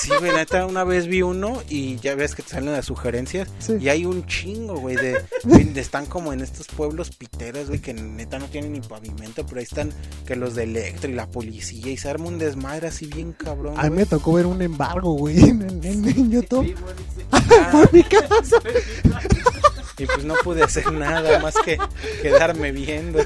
[0.02, 3.48] Sí, güey, neta, una vez vi uno y ya ves que te salen las sugerencias.
[3.60, 3.78] Sí.
[3.80, 7.94] Y hay un chingo, güey, de, de- Están como en estos pueblos piteros, güey, que
[7.94, 9.92] neta no tienen ni pavimento, pero ahí están
[10.28, 13.74] que los de Electro y la policía y se arma un desmadre así bien cabrón.
[13.78, 16.76] A mí me tocó ver un embargo, güey, en, en- en YouTube.
[17.32, 18.58] Ah, Por mi casa.
[19.98, 21.78] Y pues no pude hacer nada más que
[22.22, 23.20] quedarme viendo.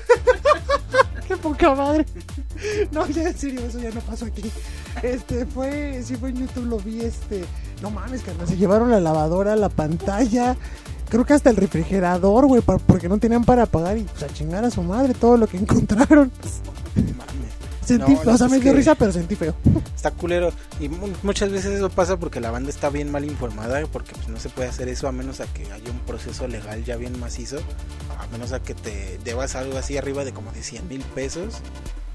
[1.27, 2.05] Qué poca madre.
[2.91, 4.51] No, ya en serio, eso ya no pasó aquí.
[5.03, 7.45] Este fue, sí fue en YouTube, lo vi, este.
[7.81, 10.55] No mames, carnal, se llevaron la lavadora, la pantalla.
[11.09, 14.63] Creo que hasta el refrigerador, güey, porque no tenían para pagar y pues a chingar
[14.65, 16.31] a su madre todo lo que encontraron.
[16.95, 17.58] Mames.
[17.89, 19.55] Sentí, No, o sea, me dio risa, pero sentí feo.
[19.95, 20.51] Está culero.
[20.79, 23.81] Y mu- muchas veces eso pasa porque la banda está bien mal informada.
[23.87, 26.83] Porque pues, no se puede hacer eso a menos a que haya un proceso legal
[26.85, 27.57] ya bien macizo.
[28.17, 31.55] A menos a que te debas algo así arriba de como de 100 mil pesos.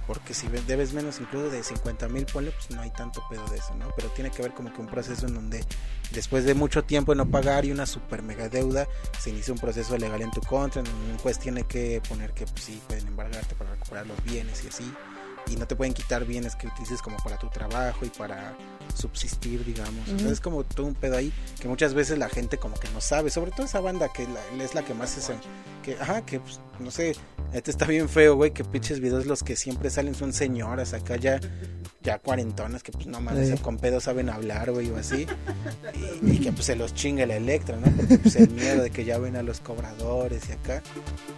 [0.07, 3.57] Porque si debes menos incluso de 50 mil, ponle, pues no hay tanto pedo de
[3.57, 3.87] eso, ¿no?
[3.97, 5.65] Pero tiene que haber como que un proceso en donde
[6.13, 8.87] después de mucho tiempo de no pagar y una super mega deuda,
[9.19, 12.33] se inicia un proceso legal en tu contra, en donde un juez tiene que poner
[12.33, 14.93] que pues, sí pueden embargarte para recuperar los bienes y así
[15.47, 18.57] y no te pueden quitar bienes que utilices como para tu trabajo y para
[18.95, 20.07] subsistir, digamos.
[20.09, 23.01] Entonces es como todo un pedo ahí que muchas veces la gente como que no
[23.01, 25.31] sabe, sobre todo esa banda que la- es la que más es
[25.83, 27.15] que ajá, que pues, no sé,
[27.53, 31.17] este está bien feo, güey, que pinches videos los que siempre salen son señoras acá
[31.17, 31.41] ya
[32.03, 33.57] ya cuarentonas que pues no mames, Sí.
[33.59, 35.27] con pedo saben hablar, güey, o así.
[36.23, 37.87] Y, y que pues se los chinga la Electra, ¿no?
[37.97, 40.83] Porque pues el miedo de que ya ven a los cobradores y acá.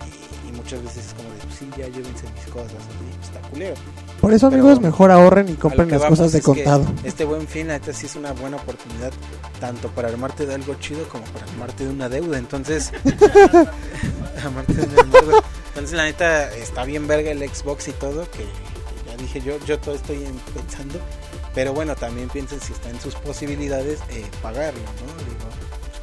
[0.04, 3.26] Y, y muchas veces es como de, pues sí, ya llévense mis cosas, y pues,
[3.28, 3.74] está culero.
[4.20, 6.86] Por eso, Pero- amigos, mejor ahorren y compren las cosas de contado.
[7.04, 9.12] Este buen fin, neta, sí es una buena oportunidad,
[9.60, 12.38] tanto para armarte de algo chido como para armarte de una deuda.
[12.38, 12.92] Entonces,
[14.44, 15.42] armarte de una deuda.
[15.68, 19.58] Entonces, la neta, está bien verga el Xbox y todo, que, que ya dije yo,
[19.66, 20.98] yo todo estoy en- pensando.
[21.54, 25.35] Pero bueno, también piensen si está en sus posibilidades eh, pagarlo, ¿no?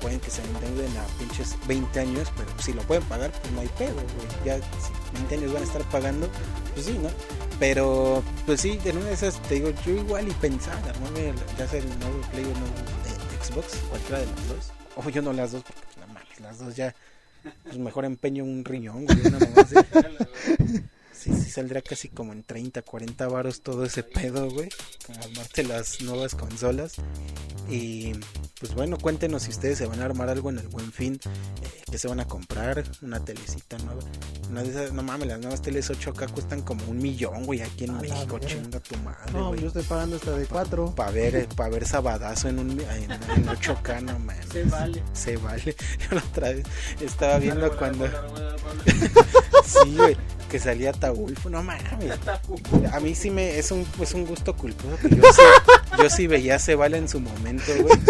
[0.04, 3.62] Pueden que se endeuden a pinches 20 años, pero si lo pueden pagar, pues no
[3.62, 4.28] hay pedo, güey.
[4.46, 6.30] Ya si 20 años van a estar pagando,
[6.74, 7.10] pues sí, ¿no?
[7.58, 10.78] Pero, pues sí, en una de esas, te digo, yo igual y pensaba,
[11.16, 12.76] el- ya sea el nuevo Play o el nuevo
[13.06, 14.72] eh, Xbox, cualquiera de las dos.
[14.98, 16.94] O yo no las dos, porque no mames, las dos ya,
[17.64, 19.76] pues mejor empeño un riñón, güey, una mamá así.
[21.24, 24.68] Sí, sí, saldrá casi como en 30, 40 varos todo ese pedo, güey.
[25.24, 26.96] Armarte las nuevas consolas.
[27.70, 28.12] Y
[28.60, 31.20] pues bueno, cuéntenos si ustedes se van a armar algo en el buen fin.
[31.62, 32.84] Eh, ¿Qué se van a comprar?
[33.02, 34.02] Una telecita nueva.
[34.50, 37.86] Una de esas, no mames, las nuevas teles 8K cuestan como un millón, güey, aquí
[37.86, 38.38] en A México.
[38.40, 39.62] Chinga tu madre, No, güey.
[39.62, 40.94] yo estoy pagando hasta de cuatro.
[40.94, 44.46] Para ver, para ver Sabadazo en, un, en, en 8K, no mames.
[44.52, 45.04] Se vale.
[45.14, 45.76] Se vale.
[46.10, 46.66] Yo la otra vez
[47.00, 48.08] estaba viendo cuando.
[49.66, 50.18] Sí, güey.
[50.50, 51.50] Que salía Ataulfo.
[51.50, 51.84] No mames.
[52.94, 53.58] A mí sí me.
[53.58, 54.98] Es un, es un gusto culposo.
[54.98, 55.42] Que yo, sí,
[55.98, 57.98] yo sí veía Se vale en su momento, güey.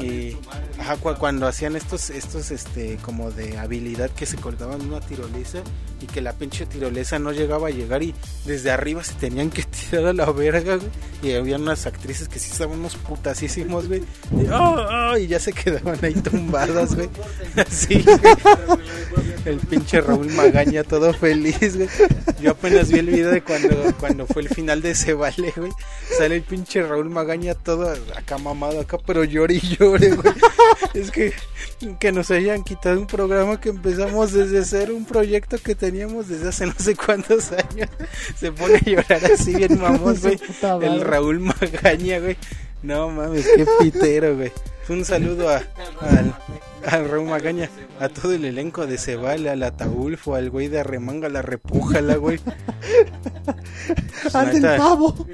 [0.00, 0.36] Y.
[0.78, 5.60] Ajá, cu- cuando hacían estos, estos, este, como de habilidad que se colgaban una tirolesa
[6.00, 8.14] y que la pinche tirolesa no llegaba a llegar y
[8.44, 10.88] desde arriba se tenían que tirar a la verga, güey.
[11.22, 14.02] Y había unas actrices que sí estaban unos putasísimos, güey.
[14.32, 14.76] Y, "Oh,
[15.12, 17.08] oh", y ya se quedaban ahí tumbadas, güey.
[17.66, 18.18] Así, güey.
[19.46, 21.88] El pinche Raúl Magaña todo feliz, güey.
[22.40, 25.70] Yo apenas vi el video de cuando, cuando fue el final de ese vale, güey.
[26.18, 30.34] Sale el pinche Raúl Magaña todo acá mamado acá, pero llore y llore, güey.
[30.94, 31.32] Es que,
[31.98, 36.48] que nos hayan quitado un programa que empezamos desde cero, un proyecto que teníamos desde
[36.48, 37.88] hace no sé cuántos años.
[38.36, 40.38] Se pone a llorar así bien mamón, güey.
[40.82, 41.00] El.
[41.00, 42.36] Raúl Magaña, güey.
[42.82, 44.52] No mames, qué pitero, güey.
[44.88, 45.62] Un saludo a,
[46.00, 46.34] al,
[46.90, 47.70] al Raúl Magaña,
[48.00, 52.40] a todo el elenco de Cebal, al Ataulfo, al güey de Arremanga, la repújala, güey.
[54.32, 55.26] ¡Al del pavo!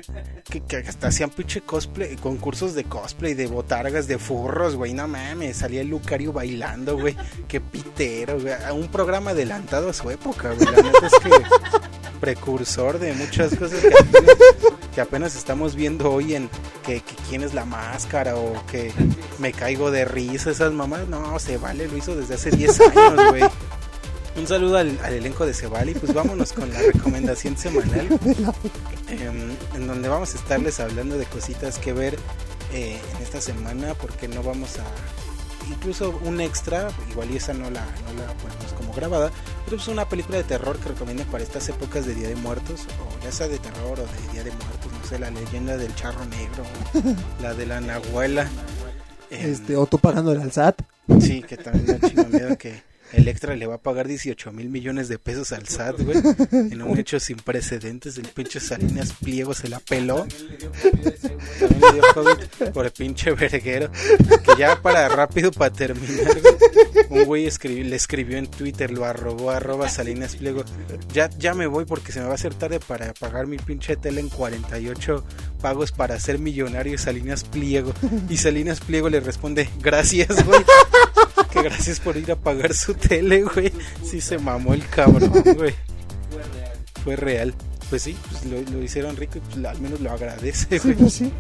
[0.45, 5.07] que, que hasta hacían pinche cosplay, concursos de cosplay, de botargas, de furros, güey, no
[5.07, 7.17] mames, salía el Lucario bailando, güey,
[7.47, 11.31] qué pitero, güey, un programa adelantado a su época, güey, la neta es que
[12.21, 13.91] precursor de muchas cosas que
[15.01, 16.51] que apenas estamos viendo hoy en
[16.85, 18.93] que, que quién es la máscara o que
[19.39, 23.29] me caigo de risa, esas mamás, no, se vale, lo hizo desde hace 10 años,
[23.31, 23.43] güey.
[24.37, 28.09] Un saludo al, al elenco de Cebali, pues vámonos con la recomendación semanal
[29.09, 32.19] em, en donde vamos a estarles hablando de cositas que ver
[32.75, 34.85] eh, en esta semana porque no vamos a
[35.71, 39.31] incluso un extra igual y esa no la no la ponemos como grabada
[39.65, 42.87] pero es una película de terror que recomiendo para estas épocas de Día de Muertos
[43.01, 45.95] o ya sea de terror o de Día de Muertos no sé la leyenda del
[45.95, 46.65] charro negro
[47.43, 48.49] la de la nahuela
[49.31, 50.83] Este, o tú pagándole al SAT.
[51.21, 55.19] Sí, que también me miedo que Electra le va a pagar 18 mil millones de
[55.19, 56.19] pesos al SAT, güey.
[56.73, 60.27] En un hecho sin precedentes, el pinche Salinas Pliego se la peló.
[61.59, 63.91] También le dio COVID por el pinche verguero.
[63.93, 69.05] Que ya para rápido, para terminar, güey, un güey escribió- le escribió en Twitter, lo
[69.05, 70.65] arrobó, arroba Salinas Pliego.
[71.13, 73.97] Ya, ya me voy porque se me va a hacer tarde para pagar mi pinche
[73.97, 75.25] tele en 48
[75.61, 77.93] pagos para ser millonario Salinas Pliego.
[78.29, 80.61] Y Salinas Pliego le responde, gracias, güey.
[81.53, 83.73] Que gracias por ir a pagar su tele, güey.
[84.05, 85.75] Sí se mamó el cabrón, güey.
[87.05, 87.55] Fue real.
[87.89, 90.95] Pues sí, pues lo, lo hicieron rico y pues al menos lo agradece, Sí, güey.
[90.97, 91.33] pues sí.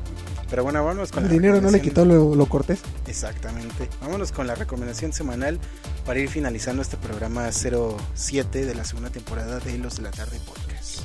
[0.49, 2.81] Pero bueno, vámonos con El la dinero no le quitó lo, lo cortés.
[3.07, 3.89] Exactamente.
[4.01, 5.61] Vámonos con la recomendación semanal
[6.05, 10.41] para ir finalizando este programa 07 de la segunda temporada de Los de la Tarde
[10.45, 11.03] Podcast.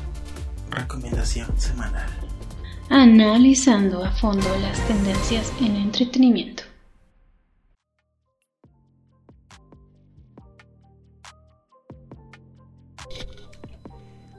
[0.72, 2.10] Recomendación semanal.
[2.90, 6.64] Analizando a fondo las tendencias en entretenimiento.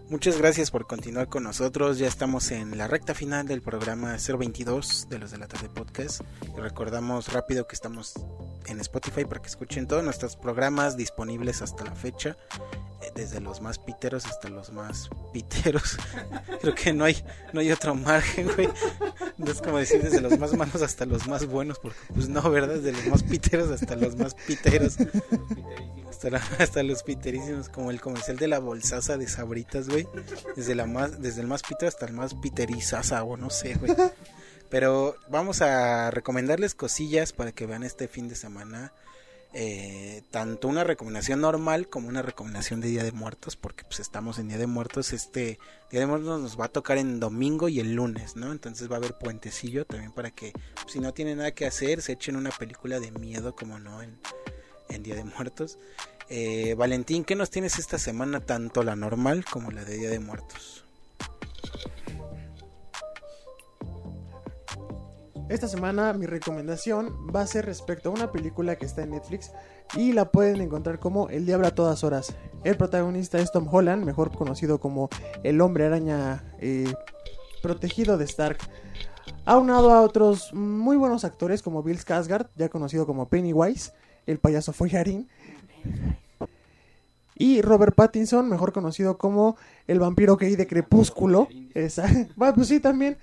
[0.09, 1.99] Muchas gracias por continuar con nosotros.
[1.99, 6.21] Ya estamos en la recta final del programa 022 de los de la podcast.
[6.57, 8.15] Y recordamos rápido que estamos
[8.67, 12.37] en Spotify para que escuchen todos nuestros programas disponibles hasta la fecha.
[13.17, 15.97] Desde los más piteros hasta los más piteros.
[16.61, 17.17] Creo que no hay,
[17.53, 18.69] no hay otro margen, güey.
[19.39, 22.43] No es como decir desde los más malos hasta los más buenos, porque pues no,
[22.51, 22.75] ¿verdad?
[22.75, 24.99] Desde los más piteros hasta los más piteros.
[26.59, 30.09] Hasta, los piterísimos, como el comercial de la bolsaza de sabritas, güey.
[30.57, 33.95] Desde, la más, desde el más piter hasta el más piterizaza, o no sé, güey.
[34.69, 38.93] Pero vamos a recomendarles cosillas para que vean este fin de semana.
[39.59, 44.39] Eh, tanto una recomendación normal como una recomendación de Día de Muertos, porque pues estamos
[44.39, 45.15] en Día de Muertos.
[45.15, 45.59] Este
[45.91, 48.53] Día de Muertos nos va a tocar en domingo y el lunes, ¿no?
[48.53, 52.03] Entonces va a haber puentecillo también para que, pues, si no tienen nada que hacer,
[52.03, 54.19] se echen una película de miedo, como no, en,
[54.91, 55.79] en Día de Muertos.
[56.29, 60.19] Eh, Valentín, ¿qué nos tienes esta semana, tanto la normal como la de Día de
[60.19, 60.76] Muertos?
[65.49, 69.53] Esta semana mi recomendación va a ser respecto a una película que está en Netflix
[69.95, 72.35] y la pueden encontrar como El Diablo a todas horas.
[72.65, 75.09] El protagonista es Tom Holland, mejor conocido como
[75.45, 76.93] el hombre araña eh,
[77.63, 78.59] protegido de Stark.
[79.45, 83.93] Aunado a otros muy buenos actores como Bill Skarsgård, ya conocido como Pennywise,
[84.27, 85.29] el payaso follarín.
[87.37, 89.57] Y Robert Pattinson, mejor conocido como
[89.87, 91.47] el vampiro gay de Crepúsculo.
[92.35, 93.19] Bueno, pues sí, también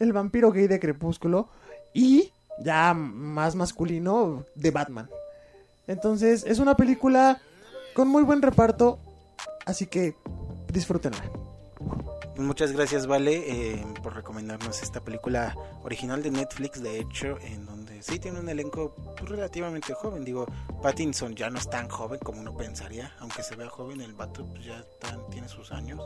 [0.00, 1.48] el vampiro gay de Crepúsculo.
[1.92, 5.08] Y ya más masculino de Batman.
[5.86, 7.40] Entonces, es una película
[7.94, 8.98] con muy buen reparto.
[9.64, 10.14] Así que
[10.72, 11.22] disfrútenla.
[12.38, 18.00] Muchas gracias, Vale, eh, por recomendarnos esta película original de Netflix, de hecho, en donde
[18.00, 20.24] sí tiene un elenco pues, relativamente joven.
[20.24, 20.46] Digo,
[20.80, 24.46] Pattinson ya no es tan joven como uno pensaría, aunque se vea joven, el vato
[24.46, 24.84] pues, ya
[25.32, 26.00] tiene sus años.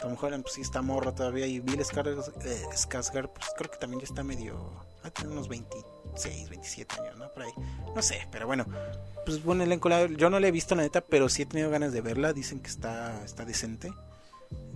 [0.00, 4.00] Tom Holland pues sí está morro todavía y Bill Skarsgård, eh, pues creo que también
[4.00, 4.84] ya está medio...
[5.02, 5.76] Ah, tiene unos 20
[6.14, 7.32] 26, 27 años, ¿no?
[7.32, 7.52] Por ahí.
[7.94, 8.64] No sé, pero bueno.
[9.26, 9.88] Pues buen elenco.
[10.06, 12.32] Yo no la he visto, la neta, pero sí he tenido ganas de verla.
[12.32, 13.92] Dicen que está, está decente.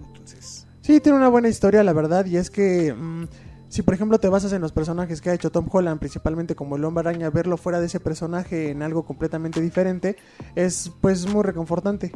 [0.05, 3.25] Entonces, Sí, tiene una buena historia, la verdad, y es que mm,
[3.69, 6.77] si por ejemplo te basas en los personajes que ha hecho Tom Holland, principalmente como
[6.77, 10.17] el Hombre Araña, verlo fuera de ese personaje en algo completamente diferente
[10.55, 12.13] es pues muy reconfortante.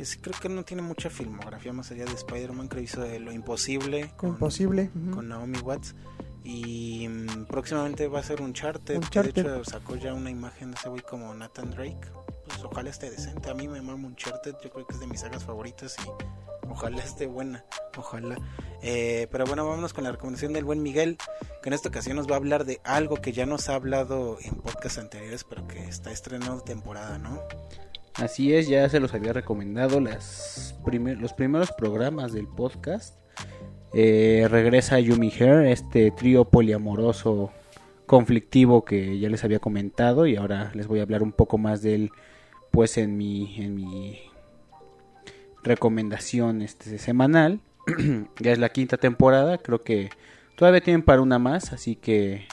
[0.00, 2.68] Que sí creo que no tiene mucha filmografía más allá de Spider-Man.
[2.68, 4.90] Creo que hizo de Lo Imposible con, Imposible.
[5.12, 5.94] con Naomi Watts.
[6.42, 8.98] Y mm, próximamente va a ser un charter.
[8.98, 12.00] De hecho, sacó ya una imagen de ese güey como Nathan Drake.
[12.46, 13.50] Pues ojalá esté decente.
[13.50, 14.54] A mí me mama Uncharted.
[14.64, 17.66] Yo creo que es de mis sagas favoritas y ojalá esté buena.
[17.98, 18.38] Ojalá.
[18.80, 21.18] Eh, pero bueno, vámonos con la recomendación del buen Miguel.
[21.62, 24.38] Que en esta ocasión nos va a hablar de algo que ya nos ha hablado
[24.40, 27.42] en podcasts anteriores, pero que está estrenando temporada, ¿no?
[28.14, 33.18] Así es, ya se los había recomendado los primeros programas del podcast.
[33.92, 37.50] Eh, regresa Yumi Hair, este trío poliamoroso
[38.06, 41.82] conflictivo que ya les había comentado y ahora les voy a hablar un poco más
[41.82, 42.10] de él
[42.70, 44.20] pues en mi en mi
[45.62, 47.60] recomendación este semanal.
[48.40, 50.10] ya es la quinta temporada, creo que
[50.56, 52.46] todavía tienen para una más, así que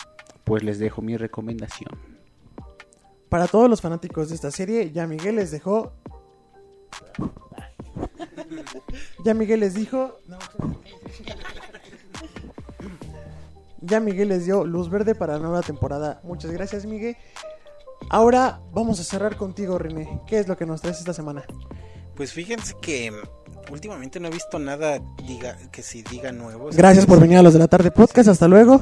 [0.44, 2.07] pues les dejo mi recomendación.
[3.30, 5.94] Para todos los fanáticos de esta serie, ya Miguel les dejó...
[9.26, 10.20] Ya Miguel les dijo...
[10.28, 10.38] no.
[13.82, 16.20] Ya Miguel les dio luz verde para la nueva temporada.
[16.24, 17.16] Muchas gracias, Miguel.
[18.10, 20.22] Ahora vamos a cerrar contigo, René.
[20.28, 21.44] ¿Qué es lo que nos traes esta semana?
[22.16, 23.14] Pues fíjense que
[23.72, 26.70] últimamente no he visto nada diga, que si diga nuevo.
[26.74, 28.30] Gracias por venir a los de la tarde podcast.
[28.30, 28.82] Hasta luego.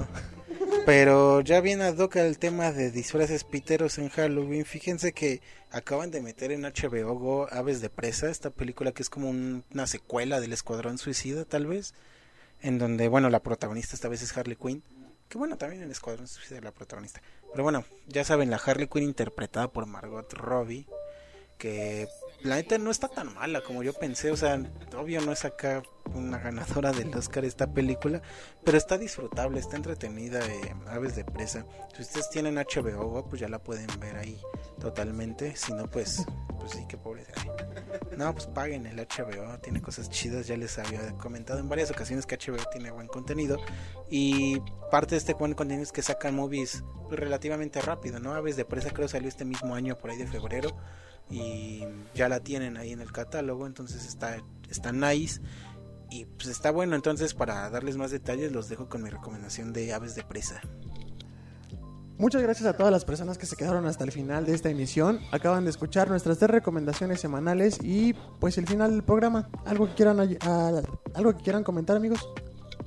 [0.86, 4.66] Pero ya viene a doca el tema de disfraces piteros en Halloween.
[4.66, 5.42] Fíjense que
[5.72, 9.64] acaban de meter en HBO Go Aves de Presa, esta película que es como un-
[9.74, 11.94] una secuela del Escuadrón Suicida, tal vez.
[12.62, 14.84] En donde, bueno, la protagonista esta vez es Harley Quinn.
[15.28, 17.20] Que bueno, también en el Escuadrón Suicida la protagonista.
[17.52, 20.86] Pero bueno, ya saben, la Harley Quinn interpretada por Margot Robbie.
[21.58, 22.08] Que
[22.46, 24.32] la neta no está tan mala como yo pensé.
[24.32, 24.62] O sea,
[24.98, 28.22] obvio no es acá una ganadora del Oscar esta película.
[28.64, 30.40] Pero está disfrutable, está entretenida.
[30.46, 31.66] eh, Aves de presa.
[31.96, 34.40] Si ustedes tienen HBO, pues ya la pueden ver ahí
[34.80, 35.56] totalmente.
[35.56, 36.26] Si no, pues,
[36.60, 37.26] pues sí, qué pobre.
[38.18, 40.48] No, pues paguen el HBO, tiene cosas chidas.
[40.48, 43.58] Ya les había comentado en varias ocasiones que HBO tiene buen contenido.
[44.10, 44.60] Y
[44.92, 48.34] parte de este buen contenido es que sacan movies relativamente rápido, ¿no?
[48.34, 50.76] Aves de presa creo salió este mismo año, por ahí de febrero.
[51.30, 51.84] Y
[52.14, 54.38] ya la tienen ahí en el catálogo, entonces está,
[54.70, 55.42] está nice.
[56.12, 59.94] Y pues está bueno, entonces para darles más detalles los dejo con mi recomendación de
[59.94, 60.62] Aves de Presa.
[62.18, 65.20] Muchas gracias a todas las personas que se quedaron hasta el final de esta emisión.
[65.32, 69.50] Acaban de escuchar nuestras tres recomendaciones semanales y pues el final del programa.
[69.66, 70.82] ¿Algo que quieran, ay- a-
[71.14, 72.26] algo que quieran comentar amigos?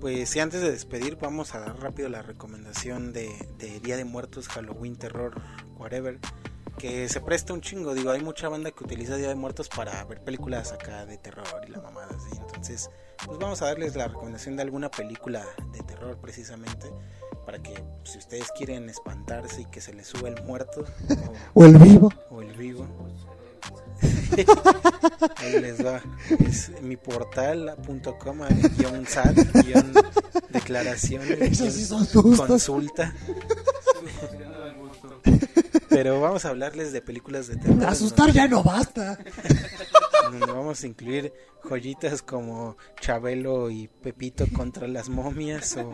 [0.00, 3.28] Pues sí, antes de despedir vamos a dar rápido la recomendación de,
[3.58, 5.34] de Día de Muertos, Halloween, Terror,
[5.76, 6.18] whatever.
[6.78, 10.04] Que se presta un chingo, digo, hay mucha banda que utiliza Día de Muertos para
[10.04, 12.38] ver películas acá de terror y la mamada así.
[12.38, 12.88] Entonces,
[13.26, 16.86] pues vamos a darles la recomendación de alguna película de terror precisamente.
[17.44, 20.84] Para que si ustedes quieren espantarse y que se les suba el muerto
[21.54, 22.12] o- O el vivo.
[22.30, 22.86] o el vivo.
[25.38, 26.00] Ahí les va.
[26.46, 28.38] Es mi portal.com,
[28.76, 29.92] guion SAT, guion
[30.50, 32.46] declaraciones, Esos sí guion son sustos.
[32.46, 33.14] consulta.
[35.98, 37.84] Pero vamos a hablarles de películas de terror.
[37.84, 39.18] Asustar ya no basta.
[40.22, 41.32] donde, donde vamos a incluir
[41.64, 45.90] joyitas como Chabelo y Pepito contra las momias o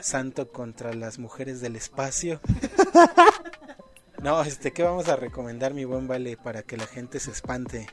[0.00, 2.40] Santo contra las mujeres del espacio.
[4.22, 7.88] No, este, ¿qué vamos a recomendar, mi buen Vale, para que la gente se espante?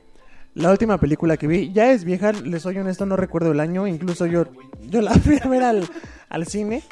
[0.54, 3.88] La última película que vi, ya es vieja, les soy honesto, no recuerdo el año,
[3.88, 4.46] incluso yo,
[4.82, 5.90] yo la fui a ver al,
[6.30, 6.84] al cine,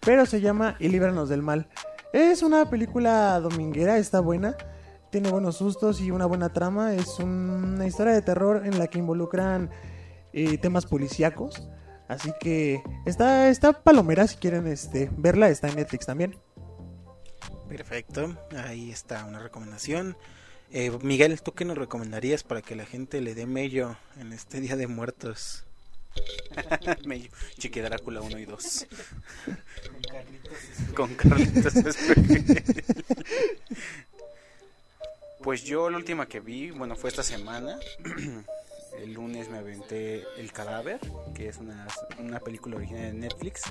[0.00, 1.66] pero se llama Y líbranos del mal.
[2.12, 4.56] Es una película dominguera, está buena,
[5.10, 8.86] tiene buenos sustos y una buena trama, es un- una historia de terror en la
[8.86, 9.70] que involucran
[10.34, 11.68] eh, temas policíacos,
[12.08, 16.38] así que está, está palomera si quieren este, verla, está en Netflix también.
[17.68, 18.36] Perfecto,
[18.66, 20.16] ahí está una recomendación.
[20.70, 24.60] Eh, Miguel, ¿tú qué nos recomendarías para que la gente le dé mello en este
[24.60, 25.66] Día de Muertos?
[27.06, 28.86] Mello, Chiqui Drácula 1 y 2.
[30.94, 31.74] Con Carlitos.
[35.42, 37.76] Pues yo la última que vi, bueno, fue esta semana.
[39.02, 41.00] El lunes me aventé El Cadáver,
[41.34, 43.62] que es una, una película original de Netflix.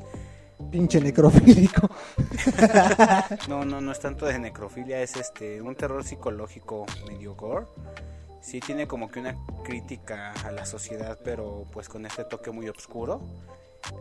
[0.70, 1.90] Pinche necrofílico.
[3.48, 7.66] No, no, no es tanto de necrofilia, es este un terror psicológico medio gore.
[8.42, 12.68] Sí tiene como que una crítica a la sociedad, pero pues con este toque muy
[12.70, 13.22] oscuro.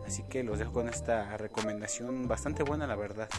[0.05, 3.29] Así que los dejo con esta recomendación bastante buena, la verdad.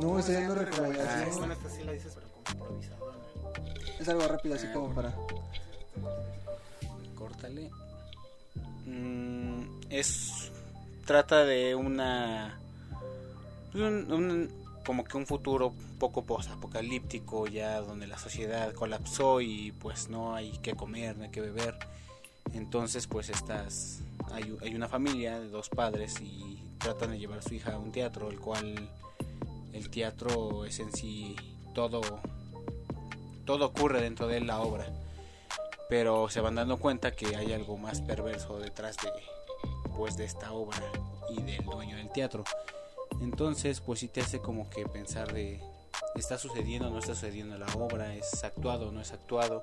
[0.00, 1.52] No, esa ya no es recomendación.
[1.52, 3.16] esta sí la dices, pero como improvisadora.
[3.98, 5.12] Es algo rápido, así como para.
[7.14, 7.70] Córtale.
[8.86, 10.50] Mm, es.
[11.06, 12.58] Trata de una.
[13.74, 14.57] un- un-
[14.88, 20.52] como que un futuro poco post-apocalíptico, ya donde la sociedad colapsó y pues no hay
[20.62, 21.78] que comer, no hay que beber.
[22.54, 24.00] Entonces, pues estas.
[24.32, 27.78] Hay, hay una familia de dos padres y tratan de llevar a su hija a
[27.78, 28.88] un teatro, el cual.
[29.74, 31.36] El teatro es en sí
[31.74, 32.00] todo.
[33.44, 34.86] Todo ocurre dentro de la obra
[35.90, 39.10] pero se van dando cuenta que hay algo más perverso detrás de
[39.96, 40.82] pues de esta obra
[41.30, 42.44] y del dueño del teatro
[43.20, 45.60] entonces pues sí te hace como que pensar de
[46.14, 49.62] está sucediendo o no está sucediendo la obra es actuado o no es actuado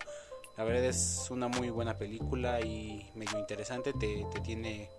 [0.57, 4.89] la verdad es una muy buena película y medio interesante te, te tiene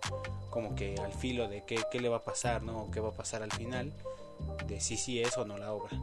[0.49, 3.13] como que al filo de qué, qué le va a pasar no qué va a
[3.13, 3.93] pasar al final
[4.67, 5.97] de si sí es o no la obra.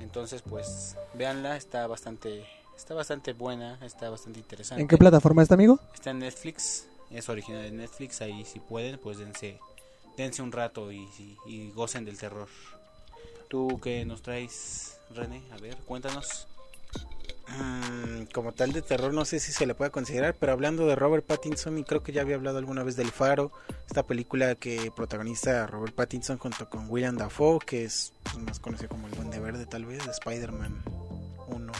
[0.00, 2.44] Entonces pues véanla está bastante
[2.76, 4.82] está bastante buena está bastante interesante.
[4.82, 5.78] ¿En qué plataforma está, amigo?
[5.94, 9.58] Está en Netflix, es original de Netflix, ahí si pueden, pues dense,
[10.16, 12.48] dense un rato y, y- y gocen del terror.
[13.48, 15.42] ¿Tú qué nos traes, René?
[15.52, 16.46] A ver, cuéntanos.
[17.48, 20.94] Mm, como tal de terror no sé si se le puede considerar, pero hablando de
[20.96, 23.52] Robert Pattinson y creo que ya había hablado alguna vez del Faro,
[23.86, 28.88] esta película que protagoniza a Robert Pattinson junto con William Dafoe, que es más conocido
[28.90, 30.82] como el Duende Verde tal vez, de Spider-Man
[31.48, 31.72] 1.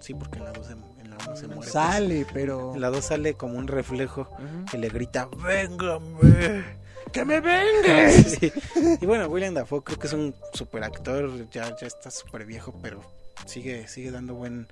[0.00, 1.54] Sí, porque en la 2 se, en la 1 se muere.
[1.62, 1.70] pues.
[1.72, 2.74] Sale, pero.
[2.74, 4.28] En la 2 sale como un reflejo
[4.70, 6.83] que le grita, ¡véngame!
[7.14, 8.38] ¡Que me vengues!
[8.40, 8.52] Sí.
[9.00, 12.74] Y bueno, William Dafoe creo que es un super actor, ya, ya está súper viejo,
[12.82, 13.02] pero
[13.46, 14.66] sigue, sigue dando buen,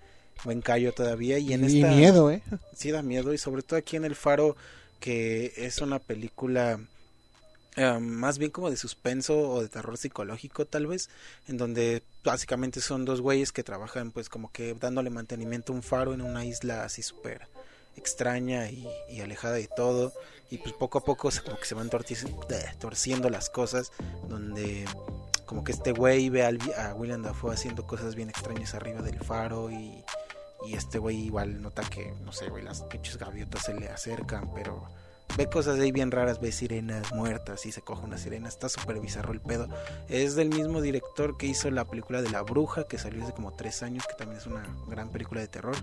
[0.44, 1.38] buen callo todavía.
[1.38, 2.42] Y en Y esta miedo, ¿eh?
[2.74, 4.56] sí da miedo, y sobre todo aquí en El Faro,
[4.98, 6.80] que es una película
[7.76, 11.10] eh, más bien como de suspenso o de terror psicológico tal vez,
[11.46, 15.82] en donde básicamente son dos güeyes que trabajan pues como que dándole mantenimiento a un
[15.82, 17.46] faro en una isla así súper
[17.96, 20.12] extraña y, y alejada de todo
[20.52, 23.90] y pues poco a poco se, como que se van torciendo las cosas
[24.28, 24.84] donde
[25.46, 29.18] como que este güey ve al a William Dafoe haciendo cosas bien extrañas arriba del
[29.18, 30.04] faro y,
[30.66, 34.52] y este güey igual nota que no sé güey las pinches gaviotas se le acercan
[34.54, 34.86] pero
[35.38, 39.00] ve cosas ahí bien raras ve sirenas muertas y se coge una sirena está súper
[39.00, 39.68] bizarro el pedo.
[40.10, 43.52] Es del mismo director que hizo la película de la bruja que salió hace como
[43.52, 45.76] tres años que también es una gran película de terror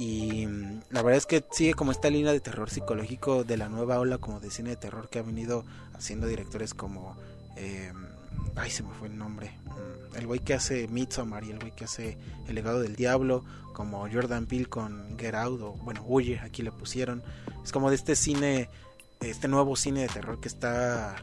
[0.00, 3.68] y mm, la verdad es que sigue como esta línea de terror psicológico de la
[3.68, 7.16] nueva ola como de cine de terror que ha venido haciendo directores como
[7.56, 7.92] eh,
[8.56, 11.72] ay se me fue el nombre Mm, el güey que hace Midsommar y el güey
[11.72, 12.18] que hace
[12.48, 16.72] El legado del diablo como Jordan Peele con Get Out o bueno Huye aquí le
[16.72, 17.22] pusieron.
[17.64, 18.68] Es como de este cine
[19.20, 21.16] este nuevo cine de terror que está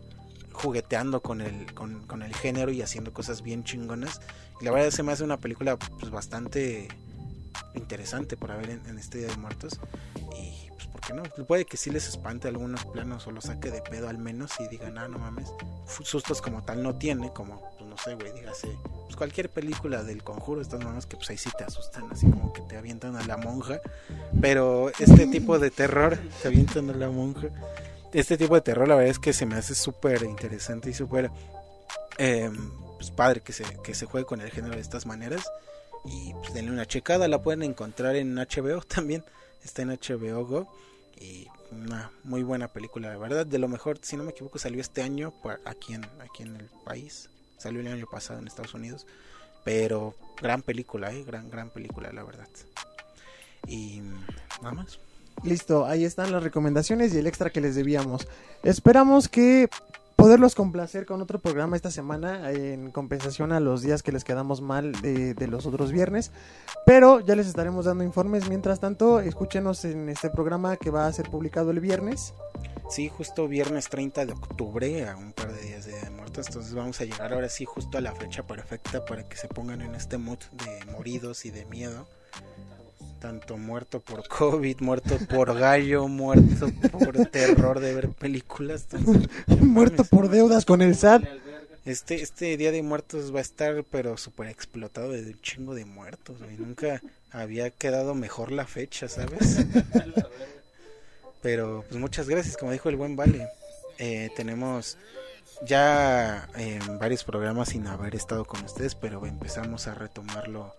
[0.53, 4.21] jugueteando con el con, con el género y haciendo cosas bien chingonas.
[4.61, 6.87] Y la verdad se me hace una película pues bastante
[7.75, 9.79] interesante para ver en, en este Día de Muertos.
[10.37, 13.71] Y pues por qué no puede que sí les espante algunos planos o lo saque
[13.71, 15.51] de pedo al menos y digan ah no mames
[16.03, 18.67] sustos como tal no tiene como pues no sé güey dígase
[19.05, 22.53] pues cualquier película del conjuro estas mamás que pues ahí sí te asustan así como
[22.53, 23.81] que te avientan a la monja
[24.39, 27.47] pero este tipo de terror te avientan a la monja.
[28.13, 31.31] Este tipo de terror la verdad es que se me hace súper interesante y súper
[32.17, 32.49] eh,
[32.97, 35.43] pues padre que se, que se juegue con el género de estas maneras
[36.07, 39.23] y pues denle una checada la pueden encontrar en HBO también
[39.63, 40.67] está en HBO Go
[41.19, 44.79] y una muy buena película la verdad de lo mejor si no me equivoco salió
[44.81, 45.33] este año
[45.65, 49.05] aquí en aquí en el país salió el año pasado en Estados Unidos
[49.63, 52.47] pero gran película eh gran gran película la verdad
[53.67, 54.01] y
[54.61, 54.99] nada más
[55.43, 58.27] Listo, ahí están las recomendaciones y el extra que les debíamos.
[58.63, 59.69] Esperamos que
[60.17, 64.61] poderlos complacer con otro programa esta semana en compensación a los días que les quedamos
[64.61, 66.31] mal de, los otros viernes.
[66.85, 68.49] Pero ya les estaremos dando informes.
[68.49, 72.33] Mientras tanto, escúchenos en este programa que va a ser publicado el viernes.
[72.89, 76.47] Sí, justo viernes 30 de octubre, a un par de días de Día de muertos,
[76.47, 79.81] entonces vamos a llegar ahora sí justo a la fecha perfecta para que se pongan
[79.81, 82.07] en este mood de moridos y de miedo.
[83.19, 88.87] Tanto muerto por COVID, muerto por gallo, muerto por terror de ver películas.
[88.91, 89.29] entonces,
[89.61, 91.23] Muerto por deudas con el SAT.
[91.85, 95.85] Este, este Día de Muertos va a estar pero súper explotado de un chingo de
[95.85, 96.57] muertos, güey.
[96.57, 99.65] Nunca había quedado mejor la fecha, ¿sabes?
[101.41, 103.47] Pero pues muchas gracias, como dijo el buen Vale.
[103.99, 104.97] Eh, tenemos
[105.65, 110.73] ya eh, varios programas sin haber estado con ustedes, pero empezamos a retomarlo.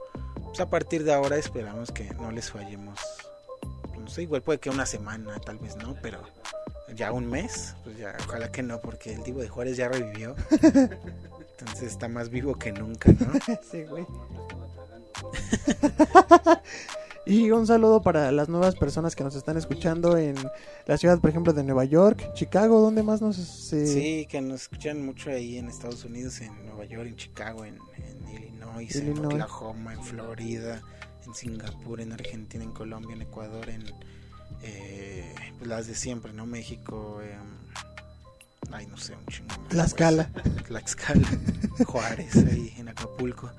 [0.49, 2.99] Pues a partir de ahora esperamos que no les fallemos.
[3.99, 6.21] No sé, igual puede que una semana, tal vez no, pero
[6.95, 10.35] ya un mes, pues ya, ojalá que no, porque el Divo de Juárez ya revivió.
[11.61, 13.33] Entonces está más vivo que nunca, ¿no?
[13.71, 14.07] Sí, güey.
[17.29, 20.35] Y un saludo para las nuevas personas que nos están escuchando en
[20.87, 23.37] la ciudad, por ejemplo, de Nueva York, Chicago, ¿dónde más nos...
[23.37, 27.65] se- Sí, que nos escuchan mucho ahí en Estados Unidos, en Nueva York, en Chicago,
[27.65, 29.25] en, en Illinois, en.
[29.25, 30.83] Oklahoma, en Florida,
[31.27, 33.85] en Singapur, en Argentina, en Colombia, en Ecuador, en
[34.63, 36.47] eh, pues las de siempre, ¿no?
[36.47, 39.55] México, em, ay, no sé, un chingo.
[39.69, 40.31] Tlaxcala.
[40.33, 41.29] pues, Tlaxcala,
[41.87, 43.51] Juárez, ahí en Acapulco.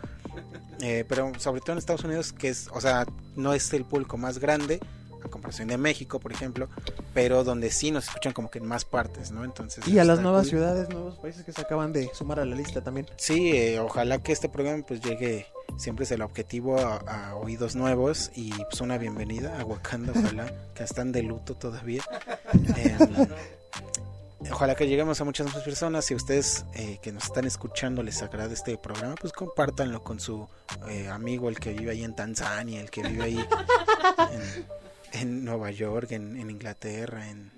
[0.81, 3.05] Eh, pero sobre todo en Estados Unidos, que es, o sea,
[3.35, 4.79] no es el público más grande,
[5.23, 6.69] a comparación de México, por ejemplo,
[7.13, 9.43] pero donde sí nos escuchan como que en más partes, ¿no?
[9.43, 10.49] Entonces Y a las nuevas cool.
[10.51, 13.07] ciudades, nuevos países que se acaban de sumar a la lista también.
[13.17, 15.47] Sí, eh, ojalá que este programa pues llegue,
[15.77, 20.51] siempre es el objetivo a, a oídos nuevos y pues una bienvenida a Wakanda, ojalá
[20.73, 22.03] que están de luto todavía.
[22.53, 23.27] Em,
[24.51, 26.05] ojalá que lleguemos a muchas más personas.
[26.05, 30.47] Si ustedes eh, que nos están escuchando les agrada este programa, pues compártanlo con su
[30.87, 33.45] eh, amigo, el que vive ahí en Tanzania, el que vive ahí
[35.13, 37.51] en, en Nueva York, en, en Inglaterra, en,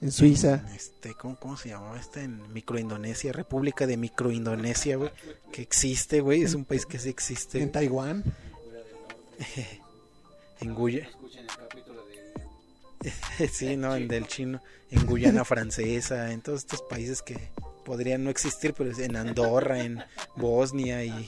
[0.00, 0.64] En Suiza.
[0.74, 2.22] este, ¿cómo, cómo se llamaba este?
[2.22, 5.10] En Microindonesia, República de Microindonesia, güey,
[5.52, 7.62] que existe, güey, es un país que sí existe.
[7.62, 8.22] En Taiwán.
[10.58, 11.10] En Guyana.
[13.52, 14.60] sí, no, en del chino,
[14.90, 17.50] en Guyana francesa, en todos estos países que
[17.84, 20.02] podrían no existir, pero en Andorra, en
[20.36, 21.26] Bosnia y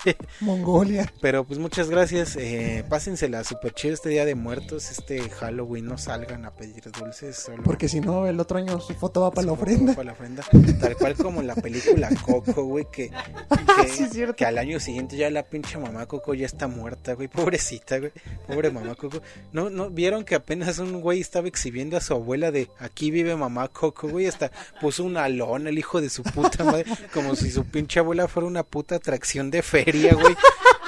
[0.40, 1.12] Mongolia.
[1.20, 5.98] pero pues muchas gracias, eh, pásensela super chido este día de muertos, este Halloween, no
[5.98, 9.46] salgan a pedir dulces, solo Porque si no, el otro año su foto va para
[9.46, 9.94] la ofrenda.
[9.94, 10.44] para la ofrenda.
[10.80, 13.10] Tal cual como en la película Coco, güey, que,
[13.82, 14.36] que, Sí, es cierto.
[14.36, 17.28] que al año siguiente ya la pinche mamá Coco ya está muerta, güey.
[17.28, 18.12] Pobrecita, güey.
[18.46, 19.20] Pobre mamá Coco.
[19.52, 23.34] ¿No, ¿No vieron que apenas un güey estaba exhibiendo a su abuela de aquí vive
[23.36, 24.26] mamá Coco, güey?
[24.26, 24.50] Hasta
[24.80, 26.84] puso una lona el hijo de su puta madre.
[27.12, 30.34] Como si su pinche abuela fuera una puta atracción de feria, güey.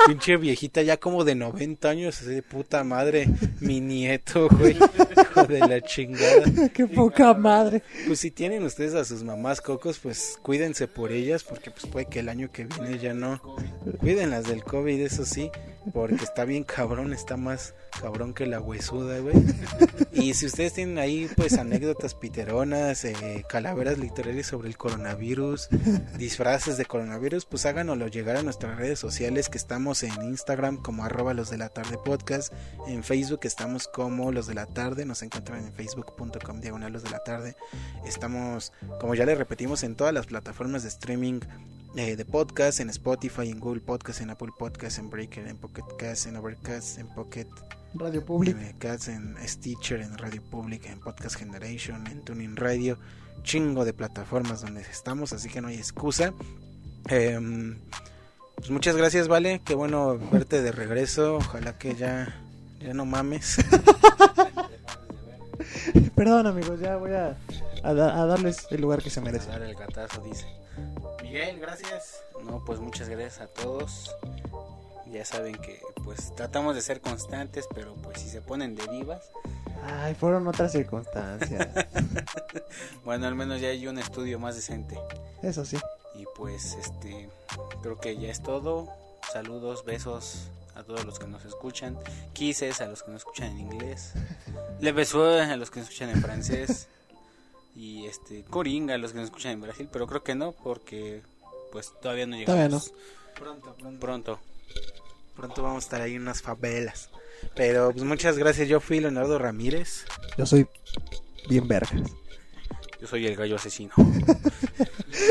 [0.06, 3.26] Pinche viejita ya como de 90 años, así de puta madre,
[3.60, 4.76] mi nieto, güey.
[4.76, 6.44] Hijo de la chingada.
[6.74, 7.82] Qué poca madre.
[8.06, 12.06] Pues si tienen ustedes a sus mamás cocos, pues cuídense por ellas, porque pues puede
[12.06, 13.40] que el año que viene ya no.
[14.00, 15.50] Cuídenlas del COVID, eso sí,
[15.92, 19.36] porque está bien cabrón, está más cabrón que la huesuda, güey.
[20.12, 25.68] Y si ustedes tienen ahí pues anécdotas piteronas, eh, calaveras literarias sobre el coronavirus,
[26.16, 31.04] disfraces de coronavirus, pues háganoslo llegar a nuestras redes sociales que estamos en Instagram como
[31.04, 32.52] arroba los de la tarde podcast,
[32.86, 37.10] en Facebook estamos como los de la tarde, nos encuentran en facebook.com diagonal los de
[37.10, 37.56] la tarde,
[38.06, 41.40] estamos como ya les repetimos en todas las plataformas de streaming
[41.96, 45.84] eh, de podcast, en Spotify, en Google Podcast, en Apple Podcast, en Breaker, en Pocket
[45.98, 47.46] Cast, en Overcast, en Pocket
[47.94, 48.56] Radio Public.
[48.58, 52.98] en Cats, en Stitcher, en Radio Public, en Podcast Generation, en Tuning Radio,
[53.42, 56.32] chingo de plataformas donde estamos, así que no hay excusa.
[57.08, 57.78] Em,
[58.56, 62.34] pues muchas gracias, Vale, qué bueno verte de regreso, ojalá que ya,
[62.80, 63.58] ya no mames.
[66.16, 67.36] Perdón, amigos, ya voy a,
[67.82, 69.48] a da- a darles el lugar que se merece.
[69.50, 69.76] Dar el
[70.24, 70.46] dice.
[71.22, 72.22] Miguel, gracias.
[72.44, 74.14] No, pues muchas gracias a todos.
[75.10, 79.30] Ya saben que pues tratamos de ser constantes, pero pues si se ponen de divas,
[79.86, 81.68] Ay, fueron otras circunstancias.
[83.04, 84.98] bueno, al menos ya hay un estudio más decente.
[85.42, 85.76] Eso sí.
[86.14, 87.28] Y pues este
[87.82, 88.88] creo que ya es todo.
[89.32, 91.98] Saludos, besos a todos los que nos escuchan.
[92.32, 94.12] Kisses a los que nos escuchan en inglés.
[94.80, 96.88] Le beso a los que nos escuchan en francés.
[97.74, 101.22] Y este Coringa a los que nos escuchan en Brasil, pero creo que no porque
[101.72, 102.92] pues todavía no Todavía llegamos.
[103.38, 104.00] Pronto, pronto.
[104.00, 104.40] Pronto.
[105.34, 107.10] Pronto vamos a estar ahí en unas favelas.
[107.54, 110.04] Pero pues muchas gracias, yo fui Leonardo Ramírez.
[110.38, 110.68] Yo soy
[111.48, 112.12] bien vergas.
[113.00, 113.92] Yo soy el gallo asesino.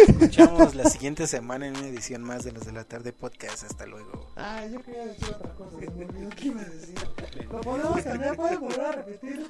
[0.07, 3.63] Escuchamos la siguiente semana en una edición más de los de la tarde podcast.
[3.63, 4.27] Hasta luego.
[4.35, 5.79] Ay, yo quería decir otra cosa.
[5.79, 6.95] Se me olvidó qué iba a decir.
[7.49, 9.47] Lo podemos cambiar, puedes volver a repetir.